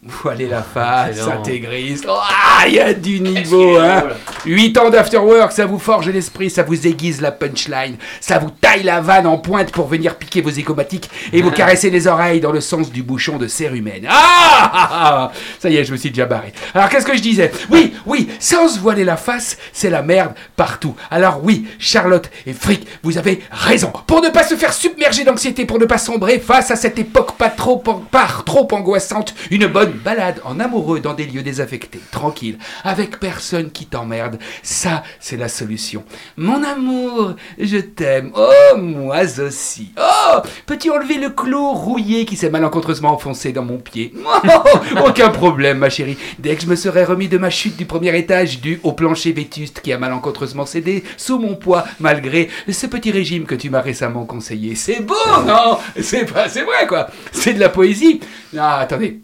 Voiler 0.04 0.48
la 0.48 0.62
face, 0.62 1.10
excellent. 1.10 1.38
intégriste. 1.38 2.06
Ah, 2.08 2.66
il 2.66 2.74
y 2.74 2.80
a 2.80 2.92
du 2.92 3.20
niveau, 3.20 3.76
hein. 3.78 4.02
8 4.44 4.76
ans 4.78 4.90
d'afterwork, 4.90 5.52
ça 5.52 5.64
vous 5.64 5.78
forge 5.78 6.08
l'esprit, 6.08 6.50
ça 6.50 6.64
vous 6.64 6.88
aiguise 6.88 7.20
la 7.20 7.30
punchline, 7.30 7.94
ça 8.20 8.40
vous 8.40 8.50
taille 8.50 8.82
la 8.82 9.00
vanne 9.00 9.28
en 9.28 9.38
pointe 9.38 9.70
pour 9.70 9.86
venir 9.86 10.16
piquer 10.16 10.40
vos 10.40 10.50
égomatiques 10.50 11.08
et 11.32 11.40
vous 11.40 11.52
caresser 11.52 11.88
les 11.88 12.08
oreilles 12.08 12.40
dans 12.40 12.50
le 12.50 12.60
sens 12.60 12.90
du 12.90 13.04
bouchon 13.04 13.38
de 13.38 13.46
cérumen. 13.46 14.04
Ah, 14.08 14.70
ah, 14.74 14.88
ah 14.92 15.32
Ça 15.60 15.70
y 15.70 15.76
est, 15.76 15.84
je 15.84 15.92
me 15.92 15.96
suis 15.96 16.10
déjà 16.10 16.26
barré. 16.26 16.52
Alors 16.74 16.88
qu'est-ce 16.88 17.06
que 17.06 17.16
je 17.16 17.22
disais? 17.22 17.52
Oui, 17.70 17.94
oui, 18.04 18.28
sans 18.40 18.66
se 18.66 18.80
voiler 18.80 19.04
la 19.04 19.16
face, 19.16 19.56
c'est 19.72 19.90
la 19.90 20.02
merde 20.02 20.32
partout. 20.56 20.96
Alors 21.12 21.44
oui, 21.44 21.68
Charlotte 21.78 22.28
et 22.44 22.54
Frick, 22.54 22.88
vous 23.04 23.18
avez 23.18 23.40
raison. 23.52 23.92
Pour 24.08 24.20
ne 24.20 24.30
pas 24.30 24.42
se 24.42 24.56
faire 24.56 24.72
submerger 24.72 25.22
d'anxiété, 25.22 25.64
pour 25.64 25.78
ne 25.78 25.84
pas 25.84 25.98
sombrer 25.98 26.40
face 26.40 26.72
à 26.72 26.76
cette 26.76 26.98
époque 26.98 27.36
pas 27.36 27.50
trop, 27.50 27.76
pas 27.76 28.26
trop 28.44 28.66
angoissante, 28.72 29.36
une 29.52 29.68
bonne 29.68 29.91
balade 29.92 30.40
en 30.44 30.60
amoureux 30.60 31.00
dans 31.00 31.14
des 31.14 31.26
lieux 31.26 31.42
désaffectés, 31.42 32.00
tranquille, 32.10 32.58
avec 32.84 33.18
personne 33.20 33.70
qui 33.70 33.86
t'emmerde, 33.86 34.38
ça, 34.62 35.02
c'est 35.20 35.36
la 35.36 35.48
solution. 35.48 36.04
Mon 36.36 36.62
amour, 36.62 37.34
je 37.58 37.78
t'aime. 37.78 38.32
Oh, 38.34 38.76
moi 38.76 39.20
aussi. 39.40 39.92
Oh, 39.98 40.38
peux-tu 40.66 40.90
enlever 40.90 41.18
le 41.18 41.30
clou 41.30 41.72
rouillé 41.72 42.24
qui 42.24 42.36
s'est 42.36 42.50
malencontreusement 42.50 43.12
enfoncé 43.12 43.52
dans 43.52 43.64
mon 43.64 43.78
pied? 43.78 44.12
Oh, 44.24 45.06
Aucun 45.06 45.30
problème, 45.30 45.78
ma 45.78 45.90
chérie. 45.90 46.16
Dès 46.38 46.56
que 46.56 46.62
je 46.62 46.66
me 46.66 46.76
serai 46.76 47.04
remis 47.04 47.28
de 47.28 47.38
ma 47.38 47.50
chute 47.50 47.76
du 47.76 47.84
premier 47.86 48.16
étage 48.18 48.60
dû 48.60 48.80
au 48.82 48.92
plancher 48.92 49.32
vétuste 49.32 49.80
qui 49.80 49.92
a 49.92 49.98
malencontreusement 49.98 50.66
cédé 50.66 51.04
sous 51.16 51.38
mon 51.38 51.54
poids, 51.54 51.84
malgré 52.00 52.48
ce 52.70 52.86
petit 52.86 53.10
régime 53.10 53.44
que 53.44 53.54
tu 53.54 53.70
m'as 53.70 53.80
récemment 53.80 54.24
conseillé. 54.24 54.74
C'est 54.74 55.00
beau, 55.00 55.14
non? 55.46 55.78
C'est 56.00 56.24
pas, 56.32 56.48
c'est 56.48 56.62
vrai, 56.62 56.86
quoi. 56.86 57.08
C'est 57.32 57.54
de 57.54 57.60
la 57.60 57.68
poésie. 57.68 58.20
Non, 58.52 58.62
attendez. 58.62 59.20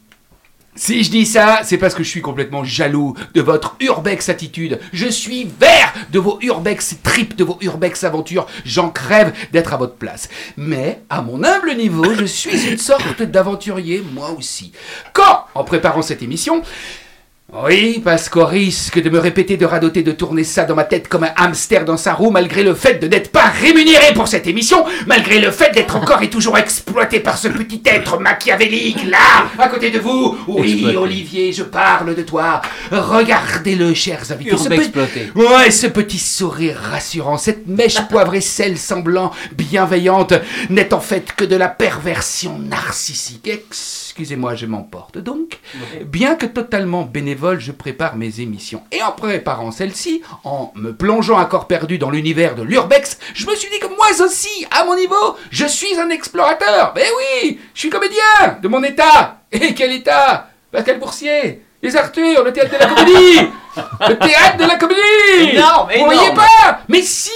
Si 0.78 1.02
je 1.02 1.10
dis 1.10 1.26
ça, 1.26 1.62
c'est 1.64 1.76
parce 1.76 1.92
que 1.92 2.04
je 2.04 2.08
suis 2.08 2.22
complètement 2.22 2.62
jaloux 2.62 3.14
de 3.34 3.40
votre 3.40 3.74
urbex 3.80 4.28
attitude. 4.28 4.78
Je 4.92 5.08
suis 5.08 5.50
vert 5.58 5.92
de 6.12 6.20
vos 6.20 6.38
urbex 6.40 6.98
trips, 7.02 7.34
de 7.34 7.42
vos 7.42 7.58
urbex 7.60 8.04
aventures. 8.04 8.46
J'en 8.64 8.88
crève 8.88 9.32
d'être 9.50 9.74
à 9.74 9.76
votre 9.76 9.96
place. 9.96 10.28
Mais, 10.56 11.02
à 11.10 11.20
mon 11.20 11.42
humble 11.42 11.74
niveau, 11.74 12.14
je 12.14 12.26
suis 12.26 12.70
une 12.70 12.78
sorte 12.78 13.22
d'aventurier, 13.22 14.04
moi 14.14 14.30
aussi. 14.30 14.70
Quand, 15.12 15.46
en 15.56 15.64
préparant 15.64 16.02
cette 16.02 16.22
émission, 16.22 16.62
Oui, 17.50 18.02
parce 18.04 18.28
qu'au 18.28 18.44
risque 18.44 19.00
de 19.00 19.08
me 19.08 19.18
répéter 19.18 19.56
de 19.56 19.64
radoter 19.64 20.02
de 20.02 20.12
tourner 20.12 20.44
ça 20.44 20.64
dans 20.64 20.74
ma 20.74 20.84
tête 20.84 21.08
comme 21.08 21.24
un 21.24 21.32
hamster 21.34 21.86
dans 21.86 21.96
sa 21.96 22.12
roue, 22.12 22.30
malgré 22.30 22.62
le 22.62 22.74
fait 22.74 22.96
de 23.02 23.08
n'être 23.08 23.32
pas 23.32 23.46
rémunéré 23.46 24.12
pour 24.14 24.28
cette 24.28 24.46
émission, 24.46 24.84
malgré 25.06 25.40
le 25.40 25.50
fait 25.50 25.72
d'être 25.72 25.96
encore 25.96 26.22
et 26.22 26.28
toujours 26.28 26.58
exploité 26.58 27.20
par 27.20 27.38
ce 27.38 27.48
petit 27.48 27.80
être 27.86 28.20
machiavélique, 28.20 29.02
là, 29.08 29.46
à 29.58 29.68
côté 29.68 29.90
de 29.90 29.98
vous. 29.98 30.36
Oui, 30.46 30.72
Exploité. 30.72 30.96
Olivier, 30.98 31.52
je 31.54 31.62
parle 31.62 32.14
de 32.14 32.20
toi. 32.20 32.60
Regardez-le, 32.92 33.94
chers 33.94 34.30
invités. 34.30 34.54
Ce 34.54 34.64
Urbe-exploité. 34.64 35.32
Ouais, 35.34 35.70
ce 35.70 35.86
petit 35.86 36.18
sourire 36.18 36.78
rassurant, 36.78 37.38
cette 37.38 37.66
mèche 37.66 38.02
poivre 38.10 38.34
et 38.34 38.42
sel 38.42 38.76
semblant 38.76 39.32
bienveillante, 39.52 40.34
n'est 40.68 40.92
en 40.92 41.00
fait 41.00 41.32
que 41.34 41.46
de 41.46 41.56
la 41.56 41.68
perversion 41.68 42.58
narcissique. 42.58 43.48
Excusez-moi, 44.18 44.56
je 44.56 44.66
m'emporte 44.66 45.16
donc. 45.18 45.60
Bien 46.06 46.34
que 46.34 46.44
totalement 46.44 47.02
bénévole, 47.02 47.60
je 47.60 47.70
prépare 47.70 48.16
mes 48.16 48.40
émissions. 48.40 48.82
Et 48.90 49.00
en 49.00 49.12
préparant 49.12 49.70
celle-ci, 49.70 50.22
en 50.42 50.72
me 50.74 50.92
plongeant 50.92 51.38
à 51.38 51.44
corps 51.44 51.68
perdu 51.68 51.98
dans 51.98 52.10
l'univers 52.10 52.56
de 52.56 52.64
l'urbex, 52.64 53.16
je 53.32 53.46
me 53.46 53.54
suis 53.54 53.70
dit 53.70 53.78
que 53.78 53.86
moi 53.86 54.08
aussi, 54.26 54.66
à 54.72 54.84
mon 54.84 54.96
niveau, 54.96 55.36
je 55.52 55.66
suis 55.66 55.94
un 56.00 56.10
explorateur. 56.10 56.94
Ben 56.96 57.06
oui, 57.16 57.60
je 57.74 57.78
suis 57.78 57.90
comédien 57.90 58.58
de 58.60 58.66
mon 58.66 58.82
état. 58.82 59.36
Et 59.52 59.72
quel 59.72 59.92
état? 59.92 60.48
Pascal 60.72 60.98
Boursier, 60.98 61.62
les 61.80 61.94
Arthurs, 61.96 62.42
le 62.42 62.52
théâtre 62.52 62.72
de 62.74 62.78
la 62.80 62.86
comédie 62.86 63.38
Le 64.08 64.18
théâtre 64.18 64.56
de 64.56 64.64
la 64.64 64.74
comédie 64.74 65.52
Énorme, 65.52 65.90
Vous 65.96 66.04
voyez 66.06 66.20
énorme. 66.22 66.36
pas? 66.38 66.80
Mais 66.88 67.02
si 67.02 67.30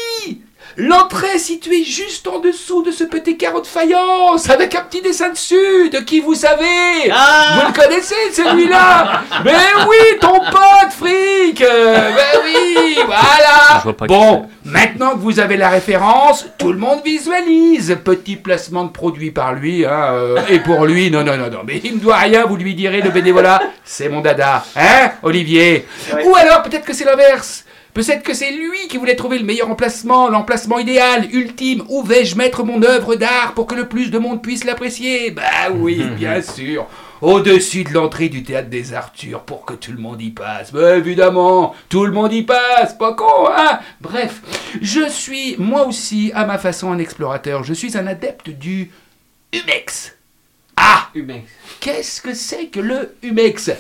L'entrée 0.77 1.35
est 1.35 1.39
située 1.39 1.85
juste 1.85 2.27
en 2.29 2.39
dessous 2.39 2.83
de 2.83 2.91
ce 2.91 3.05
petit 3.05 3.37
carreau 3.37 3.61
de 3.61 3.67
faïence, 3.67 4.49
avec 4.49 4.75
un 4.75 4.83
petit 4.83 5.03
dessin 5.03 5.29
dessus, 5.29 5.91
de 5.91 5.99
qui 5.99 6.21
vous 6.21 6.35
savez. 6.35 7.11
Ah. 7.13 7.61
Vous 7.61 7.67
le 7.69 7.73
connaissez, 7.79 8.15
celui-là 8.33 9.23
Mais 9.45 9.53
oui, 9.89 10.19
ton 10.21 10.41
pote, 10.41 10.93
fric. 10.99 11.61
Euh, 11.61 12.11
Ben 12.15 12.41
oui, 12.45 12.97
voilà. 13.07 13.83
Bon, 14.07 14.49
maintenant 14.65 15.11
que 15.13 15.19
vous 15.19 15.41
avez 15.41 15.57
la 15.57 15.69
référence, 15.69 16.47
tout 16.59 16.73
le 16.73 16.79
monde 16.79 17.01
visualise. 17.05 17.99
Petit 18.05 18.37
placement 18.37 18.85
de 18.85 18.91
produit 18.91 19.31
par 19.31 19.53
lui, 19.53 19.85
hein, 19.85 20.09
euh, 20.13 20.41
et 20.49 20.61
pour 20.61 20.87
lui, 20.87 21.11
non, 21.11 21.23
non, 21.23 21.37
non, 21.37 21.51
non, 21.51 21.61
mais 21.67 21.81
il 21.85 21.97
ne 21.97 22.01
doit 22.01 22.17
rien, 22.17 22.45
vous 22.47 22.57
lui 22.57 22.75
direz, 22.75 23.01
le 23.03 23.11
bénévolat, 23.11 23.61
c'est 23.85 24.09
mon 24.09 24.21
dada. 24.21 24.65
Hein, 24.77 25.11
Olivier? 25.23 25.87
Ou 26.25 26.35
alors, 26.37 26.63
peut-être 26.63 26.85
que 26.85 26.93
c'est 26.95 27.05
l'inverse. 27.05 27.65
Peut-être 27.95 28.23
que 28.23 28.33
c'est 28.33 28.53
lui 28.53 28.89
qui 28.89 28.97
voulait 28.97 29.17
trouver 29.17 29.39
le 29.39 29.45
meilleur 29.45 29.71
emplacement, 29.71 30.31
l'emplacement 30.31 30.79
idéal, 30.79 31.29
ultime. 31.31 31.85
Où 31.91 32.03
vais-je 32.03 32.37
mettre 32.37 32.65
mon 32.65 32.83
œuvre 32.83 33.17
d'art 33.17 33.53
pour 33.55 33.67
que 33.67 33.75
le 33.75 33.87
plus 33.87 34.11
de 34.11 34.19
monde 34.19 34.43
puisse 34.43 34.65
l'apprécier? 34.65 35.31
Bah 35.31 35.43
oui, 35.75 36.03
bien 36.17 36.41
sûr. 36.41 36.87
Au-dessus 37.21 37.85
de 37.85 37.93
l'entrée 37.93 38.31
du 38.31 38.43
théâtre 38.43 38.69
des 38.71 38.95
Arthurs 38.95 39.43
pour 39.43 39.65
que 39.67 39.75
tout 39.75 39.93
le 39.93 39.99
monde 39.99 40.23
y 40.23 40.31
passe. 40.31 40.73
Bah 40.73 40.97
évidemment, 40.97 41.75
tout 41.91 42.05
le 42.07 42.13
monde 42.13 42.33
y 42.33 42.43
passe, 42.43 42.95
pas 42.99 43.13
con, 43.13 43.47
hein? 43.57 43.79
Bref, 44.01 44.41
je 44.81 45.09
suis 45.09 45.55
moi 45.59 45.87
aussi 45.87 46.33
à 46.35 46.47
ma 46.47 46.59
façon 46.59 46.91
un 46.93 46.99
explorateur. 46.99 47.63
Je 47.63 47.75
suis 47.75 47.97
un 47.97 48.07
adepte 48.07 48.49
du 48.51 48.91
humex. 49.53 50.17
Ah 50.77 51.11
Humex. 51.15 51.45
Qu'est-ce 51.79 52.23
que 52.23 52.33
c'est 52.33 52.67
que 52.67 52.81
le 52.81 53.15
humex? 53.23 53.71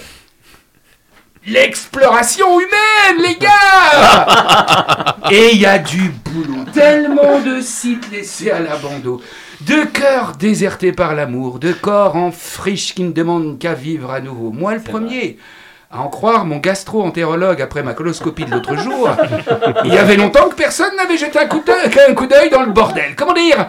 L'exploration 1.44 2.60
humaine, 2.60 3.26
les 3.26 3.34
gars 3.34 5.16
Et 5.30 5.54
il 5.54 5.60
y 5.60 5.66
a 5.66 5.78
du 5.78 6.12
boulot. 6.24 6.64
Tellement 6.72 7.40
de 7.40 7.60
sites 7.60 8.12
laissés 8.12 8.52
à 8.52 8.60
l'abandon. 8.60 9.20
De 9.62 9.84
cœurs 9.86 10.36
désertés 10.38 10.92
par 10.92 11.16
l'amour. 11.16 11.58
De 11.58 11.72
corps 11.72 12.14
en 12.14 12.30
friche 12.30 12.94
qui 12.94 13.02
ne 13.02 13.10
demandent 13.10 13.58
qu'à 13.58 13.74
vivre 13.74 14.12
à 14.12 14.20
nouveau. 14.20 14.52
Moi, 14.52 14.74
le 14.74 14.82
premier. 14.82 15.36
À 15.90 16.00
en 16.02 16.08
croire 16.08 16.44
mon 16.44 16.58
gastro-entérologue 16.58 17.60
après 17.60 17.82
ma 17.82 17.92
coloscopie 17.92 18.44
de 18.44 18.50
l'autre 18.52 18.76
jour, 18.76 19.10
il 19.84 19.92
y 19.92 19.98
avait 19.98 20.16
longtemps 20.16 20.48
que 20.48 20.54
personne 20.54 20.96
n'avait 20.96 21.18
jeté 21.18 21.38
un 21.38 21.46
coup 22.14 22.26
d'œil 22.26 22.50
dans 22.50 22.62
le 22.62 22.72
bordel. 22.72 23.14
Comment 23.16 23.34
dire? 23.34 23.66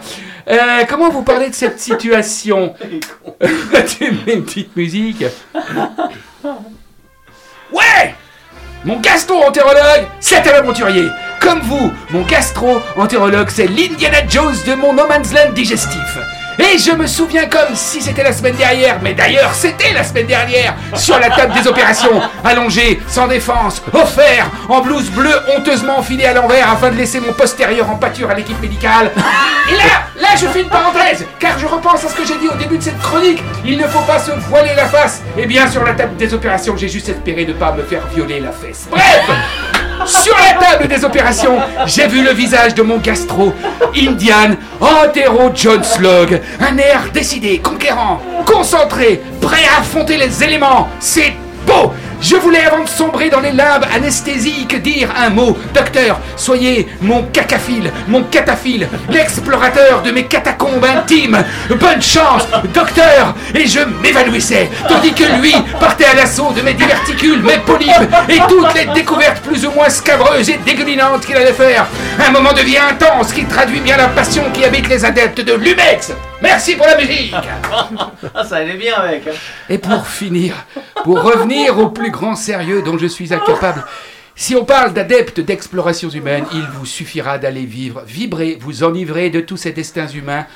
Euh, 0.48 0.84
Comment 0.88 1.10
vous 1.10 1.22
parlez 1.22 1.50
de 1.50 1.54
cette 1.54 1.80
situation? 1.80 2.74
Tu 3.98 4.12
mets 4.26 4.34
une 4.34 4.44
petite 4.44 4.74
musique. 4.76 5.24
Ouais 7.72 8.14
Mon 8.84 9.00
gastro-entérologue, 9.00 10.06
c'est 10.20 10.46
un 10.46 10.58
aventurier. 10.58 11.08
Comme 11.40 11.60
vous, 11.60 11.92
mon 12.10 12.22
gastro-entérologue, 12.22 13.48
c'est 13.50 13.66
l'Indiana 13.66 14.26
Jones 14.28 14.56
de 14.66 14.74
mon 14.74 14.92
No 14.92 15.06
Man's 15.06 15.32
Land 15.32 15.52
digestif. 15.52 16.18
Et 16.58 16.78
je 16.78 16.92
me 16.92 17.06
souviens 17.06 17.46
comme 17.46 17.74
si 17.74 18.00
c'était 18.00 18.22
la 18.22 18.32
semaine 18.32 18.54
dernière, 18.54 18.98
mais 19.02 19.14
d'ailleurs 19.14 19.54
c'était 19.54 19.92
la 19.92 20.04
semaine 20.04 20.26
dernière, 20.26 20.74
sur 20.94 21.18
la 21.18 21.30
table 21.30 21.52
des 21.54 21.66
opérations, 21.66 22.20
allongé, 22.44 23.00
sans 23.08 23.26
défense, 23.26 23.82
offert, 23.92 24.50
en 24.68 24.80
blouse 24.80 25.10
bleue 25.10 25.34
honteusement 25.56 25.98
enfilée 25.98 26.26
à 26.26 26.34
l'envers 26.34 26.70
afin 26.70 26.90
de 26.90 26.96
laisser 26.96 27.20
mon 27.20 27.32
postérieur 27.32 27.90
en 27.90 27.96
pâture 27.96 28.30
à 28.30 28.34
l'équipe 28.34 28.60
médicale. 28.60 29.10
Et 29.70 29.76
là, 29.76 30.20
là 30.20 30.28
je 30.36 30.46
fais 30.46 30.62
une 30.62 30.68
parenthèse, 30.68 31.24
car 31.40 31.58
je 31.58 31.66
repense 31.66 32.04
à 32.04 32.08
ce 32.08 32.14
que 32.14 32.24
j'ai 32.24 32.38
dit 32.38 32.48
au 32.48 32.56
début 32.56 32.78
de 32.78 32.82
cette 32.82 33.00
chronique, 33.00 33.42
il 33.64 33.78
ne 33.78 33.86
faut 33.86 34.02
pas 34.02 34.18
se 34.18 34.30
voiler 34.48 34.74
la 34.76 34.86
face. 34.86 35.22
Et 35.36 35.46
bien 35.46 35.68
sur 35.68 35.84
la 35.84 35.94
table 35.94 36.16
des 36.16 36.32
opérations, 36.34 36.76
j'ai 36.76 36.88
juste 36.88 37.08
espéré 37.08 37.46
ne 37.46 37.52
pas 37.52 37.72
me 37.72 37.82
faire 37.82 38.06
violer 38.14 38.40
la 38.40 38.52
fesse. 38.52 38.86
Bref 38.90 39.73
sur 40.06 40.34
la 40.36 40.66
table 40.66 40.88
des 40.88 41.04
opérations, 41.04 41.58
j'ai 41.86 42.06
vu 42.06 42.22
le 42.22 42.32
visage 42.32 42.74
de 42.74 42.82
mon 42.82 42.98
gastro, 42.98 43.52
Indian 43.96 44.56
Antero 44.80 45.50
John 45.54 45.82
Slug. 45.82 46.40
Un 46.60 46.78
air 46.78 47.10
décidé, 47.12 47.58
conquérant, 47.58 48.20
concentré, 48.44 49.22
prêt 49.40 49.62
à 49.74 49.80
affronter 49.80 50.16
les 50.16 50.42
éléments. 50.42 50.88
C'est 51.00 51.34
beau 51.66 51.92
Je 52.24 52.36
voulais, 52.36 52.64
avant 52.64 52.82
de 52.82 52.88
sombrer 52.88 53.28
dans 53.28 53.40
les 53.40 53.52
limbes 53.52 53.84
anesthésiques, 53.94 54.80
dire 54.80 55.10
un 55.14 55.28
mot. 55.28 55.58
Docteur, 55.74 56.18
soyez 56.36 56.88
mon 57.02 57.24
cacaphile, 57.24 57.92
mon 58.08 58.22
cataphile, 58.22 58.88
l'explorateur 59.10 60.00
de 60.00 60.10
mes 60.10 60.24
catacombes 60.24 60.86
intimes. 60.86 61.44
Bonne 61.68 62.00
chance, 62.00 62.48
docteur 62.72 63.34
Et 63.54 63.66
je 63.66 63.80
m'évanouissais, 64.02 64.70
tandis 64.88 65.12
que 65.12 65.24
lui 65.38 65.52
partait 65.78 66.06
à 66.06 66.14
l'assaut 66.14 66.50
de 66.52 66.62
mes 66.62 66.72
diverticules, 66.72 67.42
mes 67.42 67.58
polypes 67.58 67.92
et 68.30 68.38
toutes 68.48 68.72
les 68.74 68.86
découvertes 68.94 69.42
plus 69.42 69.66
ou 69.66 69.72
moins 69.72 69.90
scabreuses 69.90 70.48
et 70.48 70.58
dégoulinantes 70.64 71.26
qu'il 71.26 71.36
allait 71.36 71.52
faire. 71.52 71.84
Un 72.26 72.30
moment 72.30 72.54
de 72.54 72.62
vie 72.62 72.78
intense 72.78 73.34
qui 73.34 73.44
traduit 73.44 73.80
bien 73.80 73.98
la 73.98 74.08
passion 74.08 74.44
qui 74.54 74.64
habite 74.64 74.88
les 74.88 75.04
adeptes 75.04 75.42
de 75.42 75.52
l'Umex. 75.52 76.12
Merci 76.44 76.76
pour 76.76 76.86
la 76.86 76.96
musique 76.98 77.34
Ah, 78.34 78.44
ça 78.44 78.56
allait 78.56 78.76
bien 78.76 78.94
avec. 78.94 79.26
hein. 79.26 79.32
et 79.68 79.78
pour 79.78 80.06
finir, 80.06 80.54
pour 81.02 81.20
revenir 81.22 81.78
au 81.78 81.88
plus 81.88 82.10
grand 82.10 82.36
sérieux 82.36 82.82
dont 82.82 82.98
je 82.98 83.06
suis 83.06 83.32
incapable, 83.34 83.84
si 84.36 84.54
on 84.54 84.64
parle 84.64 84.92
d'adeptes 84.92 85.40
d'explorations 85.40 86.10
humaines, 86.10 86.44
il 86.52 86.66
vous 86.74 86.86
suffira 86.86 87.38
d'aller 87.38 87.64
vivre, 87.64 88.02
vibrer, 88.06 88.58
vous 88.60 88.82
enivrer 88.84 89.30
de 89.30 89.40
tous 89.40 89.56
ces 89.56 89.72
destins 89.72 90.08
humains 90.08 90.46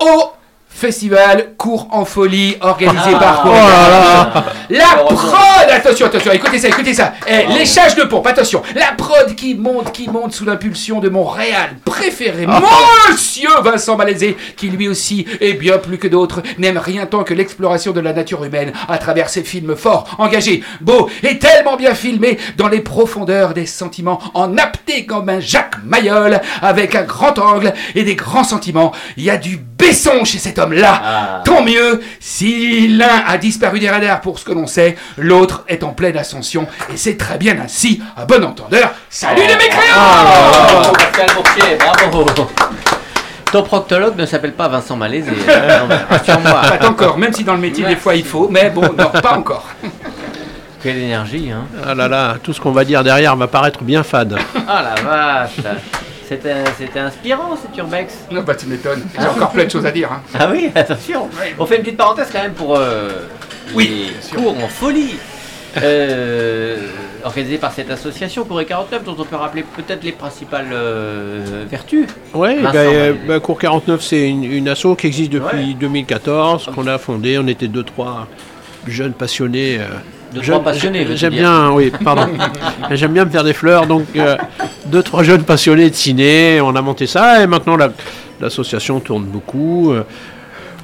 au 0.00 0.32
festival 0.68 1.54
Cours 1.56 1.88
en 1.90 2.04
folie 2.04 2.56
organisé 2.60 3.10
par 3.12 3.44
Oh 3.46 4.40
La 4.70 5.02
prod 5.04 5.70
Attention, 5.70 6.06
attention, 6.06 6.32
écoutez 6.32 6.58
ça, 6.58 6.68
écoutez 6.68 6.94
ça. 6.94 7.12
Eh, 7.26 7.46
Léchage 7.58 7.94
de 7.96 8.02
pompe, 8.04 8.26
attention. 8.26 8.62
La 8.74 8.92
prod 8.96 9.34
qui 9.34 9.54
monte, 9.54 9.92
qui 9.92 10.08
monte 10.08 10.32
sous 10.32 10.44
l'impulsion 10.44 11.00
de 11.00 11.08
mon 11.08 11.24
réal 11.24 11.76
préféré, 11.84 12.46
Monsieur 12.46 13.48
Vincent 13.62 13.96
Malaisé, 13.96 14.36
qui 14.56 14.68
lui 14.68 14.88
aussi, 14.88 15.26
et 15.40 15.54
bien 15.54 15.78
plus 15.78 15.98
que 15.98 16.08
d'autres, 16.08 16.42
n'aime 16.58 16.78
rien 16.78 17.06
tant 17.06 17.24
que 17.24 17.34
l'exploration 17.34 17.92
de 17.92 18.00
la 18.00 18.12
nature 18.12 18.44
humaine 18.44 18.72
à 18.88 18.98
travers 18.98 19.28
ses 19.28 19.42
films 19.42 19.76
forts, 19.76 20.16
engagés, 20.18 20.62
beaux 20.80 21.08
et 21.22 21.38
tellement 21.38 21.76
bien 21.76 21.94
filmés 21.94 22.38
dans 22.56 22.68
les 22.68 22.80
profondeurs 22.80 23.54
des 23.54 23.66
sentiments, 23.66 24.20
en 24.34 24.56
apté 24.58 25.06
comme 25.06 25.28
un 25.28 25.40
Jacques 25.40 25.76
Mayol, 25.84 26.40
avec 26.62 26.94
un 26.94 27.02
grand 27.02 27.38
angle 27.38 27.72
et 27.94 28.04
des 28.04 28.14
grands 28.16 28.44
sentiments. 28.44 28.92
Il 29.16 29.24
y 29.24 29.30
a 29.30 29.36
du 29.36 29.58
Besson 29.78 30.24
chez 30.24 30.38
cet 30.38 30.57
homme-là. 30.58 31.02
Ah. 31.04 31.42
Tant 31.44 31.62
mieux 31.62 32.00
si 32.20 32.88
l'un 32.88 33.22
a 33.26 33.36
disparu 33.38 33.78
des 33.78 33.88
radars 33.90 34.20
pour 34.20 34.38
ce 34.38 34.44
que 34.44 34.52
l'on 34.52 34.66
sait, 34.66 34.96
l'autre 35.16 35.64
est 35.68 35.82
en 35.84 35.90
pleine 35.90 36.16
ascension, 36.16 36.66
et 36.92 36.96
c'est 36.96 37.16
très 37.16 37.38
bien 37.38 37.56
ainsi, 37.62 38.02
à 38.16 38.24
bon 38.24 38.44
entendeur. 38.44 38.90
Salut 39.10 39.42
les 39.46 39.54
mécréants 39.56 39.94
Bravo, 39.94 40.92
Boursier, 41.34 41.76
bravo. 41.78 42.26
Ton 43.50 43.62
proctologue 43.62 44.16
ne 44.16 44.26
s'appelle 44.26 44.52
pas 44.52 44.68
Vincent 44.68 44.96
Malaisé. 44.96 45.30
hein, 45.48 45.88
Rassure-moi. 46.10 46.60
Pas 46.78 46.86
encore, 46.88 47.16
même 47.16 47.32
si 47.32 47.44
dans 47.44 47.54
le 47.54 47.60
métier 47.60 47.84
des 47.84 47.96
fois 47.96 48.14
il 48.14 48.24
faut, 48.24 48.48
mais 48.50 48.68
bon, 48.70 48.82
non, 48.82 49.08
pas 49.22 49.36
encore. 49.38 49.64
Quelle 50.82 50.98
énergie, 50.98 51.50
hein. 51.50 51.64
Ah 51.86 51.94
là 51.94 52.06
là, 52.08 52.34
tout 52.42 52.52
ce 52.52 52.60
qu'on 52.60 52.70
va 52.72 52.84
dire 52.84 53.02
derrière 53.02 53.34
va 53.36 53.46
paraître 53.48 53.82
bien 53.82 54.02
fade. 54.02 54.38
Ah 54.68 54.82
la 54.82 55.02
vache. 55.02 55.50
C'était 56.28 56.98
inspirant 57.00 57.56
cet 57.56 57.76
urbex. 57.78 58.14
Non, 58.30 58.42
bah 58.42 58.54
tu 58.54 58.66
m'étonnes, 58.66 59.02
j'ai 59.18 59.26
encore 59.26 59.50
plein 59.50 59.64
de 59.64 59.70
choses 59.70 59.86
à 59.86 59.90
dire. 59.90 60.12
hein. 60.12 60.20
Ah 60.38 60.48
oui, 60.52 60.70
attention. 60.74 61.28
On 61.58 61.64
fait 61.66 61.76
une 61.76 61.82
petite 61.82 61.96
parenthèse 61.96 62.28
quand 62.30 62.42
même 62.42 62.52
pour 62.52 62.76
euh, 62.76 63.08
Oui, 63.74 64.10
les 64.32 64.36
cours 64.36 64.56
en 64.62 64.68
folie. 64.68 65.14
Euh, 65.82 66.76
organisé 67.24 67.58
par 67.58 67.72
cette 67.72 67.90
association 67.90 68.46
et 68.58 68.64
49 68.64 69.04
dont 69.04 69.16
on 69.18 69.24
peut 69.24 69.36
rappeler 69.36 69.62
peut-être 69.76 70.02
les 70.02 70.12
principales 70.12 70.68
euh, 70.72 71.64
vertus. 71.70 72.06
Vincent 72.32 72.62
bah, 72.62 72.70
euh, 72.74 73.12
Mallet. 73.12 73.20
bah, 73.28 73.40
Cours 73.40 73.58
49, 73.58 74.02
c'est 74.02 74.28
une, 74.28 74.44
une 74.44 74.68
asso 74.68 74.86
qui 74.96 75.06
existe 75.06 75.30
depuis 75.32 75.58
Ouais. 75.68 75.74
2014, 75.78 76.70
qu'on 76.74 76.86
a 76.86 76.98
fondée. 76.98 77.38
On 77.38 77.46
était 77.46 77.68
deux, 77.68 77.84
trois 77.84 78.26
jeunes 78.86 79.12
passionnés 79.12 79.78
euh, 79.78 79.84
Deux, 80.32 80.42
Jeune- 80.42 80.54
trois 80.60 80.72
passionnés, 80.72 81.06
J'aime 81.14 81.32
bien, 81.34 81.70
oui, 81.70 81.90
pardon. 82.04 82.26
J'aime 82.90 83.12
bien 83.12 83.24
me 83.24 83.30
faire 83.30 83.44
des 83.44 83.54
fleurs, 83.54 83.86
donc 83.86 84.04
euh, 84.16 84.36
deux, 84.86 85.02
trois 85.02 85.22
jeunes 85.22 85.42
passionnés 85.44 85.88
de 85.90 85.94
ciné, 85.94 86.60
on 86.60 86.74
a 86.76 86.82
monté 86.82 87.06
ça, 87.06 87.42
et 87.42 87.46
maintenant 87.46 87.76
la- 87.76 87.90
l'association 88.40 89.00
tourne 89.00 89.24
beaucoup. 89.24 89.92
euh, 89.92 90.02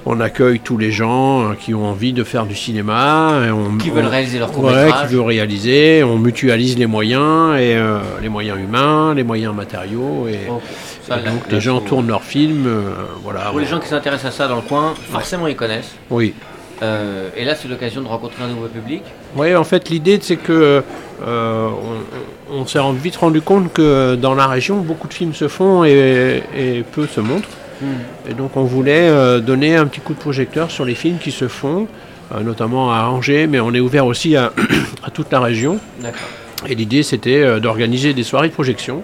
on 0.06 0.20
accueille 0.20 0.60
tous 0.60 0.76
les 0.76 0.90
gens 0.92 1.44
euh, 1.44 1.54
qui 1.58 1.72
ont 1.74 1.86
envie 1.86 2.12
de 2.12 2.24
faire 2.24 2.44
du 2.44 2.54
cinéma. 2.54 3.40
Et 3.46 3.50
on, 3.50 3.78
Qui 3.78 3.90
on- 3.90 3.94
veulent 3.94 4.04
réaliser 4.06 4.38
leur 4.38 4.52
court 4.52 4.64
Ouais, 4.64 4.90
qui 5.00 5.14
veut 5.14 5.22
réaliser. 5.22 6.02
On 6.04 6.18
mutualise 6.18 6.76
les 6.78 6.84
moyens, 6.86 7.56
et 7.58 7.74
euh, 7.74 8.00
les 8.22 8.28
moyens 8.28 8.58
humains, 8.58 9.14
les 9.14 9.22
moyens 9.24 9.54
matériaux, 9.54 10.26
et, 10.28 10.40
Ok. 10.50 10.60
Ça, 11.08 11.18
et 11.18 11.22
là- 11.24 11.30
donc 11.30 11.40
là, 11.40 11.52
les 11.52 11.60
gens 11.60 11.80
tournent 11.80 12.06
leurs 12.08 12.22
films. 12.22 12.66
euh, 12.66 12.90
voilà. 13.22 13.40
Pour 13.50 13.60
les 13.60 13.66
gens 13.66 13.78
qui 13.80 13.88
s'intéressent 13.88 14.34
à 14.34 14.36
ça 14.36 14.46
dans 14.48 14.56
le 14.56 14.62
coin, 14.62 14.92
forcément 15.10 15.46
ils 15.46 15.56
connaissent. 15.56 15.94
Oui. 16.10 16.34
Euh, 16.82 17.30
et 17.36 17.44
là, 17.44 17.54
c'est 17.54 17.68
l'occasion 17.68 18.02
de 18.02 18.08
rencontrer 18.08 18.42
un 18.42 18.48
nouveau 18.48 18.66
public. 18.66 19.02
Oui, 19.36 19.54
en 19.54 19.64
fait, 19.64 19.88
l'idée, 19.90 20.18
c'est 20.20 20.36
que 20.36 20.82
euh, 21.26 21.68
on, 22.50 22.56
on 22.60 22.66
s'est 22.66 22.80
vite 23.02 23.16
rendu 23.16 23.40
compte 23.40 23.72
que 23.72 24.16
dans 24.16 24.34
la 24.34 24.46
région, 24.46 24.78
beaucoup 24.78 25.08
de 25.08 25.14
films 25.14 25.34
se 25.34 25.48
font 25.48 25.84
et, 25.84 26.42
et 26.56 26.82
peu 26.82 27.06
se 27.06 27.20
montrent. 27.20 27.48
Et 28.28 28.34
donc, 28.34 28.56
on 28.56 28.64
voulait 28.64 29.08
euh, 29.08 29.40
donner 29.40 29.76
un 29.76 29.86
petit 29.86 30.00
coup 30.00 30.14
de 30.14 30.18
projecteur 30.18 30.70
sur 30.70 30.84
les 30.84 30.94
films 30.94 31.18
qui 31.18 31.30
se 31.30 31.48
font, 31.48 31.86
notamment 32.42 32.92
à 32.92 33.04
Angers, 33.04 33.46
mais 33.46 33.60
on 33.60 33.74
est 33.74 33.80
ouvert 33.80 34.06
aussi 34.06 34.36
à, 34.36 34.52
à 35.04 35.10
toute 35.10 35.30
la 35.30 35.40
région. 35.40 35.78
D'accord. 36.00 36.20
Et 36.66 36.74
l'idée, 36.74 37.02
c'était 37.02 37.60
d'organiser 37.60 38.14
des 38.14 38.22
soirées 38.22 38.48
de 38.48 38.54
projection. 38.54 39.02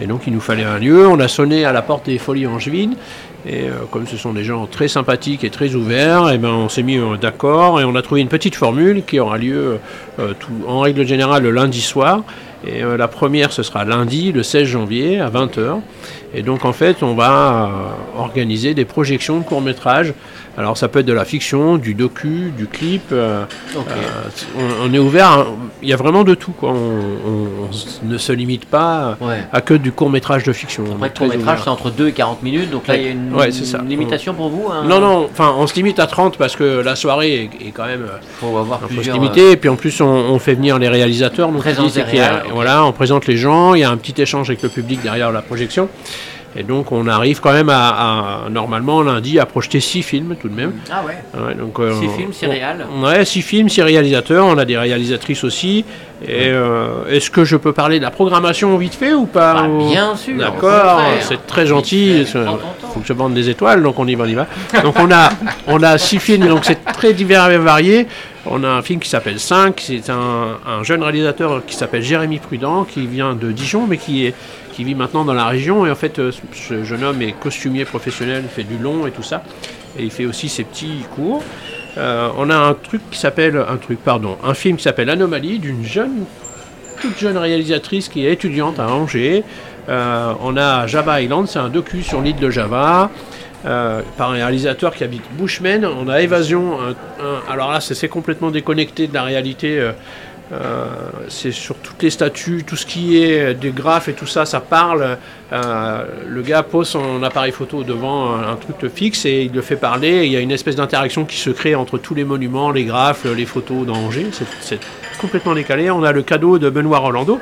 Et 0.00 0.06
donc, 0.06 0.22
il 0.26 0.32
nous 0.32 0.40
fallait 0.40 0.64
un 0.64 0.78
lieu. 0.78 1.06
On 1.06 1.20
a 1.20 1.28
sonné 1.28 1.64
à 1.64 1.72
la 1.72 1.82
porte 1.82 2.06
des 2.06 2.18
Folies 2.18 2.46
Angevines. 2.46 2.96
Et 3.46 3.68
euh, 3.68 3.72
comme 3.90 4.06
ce 4.06 4.16
sont 4.16 4.32
des 4.32 4.44
gens 4.44 4.66
très 4.66 4.88
sympathiques 4.88 5.44
et 5.44 5.50
très 5.50 5.74
ouverts, 5.74 6.30
et 6.30 6.38
ben, 6.38 6.48
on 6.48 6.68
s'est 6.68 6.82
mis 6.82 6.96
euh, 6.96 7.16
d'accord 7.16 7.80
et 7.80 7.84
on 7.84 7.94
a 7.94 8.02
trouvé 8.02 8.22
une 8.22 8.28
petite 8.28 8.54
formule 8.54 9.02
qui 9.04 9.20
aura 9.20 9.36
lieu 9.36 9.78
euh, 10.18 10.32
en 10.66 10.80
règle 10.80 11.06
générale 11.06 11.42
le 11.42 11.50
lundi 11.50 11.80
soir. 11.80 12.22
Et 12.66 12.80
la 12.80 13.08
première, 13.08 13.52
ce 13.52 13.62
sera 13.62 13.84
lundi, 13.84 14.32
le 14.32 14.42
16 14.42 14.64
janvier, 14.66 15.20
à 15.20 15.28
20h. 15.28 15.80
Et 16.34 16.42
donc, 16.42 16.64
en 16.64 16.72
fait, 16.72 17.02
on 17.02 17.14
va 17.14 17.70
euh, 18.16 18.20
organiser 18.20 18.74
des 18.74 18.84
projections 18.84 19.38
de 19.38 19.44
courts-métrages. 19.44 20.12
Alors, 20.56 20.76
ça 20.76 20.86
peut 20.86 21.00
être 21.00 21.06
de 21.06 21.12
la 21.12 21.24
fiction, 21.24 21.76
du 21.78 21.94
docu, 21.94 22.52
du 22.56 22.66
clip. 22.68 23.02
euh, 23.10 23.44
euh, 23.76 23.80
on, 24.56 24.88
on 24.88 24.94
est 24.94 24.98
ouvert, 24.98 25.26
à- 25.30 25.46
il 25.82 25.88
y 25.88 25.92
a 25.92 25.96
vraiment 25.96 26.22
de 26.22 26.34
tout. 26.34 26.52
Quoi. 26.52 26.70
On, 26.70 26.74
on- 26.74 27.66
on 27.66 27.70
s- 27.70 28.00
ne 28.04 28.16
se 28.18 28.30
limite 28.32 28.64
pas 28.66 29.16
Ouais. 29.20 29.42
à 29.52 29.60
que 29.60 29.74
du 29.74 29.90
court 29.90 30.10
métrage 30.10 30.44
de 30.44 30.52
fiction. 30.52 30.84
On 30.88 30.94
Après, 30.94 31.08
le 31.08 31.14
très 31.14 31.26
court 31.26 31.36
métrage, 31.36 31.54
ouvert. 31.60 31.64
c'est 31.64 31.70
entre 31.70 31.90
2 31.90 32.08
et 32.08 32.12
40 32.12 32.42
minutes. 32.44 32.70
Donc 32.70 32.86
là, 32.86 32.96
il 32.96 33.02
y 33.02 33.06
a 33.08 33.10
une, 33.10 33.34
Ouais, 33.34 33.48
limitation 33.86 34.32
pour 34.34 34.48
vous. 34.48 34.68
hein 34.70 34.84
Non, 34.86 35.00
non, 35.00 35.28
enfin, 35.30 35.52
on 35.58 35.66
se 35.66 35.74
limite 35.74 35.98
à 35.98 36.06
30 36.06 36.36
parce 36.38 36.54
que 36.54 36.80
la 36.80 36.94
soirée 36.94 37.50
est, 37.60 37.68
est 37.68 37.70
quand 37.72 37.86
même. 37.86 38.06
faut 38.40 38.56
avoir 38.56 38.80
Il 38.90 38.96
faut 38.96 39.02
se 39.02 39.10
limiter. 39.10 39.52
Et 39.52 39.56
puis 39.56 39.68
en 39.68 39.76
plus, 39.76 40.00
on, 40.00 40.38
fait 40.38 40.54
venir 40.54 40.78
les 40.78 40.88
réalisateurs. 40.88 41.48
Donc 41.50 41.60
Présence 41.62 41.94
des 41.94 42.20
a-. 42.20 42.42
Voilà, 42.52 42.84
on 42.84 42.92
présente 42.92 43.26
les 43.26 43.36
gens. 43.36 43.74
Il 43.74 43.80
y 43.80 43.84
a 43.84 43.90
un 43.90 43.96
petit 43.96 44.20
échange 44.22 44.50
avec 44.50 44.62
le 44.62 44.68
public 44.68 45.00
derrière 45.02 45.32
la 45.32 45.42
projection. 45.42 45.88
Et 46.56 46.62
donc, 46.62 46.92
on 46.92 47.08
arrive 47.08 47.40
quand 47.40 47.52
même 47.52 47.68
à, 47.68 48.44
à- 48.44 48.48
normalement 48.48 49.02
lundi 49.02 49.38
à 49.40 49.46
projeter 49.46 49.80
six 49.80 50.02
films 50.02 50.36
tout 50.40 50.48
de 50.48 50.54
même. 50.54 50.72
Ah 50.90 51.02
ouais. 51.04 51.18
Ouais, 51.40 51.54
donc, 51.54 51.80
euh, 51.80 51.92
6 52.00 52.08
films, 52.16 52.32
6 52.32 52.46
on- 52.46 52.50
réals. 52.50 52.86
Ouais, 53.02 53.24
six 53.24 53.42
films, 53.42 53.68
six 53.68 53.82
réalisateurs. 53.82 54.46
On 54.46 54.56
a 54.58 54.64
des 54.64 54.78
réalisatrices 54.78 55.42
aussi. 55.42 55.84
Et 56.26 56.46
euh, 56.48 57.06
est-ce 57.10 57.28
que 57.30 57.44
je 57.44 57.56
peux 57.56 57.72
parler 57.72 57.98
de 57.98 58.04
la 58.04 58.10
programmation 58.12 58.76
vite 58.78 58.94
fait 58.94 59.12
ou 59.14 59.26
pas 59.26 59.54
Bah, 59.54 59.68
bien 59.90 60.14
sûr. 60.16 60.36
D'accord, 60.38 61.00
c'est 61.20 61.44
très 61.46 61.66
gentil. 61.66 62.20
Il 62.20 62.26
faut 62.26 63.00
que 63.00 63.06
je 63.06 63.12
vende 63.12 63.34
des 63.34 63.50
étoiles, 63.50 63.82
donc 63.82 63.98
on 63.98 64.06
y 64.06 64.14
va, 64.14 64.24
on 64.24 64.28
y 64.28 64.34
va. 64.34 64.46
Donc 64.82 64.94
on 65.00 65.10
a, 65.10 65.30
on 65.66 65.82
a 65.82 65.98
six 65.98 66.20
films, 66.20 66.46
donc 66.46 66.64
c'est 66.64 66.82
très 66.84 67.12
divers 67.12 67.50
et 67.50 67.58
varié. 67.58 68.06
On 68.46 68.62
a 68.62 68.68
un 68.68 68.82
film 68.82 69.00
qui 69.00 69.08
s'appelle 69.08 69.40
5, 69.40 69.80
c'est 69.80 70.10
un, 70.10 70.58
un 70.66 70.82
jeune 70.82 71.02
réalisateur 71.02 71.62
qui 71.66 71.74
s'appelle 71.74 72.02
Jérémy 72.02 72.38
Prudent, 72.38 72.84
qui 72.84 73.06
vient 73.06 73.34
de 73.34 73.50
Dijon, 73.52 73.86
mais 73.88 73.96
qui, 73.96 74.26
est, 74.26 74.34
qui 74.74 74.84
vit 74.84 74.94
maintenant 74.94 75.24
dans 75.24 75.34
la 75.34 75.46
région. 75.46 75.86
Et 75.86 75.90
en 75.90 75.94
fait, 75.94 76.18
euh, 76.18 76.32
ce 76.52 76.84
jeune 76.84 77.04
homme 77.04 77.22
est 77.22 77.32
costumier 77.32 77.84
professionnel, 77.84 78.44
fait 78.48 78.64
du 78.64 78.76
long 78.76 79.06
et 79.06 79.12
tout 79.12 79.22
ça. 79.22 79.42
Et 79.98 80.02
il 80.02 80.10
fait 80.10 80.26
aussi 80.26 80.48
ses 80.48 80.64
petits 80.64 81.04
cours. 81.14 81.42
Euh, 81.96 82.28
on 82.36 82.50
a 82.50 82.56
un 82.56 82.74
truc 82.74 83.00
qui 83.10 83.18
s'appelle, 83.18 83.56
un 83.56 83.76
truc, 83.76 84.00
pardon, 84.00 84.36
un 84.42 84.54
film 84.54 84.76
qui 84.76 84.82
s'appelle 84.82 85.08
Anomalie, 85.10 85.60
d'une 85.60 85.84
jeune 85.84 86.24
toute 87.00 87.18
jeune 87.18 87.36
réalisatrice 87.36 88.08
qui 88.08 88.26
est 88.26 88.32
étudiante 88.32 88.80
à 88.80 88.88
Angers. 88.88 89.44
Euh, 89.88 90.32
on 90.42 90.56
a 90.56 90.86
Java 90.86 91.20
Island, 91.20 91.46
c'est 91.46 91.58
un 91.58 91.68
docu 91.68 92.02
sur 92.02 92.20
l'île 92.20 92.36
de 92.36 92.50
Java, 92.50 93.10
par 93.62 94.30
un 94.30 94.34
réalisateur 94.34 94.94
qui 94.94 95.04
habite 95.04 95.22
Bushman. 95.38 95.84
On 95.84 96.08
a 96.08 96.20
Évasion, 96.20 96.78
alors 97.48 97.72
là 97.72 97.80
c'est 97.80 98.08
complètement 98.08 98.50
déconnecté 98.50 99.06
de 99.06 99.14
la 99.14 99.22
réalité. 99.22 99.90
Euh, 100.52 100.84
c'est 101.28 101.52
sur 101.52 101.74
toutes 101.76 102.02
les 102.02 102.10
statues, 102.10 102.64
tout 102.66 102.76
ce 102.76 102.84
qui 102.84 103.22
est 103.22 103.54
des 103.54 103.70
graphes 103.70 104.08
et 104.08 104.12
tout 104.12 104.26
ça, 104.26 104.44
ça 104.44 104.60
parle. 104.60 105.16
Euh, 105.52 106.04
le 106.28 106.42
gars 106.42 106.62
pose 106.62 106.88
son 106.88 107.22
appareil 107.22 107.52
photo 107.52 107.82
devant 107.82 108.34
un, 108.34 108.56
truc 108.56 108.92
fixe 108.92 109.24
et 109.24 109.42
il 109.44 109.52
le 109.52 109.62
fait 109.62 109.76
parler. 109.76 110.26
il 110.26 110.32
y 110.32 110.36
a 110.36 110.40
une 110.40 110.50
espèce 110.50 110.76
d'interaction 110.76 111.24
qui 111.24 111.36
se 111.36 111.50
crée 111.50 111.74
entre 111.74 111.98
tous 111.98 112.14
les 112.14 112.24
monuments, 112.24 112.70
les 112.70 112.84
graphes, 112.84 113.24
les 113.24 113.46
photos 113.46 113.86
d'Angers. 113.86 114.26
C'est- 114.32 114.44
C'est 114.60 114.80
complètement 115.18 115.54
décalé. 115.54 115.90
On 115.90 116.02
a 116.02 116.12
le 116.12 116.22
cadeau 116.22 116.58
de 116.58 116.68
Benoît 116.68 116.98
Rolando, 116.98 117.40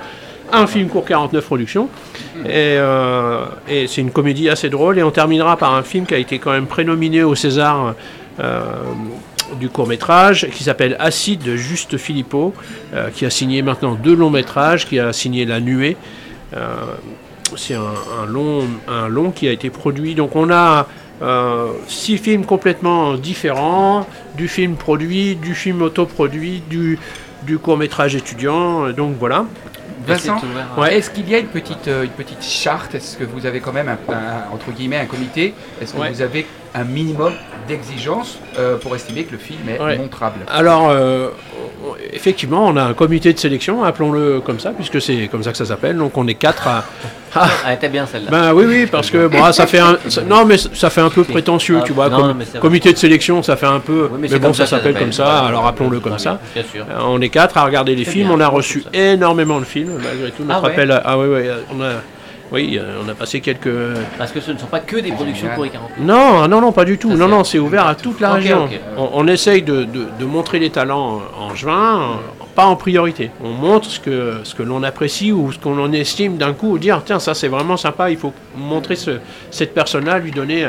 un 0.53 0.67
film 0.67 0.89
court 0.89 1.05
49 1.05 1.45
productions. 1.45 1.89
Et, 2.45 2.77
euh, 2.79 3.45
et 3.69 3.89
c'est 3.89 4.01
une 4.01 4.11
comédie 4.13 4.49
assez 4.49 4.69
drôle. 4.69 4.99
Et 4.99 5.03
on 5.03 5.11
terminera 5.11 5.57
par 5.57 5.75
un 5.75 5.83
film 5.83 6.07
qui 6.07 6.15
a 6.15 6.19
été 6.19 6.39
quand 6.39 6.53
même 6.53 6.67
prénominé 6.67 7.25
au 7.25 7.35
César. 7.35 7.95
Du 9.59 9.69
court 9.69 9.87
métrage 9.87 10.49
qui 10.53 10.65
s'appelle 10.65 10.97
Acide 10.99 11.43
de 11.43 11.57
Juste 11.57 11.97
Philippot, 11.97 12.55
euh, 12.95 13.11
qui 13.11 13.25
a 13.27 13.31
signé 13.31 13.63
maintenant 13.63 13.95
deux 13.95 14.15
longs 14.15 14.31
métrages, 14.31 14.87
qui 14.87 14.99
a 14.99 15.13
signé 15.13 15.45
La 15.45 15.61
Nuée. 15.61 15.97
Euh, 16.55 16.75
c'est 17.57 17.75
un, 17.75 17.81
un 18.23 18.27
long, 18.27 18.65
un 18.89 19.09
long 19.09 19.31
qui 19.31 19.49
a 19.49 19.53
été 19.53 19.71
produit. 19.71 20.15
Donc 20.15 20.37
on 20.37 20.51
a 20.51 20.87
euh, 21.23 21.69
six 21.89 22.19
films 22.19 22.45
complètement 22.45 23.15
différents, 23.15 24.07
du 24.37 24.49
film 24.49 24.75
produit, 24.77 25.37
du 25.37 25.55
film 25.55 25.83
autoproduit, 25.83 26.63
du, 26.69 26.99
du 27.45 27.59
court 27.59 27.77
métrage 27.77 28.15
étudiant. 28.17 28.91
Donc 28.91 29.17
voilà. 29.19 29.45
Vincent, 30.05 30.41
ouais, 30.79 30.97
est-ce 30.97 31.11
qu'il 31.11 31.29
y 31.31 31.35
a 31.35 31.39
une 31.39 31.47
petite, 31.47 31.87
une 31.87 32.09
petite 32.09 32.43
charte? 32.43 32.97
Est-ce 32.97 33.17
que 33.17 33.23
vous 33.23 33.47
avez 33.47 33.61
quand 33.61 33.73
même, 33.73 33.89
un, 33.89 34.13
un- 34.13 34.53
entre 34.53 34.73
guillemets, 34.73 34.97
un 34.97 35.05
comité? 35.07 35.55
Est-ce 35.81 35.93
que 35.95 35.99
Ouais. 36.01 36.11
vous 36.11 36.23
avez 36.23 36.45
un 36.75 36.85
minimum 36.85 37.33
d'exigence 37.69 38.39
euh, 38.59 38.77
pour 38.77 38.95
estimer 38.97 39.25
que 39.25 39.33
le 39.33 39.39
film 39.39 39.61
est 39.69 39.81
Ouais. 39.81 39.97
montrable 39.99 40.41
Alors, 40.49 40.89
euh, 40.91 41.29
effectivement, 42.13 42.67
on 42.67 42.77
a 42.77 42.83
un 42.83 42.95
comité 42.95 43.33
de 43.33 43.39
sélection, 43.39 43.85
appelons-le 43.85 44.41
comme 44.41 44.59
ça, 44.59 44.71
puisque 44.71 45.01
c'est 45.01 45.29
comme 45.29 45.43
ça 45.43 45.53
que 45.53 45.59
ça 45.59 45.65
s'appelle. 45.67 45.97
Donc 45.97 46.17
on 46.17 46.27
est 46.27 46.35
quatre 46.35 46.67
à. 46.69 46.85
Ah, 47.35 47.73
était 47.73 47.89
bien 47.89 48.05
celle-là. 48.05 48.31
Ben 48.31 48.53
oui, 48.53 48.67
oui, 48.69 48.87
parce 48.87 49.11
que 49.11 49.27
bon, 49.27 49.51
ça 49.53 49.67
fait 49.67 49.79
un, 49.79 49.97
ça- 50.11 50.21
non, 50.21 50.45
mais 50.45 50.59
ça 50.59 50.91
fait 50.91 51.01
un 51.01 51.09
peu 51.09 51.25
prétentieux, 51.25 51.79
Ah, 51.81 51.85
tu 51.87 51.95
vois. 51.95 52.11
non, 52.11 52.37
comité 52.61 52.93
de 52.93 52.99
sélection, 52.99 53.43
ça 53.43 53.57
fait 53.57 53.65
un 53.65 53.81
peu. 53.81 54.11
Oui, 54.13 54.19
mais 54.31 54.39
bon, 54.39 54.53
ça 54.53 54.67
ça, 54.67 54.77
s'appelle 54.77 54.93
comme 54.99 55.15
ça, 55.15 55.47
alors 55.47 55.67
appelons-le 55.67 56.01
comme 56.01 56.19
ça. 56.19 56.39
bien, 56.55 56.63
sûr. 56.71 56.85
Euh, 56.91 56.99
On 57.07 57.23
est 57.23 57.31
quatre 57.31 57.57
à 57.57 57.65
regarder 57.65 57.95
les 57.97 58.05
films. 58.05 58.27
bien, 58.29 58.37
on 58.37 58.41
a 58.41 58.49
reçu 58.49 58.85
énormément 58.93 59.61
de 59.61 59.65
films, 59.65 59.93
malgré 60.05 60.31
tout. 60.31 60.45
Notre 60.45 60.59
Ah 60.59 60.63
ouais 60.67 60.73
appel. 60.73 60.91
à- 60.93 61.03
Ah 61.07 61.19
oui, 61.19 61.27
oui, 61.31 61.43
on 61.75 61.81
a. 61.81 61.93
Oui, 62.53 62.79
euh, 62.79 63.01
on 63.05 63.09
a 63.09 63.15
passé 63.15 63.41
quelques. 63.41 63.71
Parce 64.19 64.31
que 64.31 64.41
ce 64.41 64.51
ne 64.53 64.59
sont 64.59 64.67
pas 64.67 64.81
que 64.81 64.97
des 64.97 65.11
productions 65.13 65.49
pour 65.55 65.65
les 65.65 65.71
40. 65.71 65.91
Non, 66.01 66.47
non, 66.49 66.61
non, 66.61 66.73
pas 66.73 66.85
du 66.85 66.99
tout. 66.99 67.11
Ça, 67.11 67.17
non, 67.17 67.25
c'est- 67.27 67.31
non, 67.31 67.45
c'est 67.45 67.59
ouvert 67.59 67.87
à 67.87 67.95
toute 67.95 68.21
la 68.21 68.33
région. 68.35 68.69
On, 68.99 69.09
on 69.15 69.27
essaye 69.27 69.63
de, 69.63 69.85
de- 69.85 70.07
de 70.19 70.25
montrer 70.25 70.59
les 70.59 70.71
talents 70.71 71.23
en 71.41 71.55
juin, 71.55 72.01
euh, 72.03 72.45
pas 72.55 72.67
en 72.67 72.77
priorité. 72.77 73.31
On 73.43 73.51
montre 73.51 73.89
ce 73.89 73.99
que, 73.99 74.35
ce 74.45 74.55
que 74.55 74.63
l'on 74.63 74.83
apprécie 74.83 75.33
ou 75.33 75.51
ce 75.53 75.59
qu'on 75.59 75.83
en 75.83 75.91
estime 75.93 76.37
d'un 76.37 76.53
coup, 76.53 76.73
ou 76.73 76.79
dire 76.79 77.01
tiens, 77.07 77.19
ça 77.19 77.33
c'est 77.33 77.49
vraiment 77.49 77.79
sympa, 77.79 78.11
il 78.11 78.19
faut 78.19 78.35
montrer 78.55 78.97
ce- 78.97 79.19
cette 79.51 79.73
personne-là, 79.73 80.19
lui 80.19 80.31
donner 80.33 80.67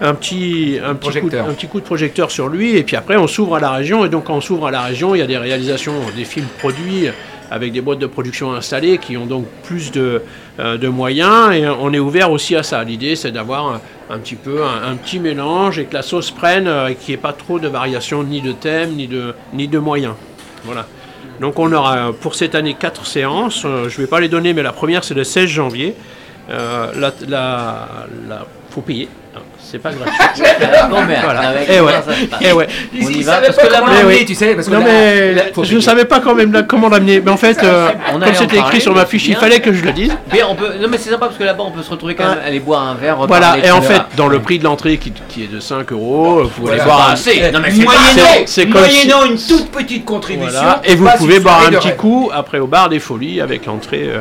un 0.00 0.14
petit, 0.14 0.78
un, 0.84 0.94
petit 0.96 1.20
coup, 1.20 1.26
de- 1.26 1.30
Projecteur. 1.30 1.48
un 1.48 1.52
petit 1.54 1.66
coup 1.68 1.80
de 1.80 1.84
projecteur 1.86 2.30
sur 2.32 2.48
lui, 2.48 2.76
et 2.76 2.82
puis 2.82 2.96
après 2.96 3.16
on 3.16 3.28
s'ouvre 3.28 3.54
à 3.56 3.60
la 3.60 3.70
région, 3.70 4.04
et 4.04 4.08
donc 4.08 4.24
quand 4.24 4.34
on 4.34 4.40
s'ouvre 4.40 4.66
à 4.66 4.70
la 4.72 4.82
région, 4.82 5.14
il 5.14 5.18
y 5.18 5.22
a 5.22 5.26
des 5.28 5.38
réalisations, 5.38 5.94
des 6.16 6.24
films 6.24 6.48
produits 6.58 7.06
avec 7.48 7.70
des 7.72 7.80
boîtes 7.80 8.00
de 8.00 8.06
production 8.08 8.52
installées 8.54 8.98
qui 8.98 9.16
ont 9.16 9.26
donc 9.26 9.46
plus 9.62 9.92
de, 9.92 10.00
euh, 10.00 10.18
de 10.58 10.88
moyens 10.88 11.52
et 11.54 11.66
on 11.68 11.92
est 11.92 11.98
ouvert 11.98 12.30
aussi 12.30 12.56
à 12.56 12.62
ça. 12.62 12.82
L'idée 12.82 13.14
c'est 13.16 13.30
d'avoir 13.32 13.80
un, 14.10 14.18
petit 14.18 14.36
peu 14.36 14.64
un, 14.64 14.94
petit 14.96 15.18
mélange 15.18 15.78
et 15.78 15.84
que 15.84 15.94
la 15.94 16.02
sauce 16.02 16.30
prenne 16.30 16.66
euh, 16.66 16.88
et 16.88 16.94
qu'il 16.94 17.08
n'y 17.08 17.14
ait 17.14 17.22
pas 17.22 17.32
trop 17.34 17.58
de 17.58 17.68
variations 17.68 18.22
ni 18.22 18.40
de 18.40 18.52
thème 18.52 18.92
ni 18.94 19.06
de, 19.06 19.34
ni 19.52 19.68
de 19.68 19.78
moyens. 19.78 20.14
Voilà. 20.64 20.86
Donc 21.40 21.58
on 21.58 21.70
aura 21.72 21.96
euh, 22.08 22.12
pour 22.12 22.34
cette 22.34 22.54
année 22.54 22.74
quatre 22.74 23.04
séances. 23.06 23.64
Euh, 23.66 23.88
je 23.90 23.96
ne 24.00 24.04
vais 24.06 24.08
pas 24.08 24.20
les 24.20 24.28
donner 24.28 24.54
mais 24.54 24.62
la 24.62 24.72
première 24.72 25.04
c'est 25.04 25.14
le 25.14 25.24
16 25.24 25.46
janvier. 25.48 25.94
Euh, 26.48 26.92
la, 26.96 27.12
la- 27.28 27.88
la- 28.28 28.46
faut 28.70 28.80
payer. 28.80 29.08
Hein. 29.66 29.68
C'est 29.70 29.78
pas 29.78 29.90
gratuit. 29.90 30.42
Bon, 30.90 30.98
mais 31.06 31.16
Voilà. 31.22 31.40
avec 31.48 31.68
Eh 31.68 31.80
ouais. 31.80 31.92
passe. 31.92 32.16
Eh 32.40 32.52
ouais. 32.52 32.66
On 33.02 33.08
y 33.08 33.22
va, 33.22 33.36
parce 33.38 33.56
que 33.56 33.66
là, 33.66 33.78
comment 33.80 33.86
mais 33.92 33.98
l'amener, 33.98 34.14
oui. 34.18 34.24
tu 34.24 34.34
sais, 34.34 34.54
parce 34.54 34.68
que 34.68 34.72
Non 34.72 34.80
là- 34.80 34.84
mais 34.86 35.34
je 35.56 35.60
payer. 35.68 35.80
savais 35.80 36.04
pas 36.04 36.20
quand 36.20 36.34
même 36.34 36.52
la- 36.52 36.62
comment 36.62 36.88
l'amener. 36.88 37.20
Mais 37.24 37.30
en 37.30 37.36
fait, 37.36 37.62
euh, 37.62 37.88
On 38.14 38.20
comme 38.20 38.34
c'était 38.34 38.58
écrit 38.58 38.80
sur 38.80 38.94
ma 38.94 39.06
fiche, 39.06 39.26
il 39.28 39.36
fallait 39.36 39.60
que 39.60 39.72
je 39.72 39.82
le 39.82 39.92
dise. 39.92 40.16
Mais 40.32 40.42
on 40.44 40.54
peut. 40.54 40.70
Non, 40.80 40.88
mais 40.88 40.98
c'est 40.98 41.10
sympa 41.10 41.26
parce 41.26 41.36
que 41.38 41.44
là-bas, 41.44 41.64
on 41.66 41.70
peut 41.72 41.82
se 41.82 41.90
retrouver 41.90 42.14
quand 42.14 42.28
même, 42.28 42.38
aller 42.46 42.60
boire 42.60 42.82
un 42.86 42.94
verre. 42.94 43.16
Voilà, 43.26 43.56
et 43.64 43.70
en 43.70 43.82
fait, 43.82 44.02
dans 44.16 44.28
le 44.28 44.38
prix 44.40 44.58
de 44.58 44.64
l'entrée 44.64 44.98
qui, 44.98 45.12
qui 45.28 45.44
est 45.44 45.52
de 45.52 45.60
5 45.60 45.92
euros, 45.92 46.42
vous 46.44 46.48
pouvez 46.48 46.76
boire 46.78 47.10
un 47.10 47.16
c'est 47.16 48.66
Moyennant, 48.66 49.24
une 49.24 49.36
toute 49.38 49.70
petite 49.70 50.04
contribution. 50.04 50.60
Et 50.84 50.94
vous 50.94 51.08
pouvez 51.18 51.40
boire 51.40 51.62
un 51.66 51.70
petit 51.70 51.92
coup 51.96 52.30
après 52.32 52.58
au 52.58 52.66
bar 52.66 52.88
des 52.88 53.00
folies 53.00 53.40
avec 53.40 53.66
l'entrée 53.66 54.04
euh, 54.06 54.20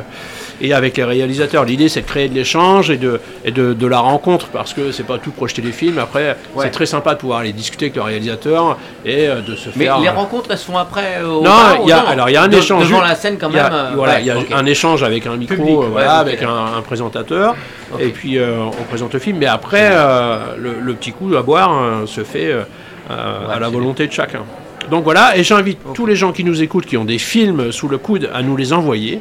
et 0.62 0.74
avec 0.74 0.97
les 0.97 1.03
réalisateurs. 1.03 1.66
L'idée 1.66 1.89
c'est 1.89 2.01
de 2.01 2.06
créer 2.08 2.30
de 2.30 2.34
l'échange 2.36 2.89
et, 2.91 2.97
de, 2.97 3.20
et 3.43 3.51
de, 3.51 3.74
de 3.74 3.88
la 3.88 3.99
rencontre 3.99 4.47
parce 4.47 4.74
que 4.74 4.91
c'est 4.91 5.03
pas 5.03 5.18
tout 5.18 5.32
projeter 5.32 5.62
des 5.62 5.72
films. 5.72 5.99
Après, 5.99 6.38
Ouais. 6.56 6.66
c'est 6.66 6.72
très 6.72 6.86
sympa 6.86 7.14
de 7.14 7.20
pouvoir 7.20 7.39
aller 7.39 7.53
discuter 7.53 7.86
avec 7.86 7.95
le 7.95 8.01
réalisateur 8.01 8.78
et 9.06 9.28
euh, 9.28 9.41
de 9.41 9.56
se 9.56 9.70
Mais 9.76 9.86
faire. 9.86 9.99
les 9.99 10.08
euh, 10.08 10.12
rencontres, 10.12 10.47
elles 10.51 10.58
se 10.58 10.66
font 10.66 10.78
après 10.78 11.18
euh, 11.22 11.28
au 11.28 11.38
Non, 11.43 11.49
bar, 11.49 11.78
il 11.84 11.89
y 11.89 11.91
a- 11.91 11.99
alors, 11.99 12.30
il 12.30 12.34
y 12.34 12.38
a 12.38 12.43
un 12.43 12.47
De- 12.47 12.58
échange. 12.58 12.88
Devant 12.88 13.01
la 13.01 13.16
scène 13.16 13.38
quand 13.39 13.49
il 13.49 13.56
y 13.56 13.60
a, 13.60 13.64
même. 13.70 13.74
euh, 13.74 13.91
voilà, 13.95 14.14
ouais, 14.16 14.20
il 14.22 14.26
y 14.28 14.32
a 14.32 14.58
un 14.58 14.66
échange 14.66 15.03
avec 15.03 15.26
un 15.28 15.36
micro, 15.36 15.56
Public, 15.56 15.76
voilà, 15.91 16.14
avec 16.18 16.41
un, 16.43 16.78
un 16.78 16.82
présentateur, 16.82 17.56
et 17.99 18.10
puis 18.10 18.38
euh, 18.38 18.58
on 18.80 18.84
présente 18.84 19.14
le 19.14 19.20
film. 19.20 19.38
Mais 19.38 19.45
après, 19.47 19.89
euh, 19.91 20.56
le, 20.58 20.76
le 20.82 20.93
petit 20.93 21.12
coup 21.12 21.36
à 21.36 21.41
boire 21.41 22.08
se 22.08 22.24
fait 22.24 22.51
euh, 22.51 22.64
à 23.10 23.60
la 23.60 23.70
volonté 23.70 24.08
de 24.08 24.12
chacun. 24.14 24.41
Donc 24.89 25.03
voilà, 25.03 25.36
et 25.38 25.43
j'invite 25.43 25.80
tous 25.93 26.06
les 26.06 26.16
gens 26.16 26.32
qui 26.32 26.43
nous 26.43 26.62
écoutent, 26.62 26.86
qui 26.86 26.95
ont 26.97 27.06
des 27.06 27.18
films 27.18 27.72
sous 27.72 27.88
le 27.88 27.97
coude, 27.97 28.30
à 28.34 28.41
nous 28.43 28.56
les 28.56 28.72
envoyer. 28.72 29.20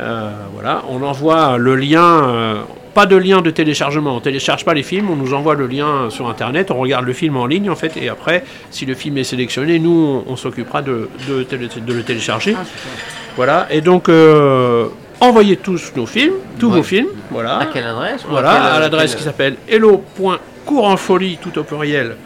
Euh, 0.00 0.30
voilà, 0.54 0.82
on 0.88 1.02
envoie 1.02 1.58
le 1.58 1.76
lien, 1.76 2.24
euh, 2.28 2.54
pas 2.94 3.04
de 3.06 3.14
lien 3.16 3.42
de 3.42 3.50
téléchargement, 3.50 4.16
on 4.16 4.20
télécharge 4.20 4.64
pas 4.64 4.72
les 4.74 4.82
films, 4.82 5.10
on 5.10 5.16
nous 5.16 5.34
envoie 5.34 5.54
le 5.54 5.66
lien 5.66 6.08
sur 6.08 6.28
internet, 6.28 6.70
on 6.70 6.78
regarde 6.78 7.04
le 7.04 7.12
film 7.12 7.36
en 7.36 7.46
ligne 7.46 7.68
en 7.68 7.76
fait, 7.76 7.96
et 7.98 8.08
après, 8.08 8.42
si 8.70 8.86
le 8.86 8.94
film 8.94 9.18
est 9.18 9.24
sélectionné, 9.24 9.78
nous 9.78 10.24
on, 10.26 10.32
on 10.32 10.36
s'occupera 10.36 10.80
de, 10.80 11.10
de, 11.28 11.42
télé- 11.42 11.68
de 11.68 11.92
le 11.92 12.02
télécharger. 12.02 12.56
Ah. 12.58 12.64
Voilà, 13.36 13.66
et 13.70 13.80
donc 13.82 14.08
euh, 14.08 14.86
envoyez 15.20 15.56
tous 15.58 15.92
nos 15.94 16.06
films, 16.06 16.34
tous 16.58 16.68
Ouais. 16.70 16.76
vos 16.76 16.82
films, 16.82 17.08
voilà, 17.30 17.58
À 17.58 17.66
quelle 17.66 17.84
adresse 17.84 18.24
voilà, 18.28 18.50
à 18.74 18.80
l'adresse 18.80 19.10
quelle- 19.10 19.18
qui 19.18 19.24
s'appelle 19.24 19.56
hello.courenfolie 19.68 21.38
tout 21.40 21.56
au 21.58 21.64
pluriel 21.64 22.16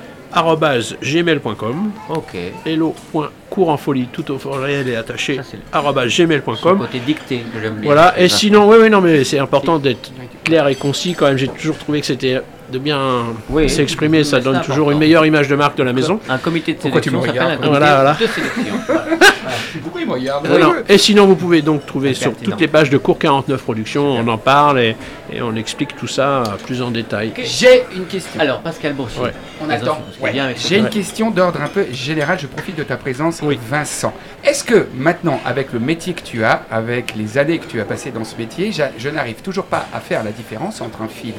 gmail.com 1.02 1.90
Ok. 2.10 2.36
hello.courenfolie 2.64 4.08
tout 4.12 4.30
au 4.30 4.36
pluriel 4.36 4.88
et 4.88 4.96
attaché 4.96 5.40
gmail.com 5.72 6.78
côté 6.78 6.98
dicté 7.00 7.38
que 7.52 7.60
j'aime 7.60 7.76
bien. 7.76 7.84
voilà, 7.92 8.18
et 8.18 8.28
sinon, 8.28 8.68
oui, 8.68 8.76
oui, 8.80 8.90
non, 8.90 9.00
mais 9.00 9.24
c'est 9.24 9.38
important 9.38 9.78
d'être 9.78 10.12
clair 10.44 10.68
et 10.68 10.74
concis 10.74 11.14
quand 11.14 11.26
même. 11.26 11.38
J'ai 11.38 11.48
toujours 11.48 11.78
trouvé 11.78 12.00
que 12.00 12.06
c'était 12.06 12.40
de 12.70 12.78
bien 12.78 13.24
Oui. 13.50 13.68
s'exprimer, 13.70 14.24
ça 14.24 14.40
donne 14.40 14.60
toujours 14.62 14.90
une 14.90 14.98
meilleure 14.98 15.26
image 15.26 15.48
de 15.48 15.56
marque 15.56 15.76
de 15.78 15.82
la 15.82 15.92
maison. 15.92 16.20
Un 16.28 16.38
comité 16.38 16.74
de 16.74 16.78
Pourquoi 16.78 17.00
tu 17.00 17.10
sélection 17.10 17.32
me 17.32 17.36
s'appelle 17.36 17.52
un 17.52 17.56
regardes 17.56 17.60
comité 17.62 17.78
Voilà, 17.78 17.94
voilà. 17.96 18.12
de 18.20 18.26
sélection. 18.26 18.74
Voilà. 19.46 19.58
Pourquoi 19.82 20.00
il 20.00 20.06
me 20.08 20.12
regarde 20.12 20.48
Non, 20.48 20.58
non. 20.58 20.74
Et 20.88 20.98
sinon, 20.98 21.26
vous 21.26 21.36
pouvez 21.36 21.62
donc 21.62 21.86
trouver 21.86 22.14
sur 22.14 22.30
pertinent. 22.32 22.50
toutes 22.50 22.60
les 22.60 22.66
pages 22.66 22.90
de 22.90 22.98
Cours 22.98 23.18
49 23.18 23.62
Productions, 23.62 24.04
on 24.04 24.26
en 24.26 24.38
parle 24.38 24.80
et, 24.80 24.96
et 25.32 25.40
on 25.40 25.54
explique 25.54 25.94
tout 25.96 26.08
ça 26.08 26.42
plus 26.66 26.82
en 26.82 26.90
détail. 26.90 27.32
J'ai 27.44 27.84
une 27.94 28.06
question. 28.06 28.40
Alors, 28.40 28.60
Pascal 28.60 28.94
Boursier. 28.94 29.22
Ouais. 29.22 29.32
On 29.64 29.70
attend. 29.70 29.98
Ouais. 30.20 30.32
J'ai 30.56 30.78
une 30.78 30.88
question 30.88 31.30
d'ordre 31.30 31.60
un 31.62 31.68
peu 31.68 31.86
général. 31.92 32.38
Je 32.40 32.46
profite 32.48 32.76
de 32.76 32.82
ta 32.82 32.96
présence, 32.96 33.40
Oui. 33.42 33.58
Vincent. 33.70 34.12
Est-ce 34.44 34.64
que 34.64 34.88
maintenant, 34.96 35.40
avec 35.44 35.72
le 35.72 35.78
métier 35.78 36.12
que 36.14 36.22
tu 36.22 36.42
as, 36.44 36.62
avec 36.70 37.14
les 37.14 37.38
années 37.38 37.58
que 37.58 37.66
tu 37.66 37.80
as 37.80 37.84
passées 37.84 38.10
dans 38.10 38.24
ce 38.24 38.36
métier, 38.36 38.72
je 38.98 39.08
n'arrive 39.08 39.42
toujours 39.42 39.66
pas 39.66 39.86
à 39.94 40.00
faire 40.00 40.24
la 40.24 40.32
différence 40.32 40.80
entre 40.80 41.02
un 41.02 41.08
film 41.08 41.36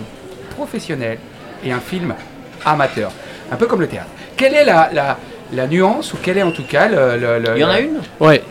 professionnel 0.58 1.18
et 1.64 1.72
un 1.72 1.80
film 1.80 2.14
amateur 2.66 3.12
Un 3.52 3.56
peu 3.56 3.66
comme 3.68 3.82
le 3.82 3.88
théâtre. 3.88 4.10
Quelle 4.36 4.54
est 4.56 4.66
la, 4.66 4.90
la, 4.94 5.18
la 5.54 5.68
nuance 5.68 6.14
ou 6.14 6.18
quelle 6.22 6.38
est 6.40 6.44
en 6.44 6.52
tout 6.52 6.64
cas 6.64 6.88
le. 6.88 7.18
le- 7.18 7.40
le- 7.40 7.56
Il 7.58 7.62
y 7.62 7.64
en 7.64 7.70
a 7.70 7.80
une? 7.80 8.00
Ouais, 8.20 8.42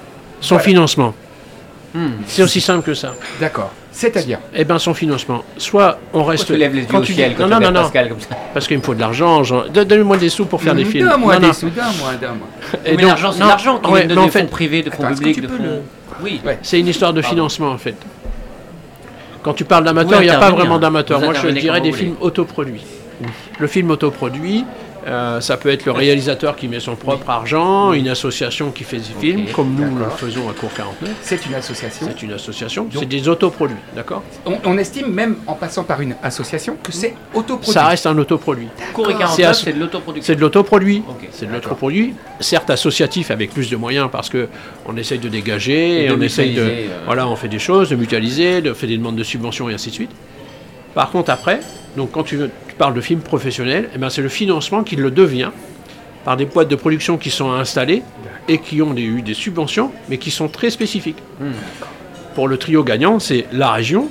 son 0.40 0.54
Voilà. 0.56 0.64
financement. 0.64 1.14
Hmm. 1.94 2.08
C'est 2.26 2.42
aussi 2.42 2.60
simple 2.60 2.82
que 2.84 2.94
ça. 2.94 3.12
D'accord. 3.40 3.72
C'est-à-dire? 3.90 4.38
Eh 4.54 4.64
bien, 4.64 4.78
son 4.78 4.92
financement. 4.92 5.42
Soit 5.56 5.98
on 6.12 6.18
Pourquoi 6.18 6.32
reste. 6.32 6.46
tu 6.46 6.56
lèves 6.56 6.74
les 6.74 6.82
yeux 6.82 6.88
quand 6.90 6.98
au 6.98 7.02
tu 7.04 7.14
ciel 7.14 7.30
dis- 7.30 7.36
quand 7.36 7.46
Non, 7.48 7.56
tu 7.58 7.64
non, 7.64 7.70
non. 7.70 7.82
Pascal 7.82 8.08
comme 8.10 8.20
ça? 8.20 8.36
Parce 8.52 8.66
qu'il 8.68 8.76
me 8.76 8.82
faut 8.82 8.94
de 8.94 9.00
l'argent. 9.00 9.42
genre, 9.42 9.68
donne- 9.70 9.88
Donne-moi 9.88 10.18
des 10.18 10.28
sous 10.28 10.44
pour 10.44 10.60
faire 10.62 10.74
des 10.74 10.84
films. 10.84 11.08
Donne-moi 11.08 11.34
Non, 11.34 11.40
des 11.40 11.46
non. 11.46 11.52
sous, 11.54 11.70
donne-moi, 11.70 12.10
donne-moi. 12.20 12.48
Et 12.84 12.90
Mais 12.90 12.96
donc- 12.98 13.08
l'argent, 13.08 13.32
c'est 13.32 13.40
non, 13.40 13.46
l'argent 13.48 13.78
qui 13.78 13.90
ouais, 13.90 14.04
vient 14.06 14.14
de 14.14 14.20
en 14.20 14.24
des 14.26 14.30
fait, 14.30 14.40
fonds 14.42 14.46
privés, 14.48 14.82
de 14.82 14.90
fonds 14.90 15.06
publics, 15.06 15.40
de 15.40 15.48
fonds... 15.48 15.62
le- 15.62 15.82
Oui. 16.22 16.40
Ouais. 16.44 16.58
C'est 16.62 16.78
une 16.80 16.88
histoire 16.88 17.12
de 17.14 17.20
Pardon. 17.22 17.34
financement 17.36 17.70
en 17.70 17.78
fait. 17.78 17.94
Quand 19.46 19.54
tu 19.54 19.64
parles 19.64 19.84
d'amateur, 19.84 20.20
il 20.22 20.24
n'y 20.24 20.30
a 20.30 20.40
pas 20.40 20.50
vraiment 20.50 20.76
d'amateur. 20.80 21.20
Vous 21.20 21.26
Moi, 21.26 21.34
je 21.40 21.46
dirais 21.50 21.80
des 21.80 21.92
films 21.92 22.16
autoproduits. 22.20 22.82
Le 23.60 23.66
film 23.68 23.92
autoproduit, 23.92 24.64
euh, 25.06 25.40
ça 25.40 25.56
peut 25.56 25.68
être 25.70 25.84
le 25.86 25.92
réalisateur 25.92 26.56
qui 26.56 26.66
met 26.68 26.80
son 26.80 26.96
propre 26.96 27.30
argent, 27.30 27.92
une 27.92 28.08
association 28.08 28.70
qui 28.72 28.82
fait 28.84 28.96
des 28.98 29.12
Ok, 29.14 29.20
films, 29.20 29.44
comme 29.54 29.74
nous 29.74 29.96
le 29.98 30.10
faisons 30.16 30.48
à 30.50 30.52
Cour 30.52 30.70
49. 30.74 31.10
C'est 31.22 31.46
une 31.46 31.54
association. 31.54 32.08
C'est 32.10 32.22
une 32.22 32.32
association, 32.32 32.88
c'est 32.92 33.06
des 33.06 33.28
autoproduits, 33.28 33.76
d'accord 33.94 34.22
On, 34.44 34.58
on 34.64 34.76
estime 34.78 35.12
même 35.12 35.36
en 35.46 35.54
passant 35.54 35.84
par 35.84 36.00
une 36.00 36.16
association 36.22 36.76
que 36.82 36.90
c'est 36.92 37.14
autoproduit. 37.34 37.72
Ça 37.72 37.86
reste 37.86 38.06
un 38.06 38.18
autoproduit. 38.18 38.68
Cour 38.92 39.08
et 39.10 39.12
C'est 39.12 39.18
49, 39.18 39.46
asso- 39.50 39.64
c'est 39.64 39.72
de 39.74 39.80
l'autoproduction. 39.80 40.26
C'est 40.26 40.36
de 40.36 40.40
l'autoproduit. 40.40 41.02
Ok, 41.08 41.28
c'est 41.30 41.46
de 41.46 41.52
l'autoproduit, 41.52 42.14
certes 42.40 42.70
associatif 42.70 43.30
avec 43.30 43.52
plus 43.52 43.70
de 43.70 43.76
moyens 43.76 44.08
parce 44.10 44.28
que 44.28 44.48
on 44.86 44.96
essaye 44.96 45.18
de 45.18 45.28
dégager, 45.28 46.02
Et 46.02 46.04
et 46.06 46.08
de 46.08 46.14
on 46.14 46.20
essaye 46.20 46.54
de, 46.54 46.62
euh. 46.62 46.86
voilà, 47.06 47.28
on 47.28 47.36
fait 47.36 47.48
des 47.48 47.58
choses, 47.60 47.90
de 47.90 47.96
mutualiser, 47.96 48.60
de 48.60 48.72
faire 48.72 48.88
des 48.88 48.96
demandes 48.98 49.16
de 49.16 49.22
subventions 49.24 49.68
et 49.70 49.74
ainsi 49.74 49.90
de 49.90 49.94
suite. 49.94 50.10
Par 50.94 51.10
contre 51.10 51.30
après, 51.30 51.60
donc 51.96 52.10
quand 52.12 52.22
tu, 52.22 52.38
tu 52.65 52.65
parles 52.78 52.94
de 52.94 53.00
films 53.00 53.20
professionnels, 53.20 53.88
eh 53.94 53.98
ben 53.98 54.10
c'est 54.10 54.22
le 54.22 54.28
financement 54.28 54.82
qui 54.84 54.96
le 54.96 55.10
devient 55.10 55.50
par 56.24 56.36
des 56.36 56.44
boîtes 56.44 56.68
de 56.68 56.76
production 56.76 57.16
qui 57.18 57.30
sont 57.30 57.52
installées 57.52 58.02
et 58.48 58.58
qui 58.58 58.82
ont 58.82 58.92
des- 58.94 59.02
eu 59.02 59.22
des 59.22 59.34
subventions, 59.34 59.92
mais 60.08 60.18
qui 60.18 60.30
sont 60.30 60.48
très 60.48 60.70
spécifiques. 60.70 61.18
Hmm. 61.40 61.52
Pour 62.34 62.48
le 62.48 62.58
trio 62.58 62.82
gagnant, 62.84 63.18
c'est 63.18 63.46
la 63.52 63.70
région. 63.70 64.08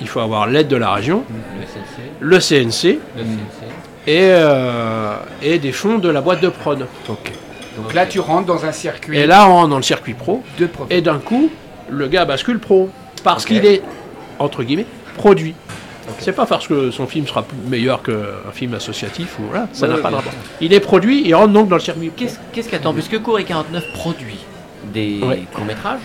Il 0.00 0.08
faut 0.08 0.20
avoir 0.20 0.46
l'aide 0.46 0.68
de 0.68 0.76
la 0.76 0.92
région, 0.92 1.24
Le 1.60 1.64
SNC, 1.66 2.02
le 2.20 2.40
CNC 2.40 2.98
le 3.16 3.22
CNC. 3.22 3.64
et, 4.06 4.18
euh, 4.22 5.16
et 5.42 5.58
des 5.58 5.72
fonds 5.72 5.98
de 5.98 6.08
la 6.08 6.20
boîte 6.20 6.40
de 6.40 6.48
prod. 6.48 6.86
Donc 7.06 7.94
là, 7.94 8.06
tu 8.06 8.18
rentres 8.20 8.46
dans 8.46 8.64
un 8.64 8.72
circuit 8.72 9.16
Et 9.16 9.26
là, 9.26 9.48
on 9.48 9.52
rentre 9.54 9.68
dans 9.68 9.76
le 9.76 9.82
circuit 9.82 10.14
pro, 10.14 10.42
de 10.58 10.68
et 10.90 11.00
d'un 11.00 11.18
coup, 11.18 11.50
le 11.90 12.08
gars 12.08 12.24
bascule 12.24 12.58
pro. 12.58 12.90
Parce 13.22 13.44
qu'il 13.44 13.64
est, 13.66 13.82
entre 14.38 14.62
guillemets, 14.62 14.86
produit. 15.16 15.54
C'est 16.18 16.32
pas 16.32 16.46
parce 16.46 16.66
que 16.66 16.90
son 16.90 17.06
film 17.06 17.26
sera 17.26 17.44
meilleur 17.68 18.02
qu'un 18.02 18.50
film 18.52 18.74
associatif, 18.74 19.38
ou 19.38 19.42
voilà, 19.50 19.68
ça 19.72 19.82
Ouais, 19.82 19.88
n'a 19.90 19.96
ouais, 19.96 20.02
pas 20.02 20.10
de 20.10 20.14
rapport. 20.16 20.32
Il 20.60 20.72
est 20.72 20.80
produit, 20.80 21.22
il 21.24 21.34
rentre 21.34 21.52
donc 21.52 21.68
dans 21.68 21.76
le 21.76 21.80
circuit. 21.82 22.10
Qu'est-ce 22.16 22.68
qu'attend 22.68 22.92
Puisque 22.92 23.20
Cour 23.22 23.38
et 23.38 23.44
49 23.44 23.92
produit 23.92 24.38
des 24.92 25.20
Ouais. 25.22 25.42
courts-métrages, 25.54 26.00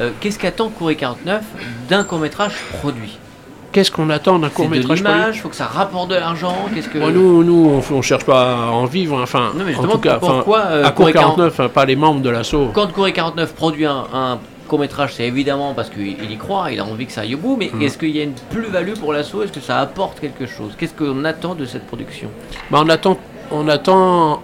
euh, 0.00 0.10
qu'est-ce 0.20 0.38
qu'attend 0.38 0.68
Cour 0.68 0.90
et 0.90 0.96
49 0.96 1.42
d'un 1.88 2.04
court-métrage 2.04 2.52
produit? 2.80 3.18
Qu'est-ce 3.72 3.90
qu'on 3.90 4.08
attend 4.10 4.38
d'un 4.38 4.50
court-métrage 4.50 5.02
produit? 5.02 5.18
l'image, 5.20 5.40
faut 5.42 5.48
que 5.48 5.56
ça 5.56 5.66
rapporte 5.66 6.08
de 6.10 6.14
l'argent, 6.14 6.54
qu'est-ce 6.72 6.88
que... 6.88 6.98
Bon, 6.98 7.10
nous, 7.10 7.42
nous, 7.42 7.82
on, 7.90 7.94
on 7.96 8.02
cherche 8.02 8.24
pas 8.24 8.52
à 8.54 8.66
en 8.70 8.84
vivre, 8.84 9.20
enfin, 9.20 9.50
Non, 9.56 9.64
mais 9.64 9.64
en 9.64 9.66
justement, 9.68 9.92
tout 9.94 9.98
cas, 9.98 10.18
pourquoi 10.18 10.60
euh, 10.66 10.84
à 10.84 10.90
Cour 10.90 11.06
Cour 11.06 11.08
et 11.08 11.12
40 11.12 11.36
49, 11.36 11.60
hein, 11.60 11.68
pas 11.70 11.84
les 11.84 11.96
membres 11.96 12.20
de 12.20 12.30
l'assaut. 12.30 12.70
Quand 12.72 12.92
Cour 12.92 13.08
et 13.08 13.12
49 13.12 13.52
produit 13.54 13.86
un, 13.86 14.04
un 14.14 14.38
court-métrage, 14.74 15.14
c'est 15.14 15.24
évidemment 15.26 15.72
parce 15.72 15.88
qu'il 15.88 16.08
il 16.20 16.32
y 16.32 16.36
croit, 16.36 16.72
il 16.72 16.80
a 16.80 16.84
envie 16.84 17.06
que 17.06 17.12
ça 17.12 17.20
aille 17.20 17.36
au 17.36 17.38
bout, 17.38 17.56
mais 17.56 17.70
Mm. 17.72 17.82
est-ce 17.82 17.96
qu'il 17.96 18.10
y 18.10 18.18
a 18.20 18.24
une 18.24 18.32
plus-value 18.50 18.94
pour 18.94 19.12
l'assaut? 19.12 19.42
Est-ce 19.44 19.52
que 19.52 19.60
ça 19.60 19.78
apporte 19.80 20.18
quelque 20.20 20.46
chose? 20.46 20.72
Qu'est-ce 20.76 20.94
qu'on 20.94 21.24
attend 21.24 21.54
de 21.54 21.64
cette 21.64 21.86
production? 21.86 22.28
Bah, 22.72 22.80
on 22.84 22.88
attend, 22.88 23.16
on 23.52 23.68
attend. 23.68 24.42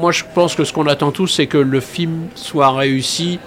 Moi, 0.00 0.12
je 0.12 0.22
pense 0.32 0.54
que 0.54 0.62
ce 0.64 0.72
qu'on 0.72 0.86
attend 0.86 1.10
tous, 1.10 1.26
c'est 1.26 1.46
que 1.48 1.58
le 1.58 1.80
film 1.80 2.28
soit 2.36 2.70
réussi 2.70 3.40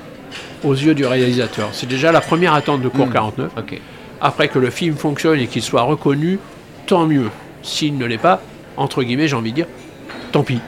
aux 0.65 0.73
yeux 0.73 0.93
du 0.95 1.05
réalisateur. 1.05 1.69
C'est 1.71 1.87
déjà 1.87 2.11
la 2.11 2.19
première 2.21 2.53
attente 2.53 2.81
de 2.81 2.89
Cours 2.89 3.07
Mm. 3.07 3.13
49. 3.13 3.51
Ok. 3.57 3.79
Après 4.19 4.49
que 4.49 4.59
le 4.59 4.69
film 4.69 4.95
fonctionne 4.97 5.39
et 5.39 5.47
qu'il 5.47 5.61
soit 5.61 5.83
reconnu, 5.83 6.39
tant 6.87 7.05
mieux. 7.05 7.29
S'il 7.63 7.97
ne 7.97 8.05
l'est 8.05 8.17
pas, 8.17 8.41
entre 8.75 9.01
guillemets, 9.03 9.29
j'ai 9.29 9.35
envie 9.37 9.51
de 9.51 9.55
dire, 9.55 9.67
tant 10.33 10.43
pis. 10.43 10.59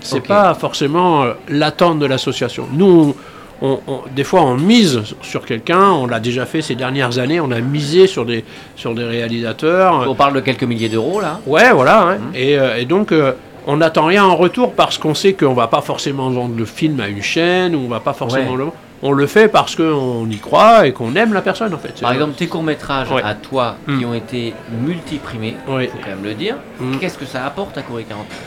C'est 0.00 0.18
Ok. 0.18 0.28
pas 0.28 0.54
forcément 0.54 1.24
euh, 1.24 1.32
l'attente 1.48 1.98
de 1.98 2.06
l'association. 2.06 2.68
Nous, 2.72 2.86
on- 2.86 3.14
on- 3.62 3.80
des 4.14 4.24
fois, 4.24 4.42
on 4.42 4.56
mise 4.56 5.02
sur 5.22 5.44
quelqu'un. 5.46 5.90
On 5.90 6.06
l'a 6.06 6.20
déjà 6.20 6.44
fait 6.46 6.62
ces 6.62 6.74
dernières 6.74 7.18
années. 7.18 7.40
On 7.40 7.50
a 7.50 7.60
misé 7.60 8.06
sur 8.06 8.24
des 8.24 8.44
sur 8.76 8.94
des 8.94 9.04
réalisateurs. 9.04 10.06
On 10.08 10.14
parle 10.14 10.34
de 10.34 10.40
quelques 10.40 10.64
milliers 10.64 10.88
d'euros 10.88 11.20
là. 11.20 11.40
Ouais, 11.46 11.72
voilà. 11.72 12.02
hein. 12.10 12.18
Et, 12.34 12.58
euh, 12.58 12.76
et 12.78 12.84
donc, 12.84 13.12
euh, 13.12 13.32
on 13.66 13.76
n'attend 13.78 14.06
rien 14.06 14.24
en 14.24 14.36
retour 14.36 14.72
parce 14.74 14.98
qu'on 14.98 15.14
sait 15.14 15.32
qu'on 15.32 15.54
va 15.54 15.68
pas 15.68 15.80
forcément 15.80 16.28
vendre 16.30 16.54
le 16.56 16.64
film 16.66 17.00
à 17.00 17.08
une 17.08 17.22
chaîne 17.22 17.74
ou 17.74 17.80
on 17.86 17.88
va 17.88 18.00
pas 18.00 18.12
forcément 18.12 18.52
Ouais. 18.52 18.58
le. 18.58 18.66
On 19.06 19.12
le 19.12 19.26
fait 19.26 19.48
parce 19.48 19.76
qu'on 19.76 20.26
y 20.30 20.38
croit 20.38 20.86
et 20.86 20.92
qu'on 20.92 21.14
aime 21.14 21.34
la 21.34 21.42
personne 21.42 21.74
en 21.74 21.78
fait. 21.78 22.00
Par 22.00 22.12
exemple, 22.12 22.32
tes 22.34 22.46
courts-métrages 22.46 23.10
Ouais. 23.10 23.20
à 23.22 23.34
toi 23.34 23.76
qui 23.86 23.92
Mm. 23.92 24.08
ont 24.08 24.14
été 24.14 24.54
multiprimés, 24.82 25.56
Oui. 25.68 25.88
faut 25.88 25.98
quand 26.02 26.08
même 26.10 26.24
le 26.24 26.32
dire, 26.34 26.56
Mm. 26.80 26.96
qu'est-ce 26.98 27.18
que 27.18 27.26
ça 27.26 27.44
apporte 27.44 27.76
à 27.76 27.82
Cour 27.82 27.98
et 28.00 28.04
49 28.04 28.38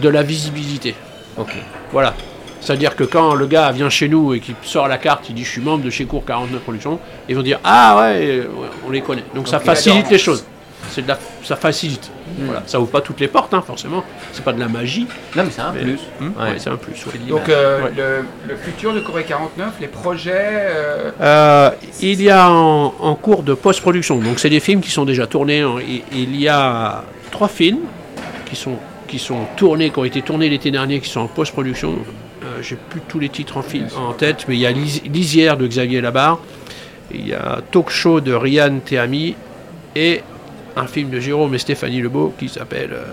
de 0.00 0.08
la 0.08 0.22
visibilité. 0.22 0.94
Ok. 1.36 1.52
Voilà. 1.92 2.14
C'est-à-dire 2.60 2.96
que 2.96 3.04
quand 3.04 3.34
le 3.34 3.46
gars 3.46 3.70
vient 3.72 3.88
chez 3.90 4.08
nous 4.08 4.34
et 4.34 4.40
qu'il 4.40 4.54
sort 4.62 4.88
la 4.88 4.98
carte, 4.98 5.28
il 5.28 5.34
dit 5.34 5.44
je 5.44 5.50
suis 5.50 5.60
membre 5.60 5.84
de 5.84 5.90
chez 5.90 6.04
Cour 6.06 6.24
49 6.24 6.60
Productions, 6.62 6.98
ils 7.28 7.36
vont 7.36 7.42
dire 7.42 7.60
ah 7.64 7.96
ouais, 8.00 8.16
euh, 8.40 8.44
on 8.86 8.90
les 8.90 9.00
connaît. 9.00 9.24
Donc 9.34 9.48
ça 9.48 9.60
facilite 9.60 10.10
les 10.10 10.18
choses. 10.18 10.44
c'est 10.90 11.02
de 11.02 11.08
la, 11.08 11.18
ça 11.44 11.56
facilite. 11.56 12.10
Voilà, 12.40 12.62
ça 12.66 12.78
ouvre 12.80 12.90
pas 12.90 13.00
toutes 13.00 13.20
les 13.20 13.26
portes, 13.28 13.52
hein, 13.54 13.62
forcément. 13.66 14.04
C'est 14.32 14.44
pas 14.44 14.52
de 14.52 14.60
la 14.60 14.68
magie. 14.68 15.06
Non, 15.36 15.44
mais 15.44 15.50
c'est 15.50 15.60
un 15.60 15.72
mais- 15.72 15.80
plus. 15.82 15.98
Hmm, 16.20 16.26
Ouais. 16.38 16.50
ouais, 16.50 16.54
c'est 16.58 16.70
un 16.70 16.76
plus. 16.76 16.94
ouais. 17.06 17.12
Donc 17.28 17.48
euh, 17.48 17.82
Ouais. 17.84 17.92
le, 17.96 18.24
le 18.52 18.56
futur 18.56 18.92
de 18.94 19.00
Corée 19.00 19.24
49, 19.24 19.74
les 19.80 19.88
projets. 19.88 20.32
euh, 20.34 21.10
Euh, 21.20 21.70
il 22.00 22.22
y 22.22 22.30
a 22.30 22.50
en, 22.50 22.94
en 22.98 23.14
cours 23.14 23.42
de 23.42 23.54
post-production, 23.54 24.18
donc 24.18 24.38
c'est 24.38 24.50
des 24.50 24.60
films 24.60 24.80
qui 24.80 24.90
sont 24.90 25.04
déjà 25.04 25.26
tournés. 25.26 25.64
en- 25.64 25.78
il, 25.78 26.02
il 26.12 26.40
y 26.40 26.48
a 26.48 27.02
trois 27.30 27.48
films 27.48 27.80
qui 28.48 28.56
sont, 28.56 28.76
qui 29.08 29.18
sont 29.18 29.46
tournés, 29.56 29.90
qui 29.90 29.98
ont 29.98 30.04
été 30.04 30.22
tournés 30.22 30.48
l'été 30.48 30.70
dernier, 30.70 31.00
qui 31.00 31.08
sont 31.08 31.20
en 31.20 31.26
post-production. 31.28 31.96
Euh, 32.58 32.62
J'ai 32.62 32.76
plus 32.76 33.00
tous 33.08 33.18
les 33.18 33.28
titres 33.28 33.56
en, 33.96 34.12
tête, 34.12 34.46
mais 34.48 34.54
il 34.56 34.60
y 34.60 34.66
a 34.66 34.72
Lis- 34.72 35.02
Lisière 35.06 35.56
de 35.56 35.66
Xavier 35.66 36.00
Labarre, 36.00 36.38
il 37.12 37.28
y 37.28 37.34
a 37.34 37.60
Talk 37.70 37.90
Show 37.90 38.20
de 38.20 38.32
Ryan 38.32 38.78
Théami 38.84 39.34
et 39.96 40.22
un 40.76 40.86
film 40.86 41.10
de 41.10 41.20
Jérôme 41.20 41.54
et 41.54 41.58
Stéphanie 41.58 42.00
Lebeau 42.00 42.34
qui 42.38 42.48
s'appelle 42.48 42.92
euh, 42.92 43.04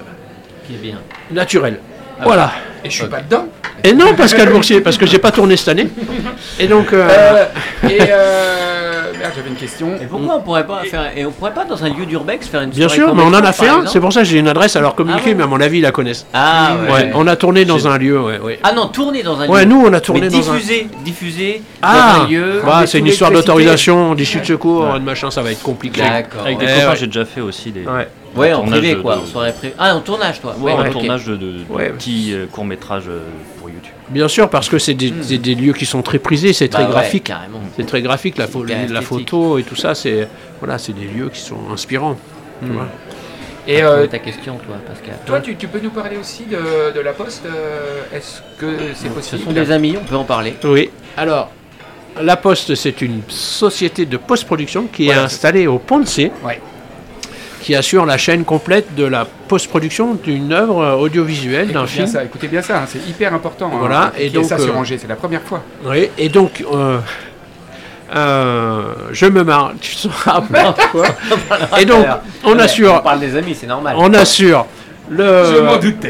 Qui 0.67 0.75
est 0.75 0.77
bien. 0.77 0.99
Naturel. 1.31 1.79
Ah 2.19 2.23
voilà. 2.23 2.51
Et 2.83 2.89
je 2.89 2.95
suis 2.95 3.07
pas 3.07 3.21
dedans. 3.21 3.45
Et 3.83 3.93
non, 3.93 4.13
Pascal 4.15 4.49
Boursier, 4.49 4.81
parce 4.81 4.97
que 4.97 5.05
j'ai 5.05 5.19
pas 5.19 5.31
tourné 5.31 5.57
cette 5.57 5.67
année. 5.69 5.87
Et 6.59 6.67
donc, 6.67 6.91
euh, 6.93 7.07
Euh, 7.09 7.45
et 7.87 7.97
euh, 8.01 9.11
merde, 9.19 9.33
j'avais 9.35 9.49
une 9.49 9.55
question. 9.55 9.89
Et 10.01 10.05
pourquoi 10.05 10.35
on 10.37 10.41
pourrait 10.41 10.65
pas 10.65 10.81
faire 10.89 11.11
et 11.15 11.23
on 11.25 11.31
pourrait 11.31 11.53
pas 11.53 11.65
dans 11.65 11.83
un 11.83 11.89
lieu 11.89 12.05
d'urbex 12.05 12.47
faire 12.47 12.61
une 12.61 12.69
Bien 12.71 12.89
sûr, 12.89 13.13
mais 13.13 13.21
on 13.23 13.27
en 13.27 13.33
a 13.33 13.51
fait 13.53 13.67
un. 13.67 13.85
C'est 13.85 13.99
pour 13.99 14.11
ça 14.13 14.21
que 14.21 14.27
j'ai 14.27 14.39
une 14.39 14.47
adresse 14.47 14.75
à 14.75 14.81
leur 14.81 14.95
communiquer, 14.95 15.23
Ah 15.25 15.29
ouais. 15.29 15.35
mais 15.35 15.43
à 15.43 15.47
mon 15.47 15.61
avis, 15.61 15.79
ils 15.79 15.81
la 15.81 15.91
connaissent. 15.91 16.25
Ah 16.33 16.75
ouais. 16.87 16.91
Ouais, 16.93 17.11
on 17.15 17.27
a 17.27 17.35
tourné 17.35 17.65
dans 17.65 17.87
un 17.87 17.97
lieu, 17.97 18.19
ouais, 18.19 18.39
ouais. 18.39 18.59
Ah 18.63 18.71
non, 18.73 18.87
tourner 18.87 19.21
dans 19.23 19.39
un 19.39 19.47
Ouais, 19.47 19.65
lieu. 19.65 19.69
nous, 19.69 19.83
on 19.85 19.93
a 19.93 19.99
tourné 19.99 20.21
mais 20.21 20.29
dans 20.29 20.51
un. 20.51 20.55
diffuser, 20.55 20.87
diffuser 21.03 21.61
Ah, 21.83 22.15
dans 22.19 22.23
un 22.23 22.27
lieu. 22.27 22.61
bah, 22.65 22.83
c'est 22.87 22.99
une 22.99 23.07
histoire 23.07 23.29
d'autorisation, 23.31 24.15
d'issue 24.15 24.39
de 24.39 24.45
secours, 24.45 24.93
de 24.93 24.99
machin, 24.99 25.29
ça 25.29 25.41
va 25.43 25.51
être 25.51 25.61
compliqué. 25.63 26.01
D'accord. 26.01 26.41
Avec 26.45 26.57
des 26.59 26.65
Eh 26.67 26.73
copains, 26.75 26.89
ouais. 26.91 26.95
j'ai 26.99 27.07
déjà 27.07 27.25
fait 27.25 27.41
aussi 27.41 27.71
des 27.71 27.81
Ouais. 27.85 28.07
Ouais, 28.35 28.53
en 28.53 28.57
tournage 28.61 28.79
privé 28.79 28.95
de- 28.95 29.01
quoi, 29.01 29.15
de- 29.15 29.21
on 29.21 29.25
serait 29.25 29.53
pré... 29.53 29.73
Ah, 29.77 29.95
en 29.95 30.01
tournage 30.01 30.41
toi. 30.41 30.55
Ouais, 30.59 30.73
ok. 30.73 30.91
tournage 30.91 31.25
de, 31.25 31.35
de- 31.35 31.51
de 31.51 31.63
Ouais. 31.69 31.89
petits 31.91 32.31
euh, 32.33 32.45
courts-métrages 32.51 33.07
euh, 33.07 33.21
pour 33.59 33.69
YouTube. 33.69 33.93
Bien 34.09 34.27
sûr, 34.27 34.49
parce 34.49 34.67
que 34.69 34.77
c'est 34.77 34.93
des, 34.93 35.09
des 35.11 35.55
lieux 35.55 35.73
qui 35.73 35.85
sont 35.85 36.01
très 36.01 36.19
prisés, 36.19 36.53
c'est 36.53 36.67
Bah 36.71 36.79
très 36.79 36.87
graphique. 36.91 37.31
C'est 37.77 37.85
très 37.85 38.01
graphique, 38.01 38.37
la, 38.37 38.47
photo 39.01 39.57
et 39.57 39.63
tout 39.63 39.75
ça, 39.75 39.95
c'est 39.95 40.27
voilà, 40.59 40.77
c'est 40.77 40.93
des 40.93 41.05
lieux 41.05 41.29
qui 41.29 41.39
sont 41.39 41.57
inspirants. 41.73 42.17
tu 42.63 42.71
vois. 42.71 42.87
Et 43.67 43.81
Euh, 43.81 44.05
ta 44.05 44.19
question 44.19 44.57
toi, 44.57 44.75
Pascal. 44.87 45.15
toi, 45.25 45.39
tu, 45.39 45.55
tu 45.55 45.67
peux 45.67 45.79
nous 45.79 45.89
parler 45.89 46.17
aussi 46.17 46.43
de, 46.43 46.93
de 46.93 46.99
la 46.99 47.13
Poste 47.13 47.45
Est-ce 48.13 48.41
que 48.59 48.67
c'est 48.93 49.07
Ce 49.07 49.13
possible? 49.13 49.41
sont 49.43 49.51
des 49.53 49.71
amis, 49.71 49.95
on 49.99 50.05
peut 50.05 50.15
en 50.15 50.23
parler. 50.23 50.53
Oui. 50.65 50.91
Alors, 51.17 51.49
La 52.21 52.37
Poste, 52.37 52.75
c'est 52.75 53.01
une 53.01 53.21
société 53.27 54.05
de 54.05 54.17
post-production 54.17 54.85
qui 54.85 55.05
Voilà. 55.05 55.21
est 55.21 55.25
installée 55.25 55.65
au 55.65 55.79
Pont 55.79 55.97
de 55.99 56.05
C, 56.05 56.31
Ouais. 56.43 56.61
Qui 57.65 57.73
assure 57.73 58.05
la 58.05 58.19
chaîne 58.19 58.43
complète 58.45 58.93
de 58.93 59.05
la 59.05 59.25
post-production 59.47 60.13
d'une 60.23 60.53
œuvre 60.53 60.83
euh, 60.83 60.93
audiovisuelle, 60.93 61.71
d'un 61.71 61.87
film. 61.87 62.05
ça, 62.05 62.23
écoutez 62.23 62.47
bien 62.47 62.61
ça, 62.61 62.77
hein, 62.77 62.85
c'est 62.87 62.99
hyper 63.09 63.33
important. 63.33 63.71
hein, 63.73 63.77
Voilà, 63.79 64.11
et 64.19 64.29
donc, 64.29 64.45
ça 64.45 64.59
sur 64.59 64.75
euh, 64.75 64.77
Angers, 64.77 64.99
c'est 64.99 65.07
la 65.07 65.15
première 65.15 65.41
fois. 65.41 65.63
Oui, 65.83 66.07
et 66.15 66.29
donc, 66.29 66.63
euh, 66.71 66.99
euh, 68.15 68.83
je 69.11 69.25
me 69.25 69.43
marre. 69.43 69.73
Tu 69.81 69.95
sauras 69.95 70.41
pas 70.41 70.75
quoi. 70.91 71.07
Et 71.79 71.85
donc, 71.85 72.05
on 72.43 72.49
Ouais, 72.49 72.55
On 72.55 72.59
assure, 72.59 73.01
parle 73.01 73.21
des 73.21 73.35
amis, 73.35 73.57
c'est 73.59 73.65
normal. 73.65 73.95
on 73.97 74.13
assure 74.13 74.67
le, 75.09 75.63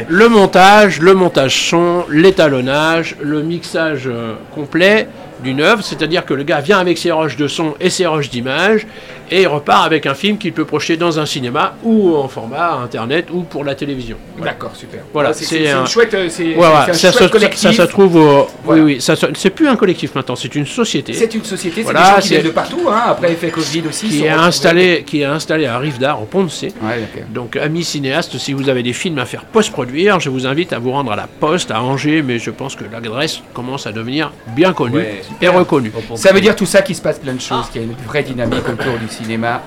le 0.08 0.28
montage, 0.28 1.00
le 1.00 1.14
montage 1.14 1.70
son, 1.70 2.04
l'étalonnage, 2.10 3.16
le 3.22 3.40
mixage 3.42 4.10
complet 4.54 5.08
d'une 5.42 5.60
œuvre, 5.60 5.82
c'est-à-dire 5.82 6.24
que 6.24 6.34
le 6.34 6.42
gars 6.42 6.60
vient 6.60 6.78
avec 6.78 6.98
ses 6.98 7.10
roches 7.12 7.36
de 7.36 7.46
son 7.48 7.74
et 7.80 7.90
ses 7.90 8.06
roches 8.06 8.30
d'image 8.30 8.86
et 9.30 9.42
il 9.42 9.48
repart 9.48 9.84
avec 9.84 10.06
un 10.06 10.14
film 10.14 10.38
qu'il 10.38 10.52
peut 10.52 10.64
projeter 10.64 10.96
dans 10.96 11.18
un 11.18 11.26
cinéma 11.26 11.74
ou 11.82 12.14
en 12.16 12.28
format 12.28 12.74
internet 12.74 13.26
ou 13.32 13.42
pour 13.42 13.64
la 13.64 13.74
télévision. 13.74 14.16
D'accord, 14.42 14.74
super. 14.74 15.00
Voilà, 15.12 15.32
c'est 15.32 15.68
un- 15.68 15.80
une 15.80 15.86
chouette, 15.86 16.14
euh, 16.14 16.28
c'est 16.30 16.54
un 16.56 16.60
ça, 16.60 16.92
chouette 16.94 17.12
se- 17.12 17.18
ça, 17.18 17.28
collectif. 17.28 17.60
ça 17.60 17.72
se 17.72 17.82
trouve 17.82 18.16
au... 18.16 18.46
Voilà. 18.64 18.82
Oui, 18.82 18.94
oui, 18.94 19.00
ça 19.00 19.16
se- 19.16 19.26
c'est 19.34 19.50
plus 19.50 19.68
un 19.68 19.76
collectif 19.76 20.14
maintenant, 20.14 20.36
c'est 20.36 20.54
une 20.54 20.66
société. 20.66 21.12
C'est 21.12 21.34
une 21.34 21.44
société, 21.44 21.76
c'est 21.78 21.82
Voilà, 21.82 22.00
des 22.02 22.06
gens 22.08 22.16
qui 22.20 22.28
c'est- 22.28 22.34
viennent 22.36 22.46
de 22.46 22.50
partout, 22.52 22.80
hein, 22.88 23.02
après 23.08 23.32
effet 23.32 23.50
Covid 23.50 23.82
aussi. 23.88 24.08
qui 24.08 24.24
est 24.24 24.28
installé, 24.30 25.02
qui 25.06 25.20
est 25.22 25.24
installé 25.24 25.66
à 25.66 25.78
Rive 25.78 25.98
d'Art, 25.98 26.22
au 26.22 26.26
Pont 26.26 26.44
de 26.44 26.48
C. 26.50 26.72
Ouais. 26.82 27.02
Donc, 27.30 27.56
amis 27.56 27.84
cinéastes, 27.84 28.38
si 28.38 28.52
vous 28.52 28.68
avez 28.68 28.82
des 28.82 28.92
films 28.92 29.18
à 29.18 29.24
faire 29.26 29.44
post-produire, 29.44 30.20
je 30.20 30.30
vous 30.30 30.46
invite 30.46 30.72
à 30.72 30.78
vous 30.78 30.92
rendre 30.92 31.12
à 31.12 31.16
la 31.16 31.26
Poste, 31.26 31.70
à 31.72 31.82
Angers, 31.82 32.22
mais 32.22 32.38
je 32.38 32.50
pense 32.50 32.76
que 32.76 32.84
l'adresse 32.90 33.40
commence 33.54 33.86
à 33.86 33.92
devenir 33.92 34.32
bien 34.54 34.72
connue 34.72 34.96
Ouais, 34.98 35.20
et 35.40 35.48
reconnue. 35.48 35.92
Ça 36.16 36.32
veut 36.32 36.40
dire 36.40 36.56
tout 36.56 36.66
ça 36.66 36.82
qu'il 36.82 36.94
se 36.96 37.02
passe 37.02 37.18
plein 37.18 37.34
de 37.34 37.40
choses, 37.40 37.68
qu'il 37.70 37.82
y 37.82 37.84
a 37.84 37.86
une 37.88 37.94
vraie 38.06 38.22
dynamique 38.22 38.68
autour 38.68 38.98
du 38.98 39.08
cinéma 39.08 39.62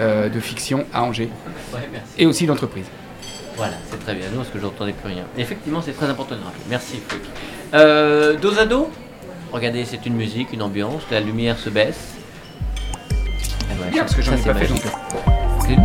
euh, 0.00 0.28
de 0.28 0.40
fiction 0.40 0.84
à 0.92 1.02
Angers 1.02 1.30
Ouais, 1.74 1.80
merci. 1.92 2.06
et 2.18 2.26
aussi 2.26 2.46
d'entreprise. 2.46 2.86
Voilà, 3.56 3.74
c'est 3.90 3.98
très 4.02 4.14
bien. 4.14 4.26
Nous, 4.30 4.38
parce 4.38 4.48
que 4.50 4.58
j'entendais 4.60 4.92
plus 4.92 5.12
rien. 5.12 5.24
Effectivement, 5.36 5.82
c'est 5.84 5.92
très 5.92 6.06
important 6.06 6.34
de 6.36 6.42
rappeler. 6.42 6.62
Merci, 6.70 7.00
Fouki. 7.06 7.28
Euh, 7.74 8.36
dos 8.36 8.58
à 8.58 8.64
dos 8.66 8.90
Regardez, 9.52 9.84
c'est 9.84 10.06
une 10.06 10.14
musique, 10.14 10.52
une 10.52 10.62
ambiance, 10.62 11.02
la 11.10 11.20
lumière 11.20 11.58
se 11.58 11.70
baisse. 11.70 12.14
Ah 13.12 13.90
Bien, 13.90 14.02
parce 14.02 14.14
que 14.14 14.22
j'en 14.22 14.32
ai 14.34 14.36
pas 14.36 14.54
fait 14.54 14.68
donc. 14.68 14.82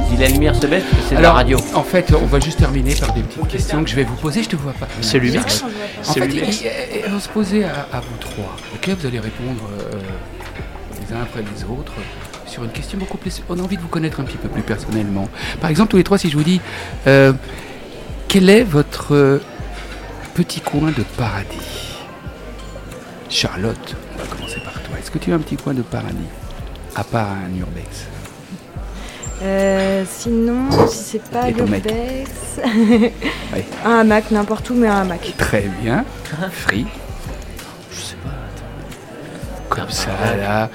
Si 0.09 0.17
la 0.17 0.27
lumière 0.29 0.55
se 0.55 0.65
baisse, 0.67 0.83
c'est 1.07 1.15
de 1.15 1.21
la 1.21 1.27
Alors, 1.29 1.35
radio. 1.35 1.57
en 1.73 1.83
fait, 1.83 2.13
on 2.13 2.25
va 2.25 2.39
juste 2.39 2.59
terminer 2.59 2.95
par 2.95 3.13
des 3.13 3.21
petites 3.21 3.47
questions 3.47 3.83
que 3.83 3.89
je 3.89 3.95
vais 3.95 4.03
vous 4.03 4.15
poser, 4.15 4.43
je 4.43 4.49
te 4.49 4.55
vois 4.55 4.73
pas. 4.73 4.87
C'est 5.01 5.19
Lumix 5.19 5.63
En 6.07 6.13
fait, 6.13 6.25
il- 6.27 7.11
vont 7.11 7.19
se 7.19 7.29
poser 7.29 7.63
à, 7.65 7.87
à 7.91 7.99
vous 7.99 8.17
trois. 8.19 8.55
Ok, 8.73 8.89
vous 8.89 9.05
allez 9.05 9.19
répondre 9.19 9.61
euh, 9.93 9.99
les 10.91 11.15
uns 11.15 11.21
après 11.21 11.41
les 11.41 11.63
autres 11.65 11.93
sur 12.47 12.63
une 12.63 12.71
question 12.71 12.97
beaucoup 12.97 13.17
plus. 13.17 13.41
On 13.49 13.59
a 13.59 13.61
envie 13.61 13.77
de 13.77 13.81
vous 13.81 13.87
connaître 13.87 14.19
un 14.19 14.23
petit 14.23 14.37
peu 14.37 14.47
plus 14.47 14.61
personnellement. 14.61 15.27
Par 15.61 15.69
exemple, 15.69 15.91
tous 15.91 15.97
les 15.97 16.03
trois, 16.03 16.17
si 16.17 16.29
je 16.29 16.37
vous 16.37 16.43
dis 16.43 16.61
euh, 17.07 17.33
quel 18.27 18.49
est 18.49 18.63
votre 18.63 19.13
euh, 19.15 19.41
petit 20.35 20.61
coin 20.61 20.91
de 20.91 21.03
paradis? 21.17 21.97
Charlotte, 23.29 23.95
on 24.15 24.21
va 24.21 24.27
commencer 24.27 24.59
par 24.63 24.73
toi. 24.73 24.97
Est-ce 24.99 25.11
que 25.11 25.17
tu 25.17 25.31
as 25.31 25.35
un 25.35 25.39
petit 25.39 25.57
coin 25.57 25.73
de 25.73 25.81
paradis? 25.81 26.17
À 26.95 27.03
part 27.03 27.27
un 27.29 27.57
urbex 27.59 28.05
Euh, 29.43 30.03
sinon, 30.09 30.69
si 30.87 30.97
c'est 30.97 31.23
pas 31.29 31.45
mec. 31.45 31.57
l'urbex, 31.57 32.29
Ouais. 33.53 33.65
un 33.85 33.99
hamac, 33.99 34.31
n'importe 34.31 34.69
où, 34.69 34.75
mais 34.75 34.87
un 34.87 35.01
hamac. 35.01 35.33
Très 35.37 35.69
bien. 35.81 36.05
Free. 36.51 36.85
Je 37.91 37.99
sais 38.01 38.15
pas. 38.23 38.29
Comme 39.69 39.89
ça, 39.89 40.11
là. 40.39 40.69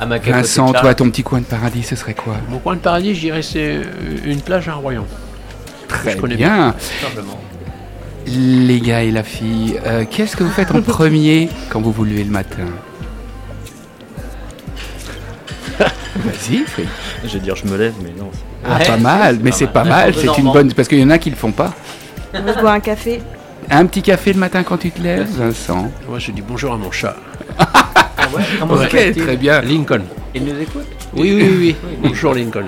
À 0.00 0.06
Vincent, 0.06 0.72
de 0.72 0.78
toi, 0.78 0.94
ton 0.94 1.08
petit 1.10 1.22
coin 1.22 1.40
de 1.40 1.44
paradis, 1.44 1.82
ce 1.84 1.94
serait 1.94 2.14
quoi? 2.14 2.36
Mon 2.48 2.58
coin 2.58 2.74
de 2.74 2.80
paradis, 2.80 3.14
je 3.14 3.20
dirais, 3.20 3.42
c'est 3.42 3.80
une 4.24 4.40
plage 4.40 4.68
à 4.68 4.74
Royan. 4.74 5.06
Très 5.88 6.16
connais 6.16 6.36
bien. 6.36 6.74
Les 8.26 8.80
gars 8.80 9.02
et 9.02 9.10
la 9.10 9.22
fille, 9.22 9.80
euh, 9.86 10.04
qu'est-ce 10.08 10.36
que 10.36 10.44
vous 10.44 10.50
faites 10.50 10.70
en 10.72 10.82
premier 10.96 11.48
quand 11.70 11.80
vous 11.80 11.90
vous 11.92 12.04
levez 12.04 12.24
le 12.24 12.30
matin? 12.30 12.66
Vas-y, 16.16 16.58
Free. 16.66 16.88
Je 17.24 17.28
vais 17.34 17.38
dire 17.38 17.56
je 17.56 17.66
me 17.66 17.76
lève, 17.76 17.94
mais 18.02 18.10
non. 18.18 18.30
Ah, 18.64 18.78
Ouais, 18.78 18.86
pas 18.86 18.96
mal, 18.96 19.38
mais 19.42 19.52
c'est 19.52 19.68
pas 19.68 19.84
mal, 19.84 20.12
c'est 20.14 20.36
une 20.38 20.52
bonne. 20.52 20.72
Parce 20.72 20.88
qu'il 20.88 20.98
y 20.98 21.04
en 21.04 21.10
a 21.10 21.18
qui 21.18 21.30
le 21.30 21.36
font 21.36 21.52
pas. 21.52 21.72
Bois 22.60 22.72
un 22.72 22.80
café. 22.80 23.20
Un 23.70 23.86
petit 23.86 24.02
café 24.02 24.32
le 24.32 24.38
matin 24.38 24.62
quand 24.64 24.78
tu 24.78 24.90
te 24.90 25.00
lèves, 25.00 25.28
Vincent 25.38 25.90
Moi, 26.08 26.18
je 26.18 26.32
dis 26.32 26.42
bonjour 26.42 26.72
à 26.72 26.76
mon 26.76 26.90
chat. 26.90 27.14
Ah 27.58 28.28
ouais 28.34 28.42
Comment 28.58 28.74
Ok, 28.74 28.88
très 29.16 29.36
bien. 29.36 29.60
Lincoln. 29.62 30.02
Il 30.34 30.44
nous 30.44 30.60
écoute 30.60 30.86
Oui, 31.14 31.32
oui, 31.34 31.42
oui. 31.58 31.76
oui. 31.84 31.96
bonjour, 32.02 32.34
Lincoln. 32.34 32.64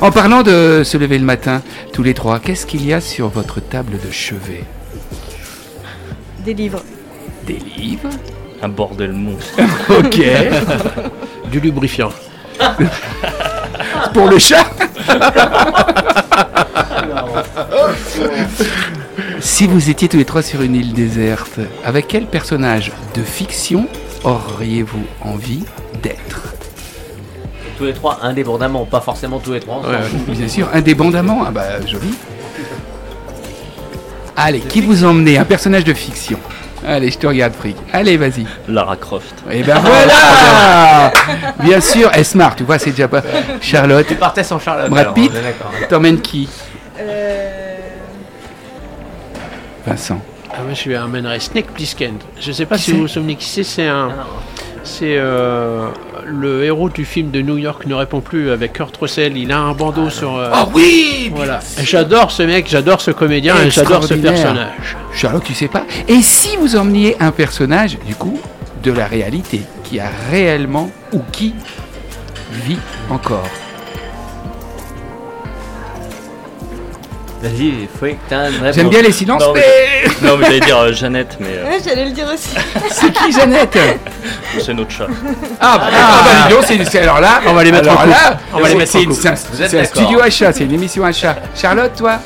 En 0.00 0.10
parlant 0.10 0.42
de 0.42 0.82
se 0.84 0.96
lever 0.96 1.18
le 1.18 1.24
matin, 1.24 1.62
tous 1.92 2.02
les 2.02 2.14
trois, 2.14 2.38
qu'est-ce 2.40 2.66
qu'il 2.66 2.84
y 2.86 2.92
a 2.92 3.00
sur 3.00 3.28
votre 3.28 3.60
table 3.60 3.92
de 4.04 4.10
chevet? 4.12 4.64
Des 6.44 6.54
livres. 6.54 6.82
Des 7.46 7.58
livres? 7.76 8.10
Un 8.62 8.68
bordel 8.68 9.12
monstre. 9.12 9.54
Ok. 9.90 10.20
Du 11.50 11.60
lubrifiant. 11.60 12.10
Pour 14.12 14.28
le 14.28 14.38
chat 14.38 14.64
Si 19.40 19.66
vous 19.66 19.90
étiez 19.90 20.08
tous 20.08 20.16
les 20.16 20.24
trois 20.24 20.42
sur 20.42 20.62
une 20.62 20.74
île 20.74 20.92
déserte, 20.92 21.60
avec 21.84 22.08
quel 22.08 22.26
personnage 22.26 22.92
de 23.14 23.22
fiction 23.22 23.86
auriez-vous 24.24 25.04
envie 25.22 25.64
d'être? 26.02 26.54
Tous 27.76 27.84
les 27.84 27.92
trois 27.92 28.18
indépendamment, 28.22 28.84
pas 28.84 29.00
forcément 29.00 29.38
tous 29.38 29.52
les 29.52 29.60
trois 29.60 29.76
ensemble. 29.76 29.94
Ouais, 30.28 30.34
Bien 30.36 30.48
sûr, 30.48 30.68
indépendamment. 30.72 31.42
Ah 31.46 31.50
bah, 31.50 31.80
joli. 31.86 32.14
Allez, 34.36 34.60
qui 34.60 34.80
vous 34.80 35.04
emmenez 35.04 35.38
Un 35.38 35.44
personnage 35.44 35.84
de 35.84 35.92
fiction. 35.94 36.38
Allez, 36.86 37.10
je 37.10 37.18
te 37.18 37.26
regarde, 37.26 37.54
Frick. 37.54 37.76
Allez, 37.92 38.16
vas-y. 38.18 38.46
Lara 38.68 38.96
Croft. 38.96 39.34
Et 39.50 39.62
ben 39.62 39.78
voilà 39.82 41.10
Bien 41.60 41.80
sûr, 41.80 42.10
elle 42.12 42.24
smart, 42.26 42.54
tu 42.54 42.62
vois, 42.64 42.78
c'est 42.78 42.90
déjà 42.90 43.08
pas. 43.08 43.22
Charlotte, 43.60 44.06
Tu 44.06 44.14
partais 44.16 44.44
sans 44.44 44.58
Charlotte. 44.58 44.90
Brad 44.90 45.14
Pitt. 45.14 45.32
d'accord. 45.32 45.72
t'emmènes 45.88 46.20
qui 46.20 46.48
Euh, 47.00 47.78
Vincent. 49.86 50.20
Ah, 50.50 50.58
moi, 50.64 50.74
je 50.74 50.88
lui 50.88 50.94
amènerais 50.94 51.40
Snake 51.40 51.66
Plissken. 51.72 52.14
Je 52.40 52.52
sais 52.52 52.66
pas 52.66 52.78
si 52.78 52.92
vous 52.92 53.00
vous 53.02 53.08
souvenez 53.08 53.34
qui 53.36 53.48
c'est. 53.48 53.64
C'est 53.64 53.86
un, 53.88 54.10
Ah, 54.12 54.16
non. 54.16 54.24
C'est 54.86 55.16
euh, 55.16 55.88
le 56.26 56.62
héros 56.64 56.90
du 56.90 57.04
film 57.06 57.30
de 57.30 57.40
New 57.40 57.56
York 57.56 57.86
ne 57.86 57.94
répond 57.94 58.20
plus 58.20 58.50
avec 58.50 58.74
Kurt 58.74 58.94
Russell. 58.98 59.36
Il 59.36 59.50
a 59.50 59.58
un 59.58 59.72
bandeau 59.72 60.10
sur. 60.10 60.36
euh, 60.36 60.50
Oh 60.54 60.68
oui 60.74 61.32
voilà. 61.34 61.60
J'adore 61.82 62.30
ce 62.30 62.42
mec, 62.42 62.66
j'adore 62.68 63.00
ce 63.00 63.10
comédien 63.10 63.56
et 63.62 63.70
j'adore 63.70 64.04
ce 64.04 64.14
personnage. 64.14 64.96
Charlotte, 65.12 65.42
tu 65.44 65.54
sais 65.54 65.68
pas 65.68 65.84
Et 66.06 66.20
si 66.22 66.56
vous 66.58 66.76
emmeniez 66.76 67.16
un 67.18 67.30
personnage, 67.30 67.98
du 68.06 68.14
coup, 68.14 68.38
de 68.82 68.92
la 68.92 69.06
réalité, 69.06 69.62
qui 69.84 69.98
a 70.00 70.10
réellement 70.30 70.90
ou 71.12 71.20
qui 71.32 71.54
vit 72.66 72.78
encore? 73.10 73.48
Vas-y, 77.44 77.88
faut 78.00 78.06
que 78.06 78.12
t'as 78.28 78.48
une 78.50 78.56
réponse. 78.56 78.74
J'aime 78.74 78.88
bien 78.88 79.02
les 79.02 79.12
silences, 79.12 79.42
Non, 79.42 79.52
mais- 79.52 79.62
mais 80.22 80.28
Non, 80.28 80.36
mais 80.38 80.46
j'allais 80.46 80.60
dire 80.60 80.78
euh, 80.78 80.92
Jeannette, 80.92 81.36
mais 81.40 81.46
euh, 81.50 81.68
Ouais, 81.68 81.78
j'allais 81.84 82.06
le 82.06 82.10
dire 82.12 82.26
aussi. 82.32 82.50
c'est 82.90 83.12
qui 83.12 83.32
Jeannette 83.32 83.78
c'est 84.60 84.72
notre 84.72 84.90
chat. 84.90 85.06
Ah, 85.60 85.76
bah, 85.78 85.84
ah, 85.92 86.22
bah, 86.24 86.30
dis 86.48 86.54
donc, 86.54 86.64
c'est- 86.64 86.84
c'est- 86.90 87.00
alors 87.00 87.20
là, 87.20 87.40
On 87.46 87.52
va 87.52 87.62
les 87.64 87.70
mettre 87.72 87.88
alors 87.88 88.00
en 88.00 88.04
couple. 88.04 88.10
là, 88.10 88.38
On 88.54 88.60
va 88.60 88.68
les 88.68 88.74
mettre 88.76 88.92
c'est 88.92 88.98
en 88.98 89.02
une- 89.02 89.08
couple. 89.10 89.20
c'est 89.20 89.28
un, 89.28 89.34
Vous 89.52 89.62
êtes 89.62 89.70
c'est 89.70 89.78
un 89.78 89.82
d'accord. 89.82 90.02
studio 90.02 90.20
à 90.22 90.30
chat, 90.30 90.52
c'est 90.52 90.64
une 90.64 90.72
émission 90.72 91.04
à 91.04 91.12
chat. 91.12 91.36
Charlotte, 91.54 91.92
toi 91.96 92.18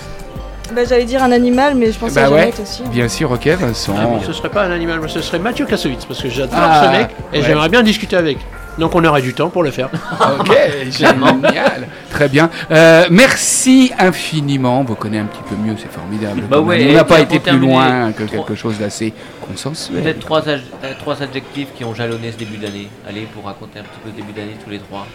Bah, 0.75 0.83
j'allais 0.89 1.05
dire 1.05 1.23
un 1.23 1.33
animal, 1.33 1.75
mais 1.75 1.91
je 1.91 1.99
pense 1.99 2.13
Bah 2.13 2.27
à 2.27 2.31
ouais. 2.31 2.39
Jeannette 2.41 2.61
aussi. 2.63 2.83
Bien 2.91 3.09
sûr, 3.09 3.31
ok, 3.33 3.47
Vincent. 3.47 3.95
Ah, 3.99 4.07
mais 4.21 4.25
ce 4.27 4.33
serait 4.35 4.51
pas 4.51 4.65
un 4.65 4.71
animal, 4.71 5.01
mais 5.03 5.09
ce 5.09 5.23
serait 5.23 5.39
Mathieu 5.39 5.65
Kassovitz 5.65 6.05
parce 6.05 6.23
que 6.23 6.29
j'adore 6.29 6.59
Ah, 6.61 6.83
ce 6.85 6.99
mec 6.99 7.09
et 7.33 7.39
ouais. 7.41 7.45
j'aimerais 7.45 7.71
bien 7.71 7.83
discuter 7.83 8.17
avec. 8.17 8.37
Donc 8.79 8.95
on 8.95 9.05
aurait 9.05 9.23
du 9.23 9.35
temps 9.35 9.49
pour 9.51 9.63
le 9.63 9.71
faire. 9.71 9.91
Ok, 10.41 10.57
génial. 10.91 11.89
Très 12.11 12.29
bien. 12.29 12.49
Euh, 12.71 13.07
merci 13.11 13.93
infiniment. 13.99 14.81
On 14.81 14.85
vous 14.85 14.95
connaît 14.95 15.19
un 15.19 15.25
petit 15.27 15.43
peu 15.49 15.55
mieux, 15.57 15.75
c'est 15.79 15.91
formidable. 15.91 16.43
Bah 16.49 16.61
ouais, 16.61 16.87
on 16.91 16.93
n'a 16.95 17.05
pas 17.05 17.21
été 17.21 17.39
plus 17.41 17.59
loin 17.59 18.13
que 18.13 18.25
quelque 18.25 18.55
chose 18.55 18.79
d'assez 18.79 19.13
consensuel. 19.47 20.03
Peut-être 20.03 20.21
trois, 20.21 20.49
ad- 20.49 20.63
euh, 20.85 20.93
trois 20.99 21.23
adjectifs 21.23 21.69
qui 21.77 21.85
ont 21.85 21.95
jalonné 21.95 22.33
ce 22.33 22.37
début 22.39 22.57
d'année. 22.57 22.89
Allez, 23.09 23.23
pour 23.35 23.45
raconter 23.45 23.81
un 23.81 23.83
petit 23.83 23.99
peu 24.03 24.11
le 24.11 24.15
début 24.17 24.33
d'année 24.33 24.57
tous 24.63 24.71
les 24.71 24.79
trois. 24.79 25.07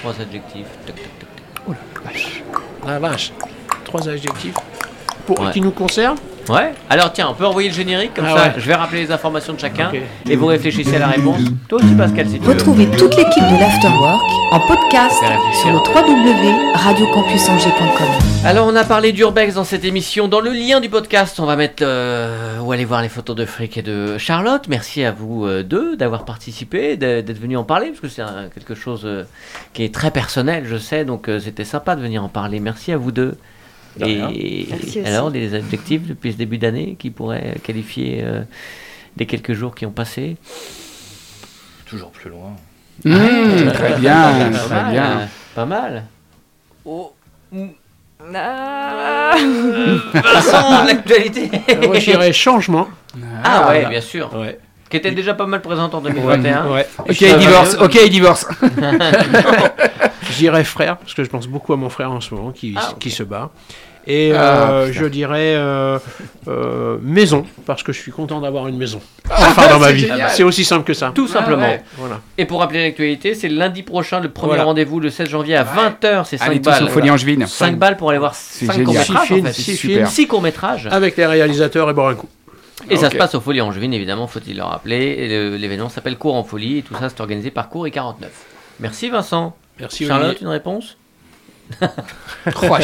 Trois 0.00 0.12
adjectifs. 0.20 0.66
Tac, 0.86 0.94
tac, 0.96 1.04
tac, 1.04 1.18
tac. 1.18 1.28
Oh 1.68 1.72
la 1.72 2.10
vache. 2.10 2.42
La 2.86 2.98
vache. 2.98 3.32
Trois 3.84 4.08
adjectifs. 4.08 4.54
Pour, 5.26 5.40
Ouais. 5.40 5.50
Qui 5.52 5.60
nous 5.62 5.70
concernent 5.70 6.18
Ouais. 6.48 6.72
Alors 6.90 7.12
tiens, 7.12 7.28
on 7.30 7.34
peut 7.34 7.46
envoyer 7.46 7.68
le 7.70 7.74
générique 7.74 8.12
comme 8.14 8.26
Ah 8.28 8.36
ça. 8.36 8.42
ouais. 8.44 8.52
Je 8.58 8.66
vais 8.66 8.74
rappeler 8.74 9.00
les 9.02 9.10
informations 9.12 9.52
de 9.54 9.60
chacun 9.60 9.90
et 10.28 10.36
vous 10.36 10.46
réfléchissez 10.46 10.96
à 10.96 11.00
la 11.00 11.06
réponse. 11.08 11.40
Toi 11.68 11.78
aussi, 11.82 11.94
Pascal, 11.94 12.28
si 12.28 12.38
tu 12.38 12.44
veux. 12.44 12.52
Retrouvez 12.52 12.86
toute 12.90 13.16
l'équipe 13.16 13.42
de 13.44 13.58
l'Afterwork 13.60 14.22
en 14.52 14.60
podcast 14.60 15.16
sur 15.62 15.70
le 15.70 15.78
www.radiocampusangers.com. 15.78 18.06
Alors 18.44 18.66
on 18.66 18.76
a 18.76 18.84
parlé 18.84 19.12
d'Urbex 19.12 19.54
dans 19.54 19.64
cette 19.64 19.84
émission. 19.84 20.28
Dans 20.28 20.40
le 20.40 20.50
lien 20.50 20.80
du 20.80 20.88
podcast, 20.88 21.38
on 21.40 21.46
va 21.46 21.56
mettre 21.56 21.82
euh, 21.82 22.58
où 22.60 22.72
aller 22.72 22.84
voir 22.84 23.02
les 23.02 23.08
photos 23.08 23.36
de 23.36 23.44
Frick 23.46 23.78
et 23.78 23.82
de 23.82 24.18
Charlotte. 24.18 24.66
Merci 24.68 25.04
à 25.04 25.12
vous 25.12 25.46
euh, 25.46 25.62
deux 25.62 25.96
d'avoir 25.96 26.24
participé, 26.24 26.96
d'être 26.96 27.38
venus 27.40 27.58
en 27.58 27.64
parler 27.64 27.88
parce 27.88 28.00
que 28.00 28.08
c'est 28.08 28.22
quelque 28.54 28.74
chose 28.74 29.02
euh, 29.04 29.24
qui 29.72 29.84
est 29.84 29.94
très 29.94 30.10
personnel, 30.10 30.64
je 30.66 30.76
sais. 30.76 31.04
Donc 31.04 31.28
euh, 31.28 31.38
c'était 31.40 31.64
sympa 31.64 31.96
de 31.96 32.02
venir 32.02 32.22
en 32.22 32.28
parler. 32.28 32.60
Merci 32.60 32.92
à 32.92 32.96
vous 32.96 33.12
deux. 33.12 33.34
Et 34.00 34.66
Merci 34.70 35.00
aussi. 35.00 35.00
alors 35.00 35.30
les 35.30 35.54
adjectifs 35.54 36.02
depuis 36.02 36.32
ce 36.32 36.36
début 36.36 36.58
d'année 36.58 36.96
qui 36.98 37.10
pourraient 37.10 37.54
qualifier 37.62 38.22
euh, 38.24 38.42
les 39.16 39.26
quelques 39.26 39.52
jours 39.52 39.74
qui 39.74 39.86
ont 39.86 39.92
passé? 39.92 40.36
Toujours 41.86 42.10
plus 42.10 42.30
loin. 42.30 42.56
Mmh, 43.04 43.70
très 43.72 43.96
bien, 43.98 44.50
Pas 44.50 44.58
très 44.58 44.74
mal, 44.82 44.92
bien. 44.92 45.18
euh, 45.20 45.26
Pas 45.54 45.66
mal. 45.66 46.04
Oh. 46.84 47.12
Ah. 48.34 49.34
Vincent, 50.14 50.84
l'actualité. 50.84 51.50
Moi 51.86 51.98
j'irais 51.98 52.32
changement. 52.32 52.88
Ah 53.44 53.68
ouais, 53.68 53.74
voilà. 53.74 53.88
bien 53.90 54.00
sûr. 54.00 54.32
Ouais. 54.34 54.58
Qui 54.90 54.96
était 54.98 55.10
déjà 55.10 55.34
pas 55.34 55.46
mal 55.46 55.60
présente 55.60 55.94
en 55.94 56.00
2021. 56.00 56.68
Ouais. 56.70 56.86
Ok, 57.08 57.20
il 57.20 57.36
divorce. 57.38 57.76
Ok, 57.80 57.98
il 58.04 58.10
divorce. 58.10 58.46
J'irais 60.30 60.64
frère, 60.64 60.96
parce 60.96 61.14
que 61.14 61.22
je 61.24 61.28
pense 61.30 61.46
beaucoup 61.46 61.72
à 61.72 61.76
mon 61.76 61.88
frère 61.88 62.10
en 62.10 62.20
ce 62.20 62.34
moment 62.34 62.50
qui, 62.50 62.74
Ah, 62.76 62.92
qui 62.98 63.10
se 63.10 63.22
bat. 63.22 63.50
Et 64.06 64.32
Ah, 64.34 64.70
euh, 64.70 64.88
je 64.92 65.06
dirais 65.06 65.54
euh, 65.56 65.98
euh, 66.48 66.98
maison, 67.02 67.46
parce 67.66 67.82
que 67.82 67.92
je 67.92 67.98
suis 68.00 68.10
content 68.12 68.40
d'avoir 68.40 68.68
une 68.68 68.76
maison. 68.76 69.00
Enfin, 69.30 69.68
dans 69.68 69.78
ma 69.78 69.92
vie. 69.92 70.08
C'est 70.30 70.42
aussi 70.42 70.64
simple 70.64 70.84
que 70.84 70.92
ça. 70.94 71.12
Tout 71.14 71.26
simplement. 71.28 71.62
ouais. 71.66 71.82
Voilà. 71.96 72.20
Et 72.36 72.44
pour 72.44 72.60
rappeler 72.60 72.82
l'actualité, 72.84 73.34
c'est 73.34 73.48
lundi 73.48 73.82
prochain, 73.82 74.20
le 74.20 74.30
premier 74.30 74.50
Voilà. 74.50 74.64
rendez-vous, 74.64 75.00
le 75.00 75.08
16 75.10 75.28
janvier 75.28 75.56
à 75.56 75.62
Ouais. 75.62 75.68
20h, 76.02 76.24
c'est 76.26 76.36
5 76.38 76.46
Allez 76.46 76.60
tous 76.60 76.70
balles. 76.70 76.88
Folie 76.88 77.10
Angevine. 77.10 77.46
5 77.46 77.78
balles 77.78 77.96
pour 77.96 78.10
aller 78.10 78.18
voir 78.18 78.34
C'est 78.34 78.66
5 78.66 78.72
génial. 78.76 78.86
courts-métrages, 79.06 79.26
Six 79.26 79.26
films, 79.34 79.44
en 79.46 79.48
fait. 79.48 79.52
six 79.54 79.76
Super. 79.76 79.96
films. 79.96 80.06
6 80.08 80.26
courts-métrages. 80.26 80.88
Avec 80.90 81.16
les 81.16 81.26
réalisateurs 81.26 81.88
et 81.88 81.94
boire 81.94 82.08
un 82.08 82.14
coup. 82.14 82.28
Et 82.90 82.96
ça 82.96 83.10
se 83.10 83.16
passe 83.16 83.34
au 83.34 83.40
Folie 83.40 83.60
Angevine, 83.60 83.94
évidemment, 83.94 84.26
faut-il 84.26 84.56
le 84.56 84.62
rappeler. 84.62 85.56
L'événement 85.58 85.88
s'appelle 85.88 86.16
Cours 86.18 86.34
en 86.34 86.44
Folie, 86.44 86.78
et 86.78 86.82
tout 86.82 86.94
ça, 86.94 87.08
c'est 87.08 87.20
organisé 87.20 87.50
par 87.50 87.68
Cours 87.68 87.86
et 87.86 87.90
49. 87.90 88.30
Merci 88.80 89.08
Vincent. 89.10 89.56
Merci 89.80 90.06
Charlotte, 90.06 90.28
Olivier. 90.30 90.42
une 90.46 90.52
réponse? 90.52 90.96
Oh, 92.46 92.66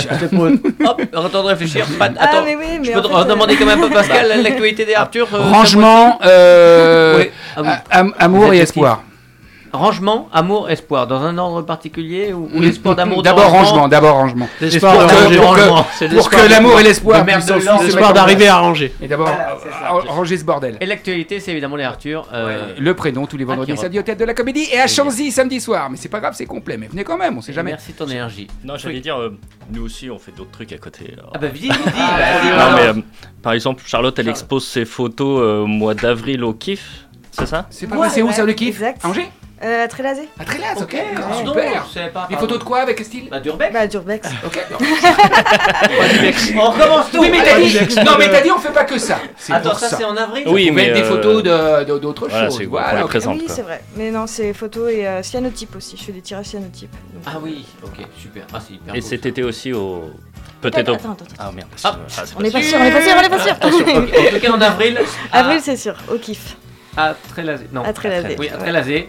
Hop, 0.86 1.02
attends 1.12 1.42
de 1.42 1.48
réfléchir. 1.48 1.84
Pas- 1.98 2.08
Ah, 2.18 2.24
Attends, 2.24 2.44
mais 2.46 2.56
oui, 2.56 2.78
mais 2.80 2.84
je 2.86 2.92
peux 2.92 2.98
en 3.00 3.02
te 3.02 3.08
fait, 3.08 3.14
euh, 3.14 3.24
demander 3.24 3.56
quand 3.56 3.66
même 3.66 3.82
à 3.84 3.88
Pascal 3.90 4.28
l'actualité 4.42 4.86
des 4.86 4.94
Arthur 4.94 5.28
euh, 5.34 5.38
Rangement, 5.50 6.18
euh, 6.24 7.18
Oui. 7.18 7.30
Ah 7.56 7.62
oui. 7.62 7.68
am- 7.90 8.14
amour 8.18 8.54
et 8.54 8.58
espoir. 8.58 9.02
Rangement, 9.72 10.28
amour, 10.32 10.68
espoir. 10.70 11.06
Dans 11.06 11.22
un 11.22 11.36
ordre 11.38 11.62
particulier 11.62 12.32
ou, 12.32 12.48
ou 12.54 12.60
l'espoir 12.60 12.96
d'amour 12.96 13.22
D'abord 13.22 13.50
rangement, 13.50 13.88
d'abord 13.88 14.14
rangement. 14.16 14.48
L'espoir 14.60 14.94
Pour 14.94 15.02
de 15.06 15.08
que- 15.08 15.14
ranger. 15.16 15.36
pour 15.40 15.54
que- 15.54 15.60
Rangement. 15.60 15.84
Pour 16.16 16.30
que 16.30 16.50
l'amour 16.50 16.80
et 16.80 16.82
l'espoir 16.82 17.24
L'espoir 17.82 18.12
d'arriver 18.12 18.48
à 18.48 18.58
ranger. 18.58 18.92
Et 19.00 19.08
d'abord, 19.08 19.28
Voilà, 19.28 19.56
ranger 20.10 20.36
ce 20.38 20.44
bordel. 20.44 20.76
Et 20.80 20.86
l'actualité, 20.86 21.40
c'est 21.40 21.52
évidemment 21.52 21.76
les 21.76 21.84
Arthur. 21.84 22.26
euh, 22.32 22.74
Le 22.78 22.94
prénom 22.94 23.26
tous 23.26 23.36
les 23.36 23.44
vendredis 23.44 23.76
samedi 23.76 23.98
au 23.98 24.02
théâtre 24.02 24.20
de 24.20 24.24
la 24.24 24.34
comédie 24.34 24.66
et 24.72 24.78
à 24.80 24.86
Chanzy 24.86 25.30
samedi 25.30 25.60
soir. 25.60 25.88
Mais 25.90 25.96
c'est 25.96 26.08
pas 26.08 26.20
grave, 26.20 26.34
c'est 26.36 26.46
complet. 26.46 26.76
Mais 26.76 26.88
venez 26.88 27.04
quand 27.04 27.16
même, 27.16 27.38
on 27.38 27.40
sait 27.40 27.52
jamais. 27.52 27.70
Merci 27.70 27.92
de 27.92 27.98
ton 27.98 28.08
énergie. 28.08 28.48
Non, 28.64 28.74
j'allais 28.76 29.00
dire, 29.00 29.16
euh, 29.18 29.36
nous 29.72 29.84
aussi, 29.84 30.10
on 30.10 30.18
fait 30.18 30.32
d'autres 30.36 30.50
trucs 30.50 30.72
à 30.72 30.78
côté. 30.78 31.14
alors. 31.16 31.30
Ah 31.34 31.38
bah 31.38 31.46
bah, 31.48 31.52
mais 31.54 31.58
dis, 31.60 31.70
euh, 32.50 32.94
par 33.42 33.52
exemple, 33.52 33.82
Charlotte, 33.86 34.18
elle 34.18 34.28
expose 34.28 34.66
ses 34.66 34.84
photos 34.84 35.40
euh, 35.42 35.60
au 35.62 35.66
mois 35.66 35.94
d'avril 35.94 36.44
au 36.44 36.52
kiff, 36.52 37.06
c'est 37.30 37.46
ça? 37.46 37.66
C'est 37.70 37.86
pas 37.86 37.96
où 37.96 38.32
ça 38.32 38.44
le 38.44 38.52
kiff 38.52 38.82
Angers? 39.04 39.28
Euh, 39.62 39.86
Trélazé 39.88 40.26
À 40.38 40.44
Trélas, 40.46 40.72
ok. 40.78 40.82
Ok, 40.82 40.96
Ah, 40.96 41.34
Super. 41.44 41.84
je 41.86 41.92
savais 41.92 42.08
pas, 42.08 42.26
Les 42.30 42.34
pardon. 42.34 42.36
photos 42.38 42.58
de 42.60 42.64
quoi 42.64 42.78
avec 42.80 42.96
quel 42.96 43.04
style 43.04 43.28
Bah 43.30 43.40
d'Urbex. 43.40 43.72
Bah, 43.74 43.86
Durbex. 43.86 44.28
Ok. 44.46 44.58
On 46.56 46.70
recommence 46.70 47.10
tout. 47.10 47.20
Oui, 47.20 47.28
mais 47.30 47.42
t'as 47.44 47.56
Allez. 47.56 47.66
dit. 47.68 47.96
Non, 48.04 48.12
mais 48.18 48.30
t'as 48.30 48.40
dit, 48.40 48.50
on 48.50 48.58
fait 48.58 48.72
pas 48.72 48.84
que 48.84 48.98
ça. 48.98 49.18
C'est 49.36 49.52
Attends, 49.52 49.70
pour 49.70 49.78
ça, 49.78 49.88
ça. 49.88 49.96
c'est 49.98 50.04
en 50.04 50.16
avril 50.16 50.44
Oui, 50.48 50.70
mais, 50.70 50.88
mettre 50.88 50.94
des 50.94 51.02
euh, 51.02 51.08
photos 51.08 51.42
de- 51.42 51.84
de- 51.84 51.98
d'autres 51.98 52.28
voilà, 52.28 52.46
choses. 52.46 52.56
c'est 52.58 52.64
pour 52.64 52.72
Voilà. 52.72 52.96
les 52.98 53.02
ok. 53.02 53.08
présenter. 53.08 53.38
oui, 53.40 53.46
quoi. 53.46 53.54
c'est 53.54 53.62
vrai. 53.62 53.82
Mais 53.96 54.10
non, 54.10 54.26
c'est 54.26 54.52
photos 54.54 54.90
et 54.92 55.06
euh, 55.06 55.22
cyanotype 55.22 55.76
aussi. 55.76 55.96
Je 55.96 56.04
fais 56.04 56.12
des 56.12 56.22
tirages 56.22 56.46
cyanotypes. 56.46 56.90
Donc, 57.12 57.22
Ah 57.26 57.38
oui, 57.42 57.66
ok, 57.82 58.06
super. 58.18 58.44
Ah, 58.54 58.58
c'est 58.66 58.74
hyper 58.74 58.94
Et 58.94 59.00
beau, 59.00 59.06
cet 59.06 59.22
ça. 59.22 59.28
été 59.28 59.42
aussi 59.42 59.72
au. 59.72 59.96
Attends, 60.04 60.70
Peut-être 60.70 60.88
au. 60.90 60.94
attends, 60.94 61.12
attends, 61.12 61.24
attends. 61.24 61.34
Ah 61.38 61.52
merde. 61.54 61.68
Ah. 61.84 61.96
Ah, 61.96 62.22
c'est 62.24 62.34
On 62.36 62.40
n'est 62.40 62.50
pas 62.50 62.58
pas 62.58 62.64
sûr. 62.64 62.78
on 62.80 62.84
n'est 62.84 62.90
pas 62.90 63.00
sûr, 63.02 63.12
on 63.16 63.22
n'est 63.22 63.28
pas 63.28 63.40
sûr. 63.40 63.56
En 63.62 64.34
tout 64.34 64.40
cas, 64.40 64.50
en 64.52 64.60
avril. 64.60 64.98
Avril, 65.32 65.60
c'est 65.62 65.76
sûr, 65.76 65.94
au 66.12 66.16
kiff. 66.18 66.56
À 66.96 67.14
Trélazé. 67.28 67.66
Non. 67.72 67.82
À 67.84 67.92
Trélazé. 67.92 68.36
Oui, 68.38 68.48
à. 68.52 68.56
Trélazé. 68.58 69.08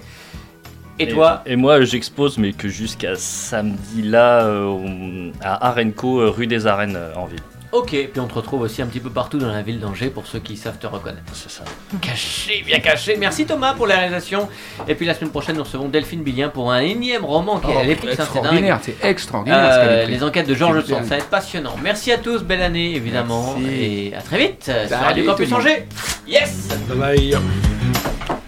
Et 1.00 1.08
toi 1.08 1.42
Et 1.46 1.56
moi, 1.56 1.82
j'expose, 1.82 2.38
mais 2.38 2.54
que 2.54 2.68
jusqu'à 2.68 3.16
samedi 3.16 4.02
là, 4.04 4.46
euh, 4.46 5.32
à 5.42 5.70
Arenco, 5.70 6.20
euh, 6.20 6.30
rue 6.30 6.48
des 6.48 6.68
Arènes, 6.68 6.96
euh, 6.96 7.14
en 7.16 7.26
ville. 7.26 7.42
Ok, 7.72 7.92
puis 7.92 8.20
on 8.20 8.28
te 8.28 8.34
retrouve 8.34 8.62
aussi 8.64 8.82
un 8.82 8.86
petit 8.86 9.00
peu 9.00 9.10
partout 9.10 9.38
dans 9.38 9.48
la 9.48 9.62
ville 9.62 9.80
d'Angers 9.80 10.10
pour 10.10 10.28
ceux 10.28 10.40
qui 10.40 10.58
savent 10.58 10.78
te 10.78 10.88
reconnaître. 10.88 11.22
C'est 11.32 11.50
ça. 11.50 11.64
Caché, 12.02 12.64
bien 12.66 12.80
caché. 12.80 13.16
Merci 13.18 13.46
Thomas 13.46 13.74
pour 13.74 13.88
la 13.88 13.96
réalisation. 13.96 14.50
Et 14.90 14.96
puis 14.96 15.06
la 15.06 15.14
semaine 15.14 15.30
prochaine, 15.30 15.56
nous 15.56 15.64
recevons 15.64 15.88
Delphine 15.88 16.22
Billien 16.22 16.50
pour 16.50 16.70
un 16.70 16.82
énième 16.82 17.24
roman 17.24 17.60
qui 17.60 17.72
est 17.72 17.78
à 17.78 17.84
l'épique, 17.84 18.12
ça. 18.12 18.24
Extraordinaire, 18.24 18.80
c'est 18.82 18.98
extraordinaire. 19.02 19.70
Euh, 19.72 20.06
les 20.06 20.22
enquêtes 20.22 20.48
de 20.48 20.54
Georges. 20.54 20.84
Sand, 20.86 21.04
ça 21.06 21.12
va 21.12 21.18
être 21.18 21.30
passionnant. 21.30 21.76
Merci 21.82 22.12
à 22.12 22.18
tous, 22.18 22.44
belle 22.44 22.62
année 22.62 22.94
évidemment, 22.94 23.56
Merci. 23.58 23.74
et 23.82 24.16
à 24.16 24.22
très 24.22 24.38
vite 24.38 24.66
euh, 24.68 24.88
sur 24.88 24.98
Salut 24.98 25.06
Radio 25.06 25.26
Campus. 25.32 25.54
Angers. 25.54 25.88
Yes 26.28 26.70
Bye 26.90 26.98
bye. 26.98 28.41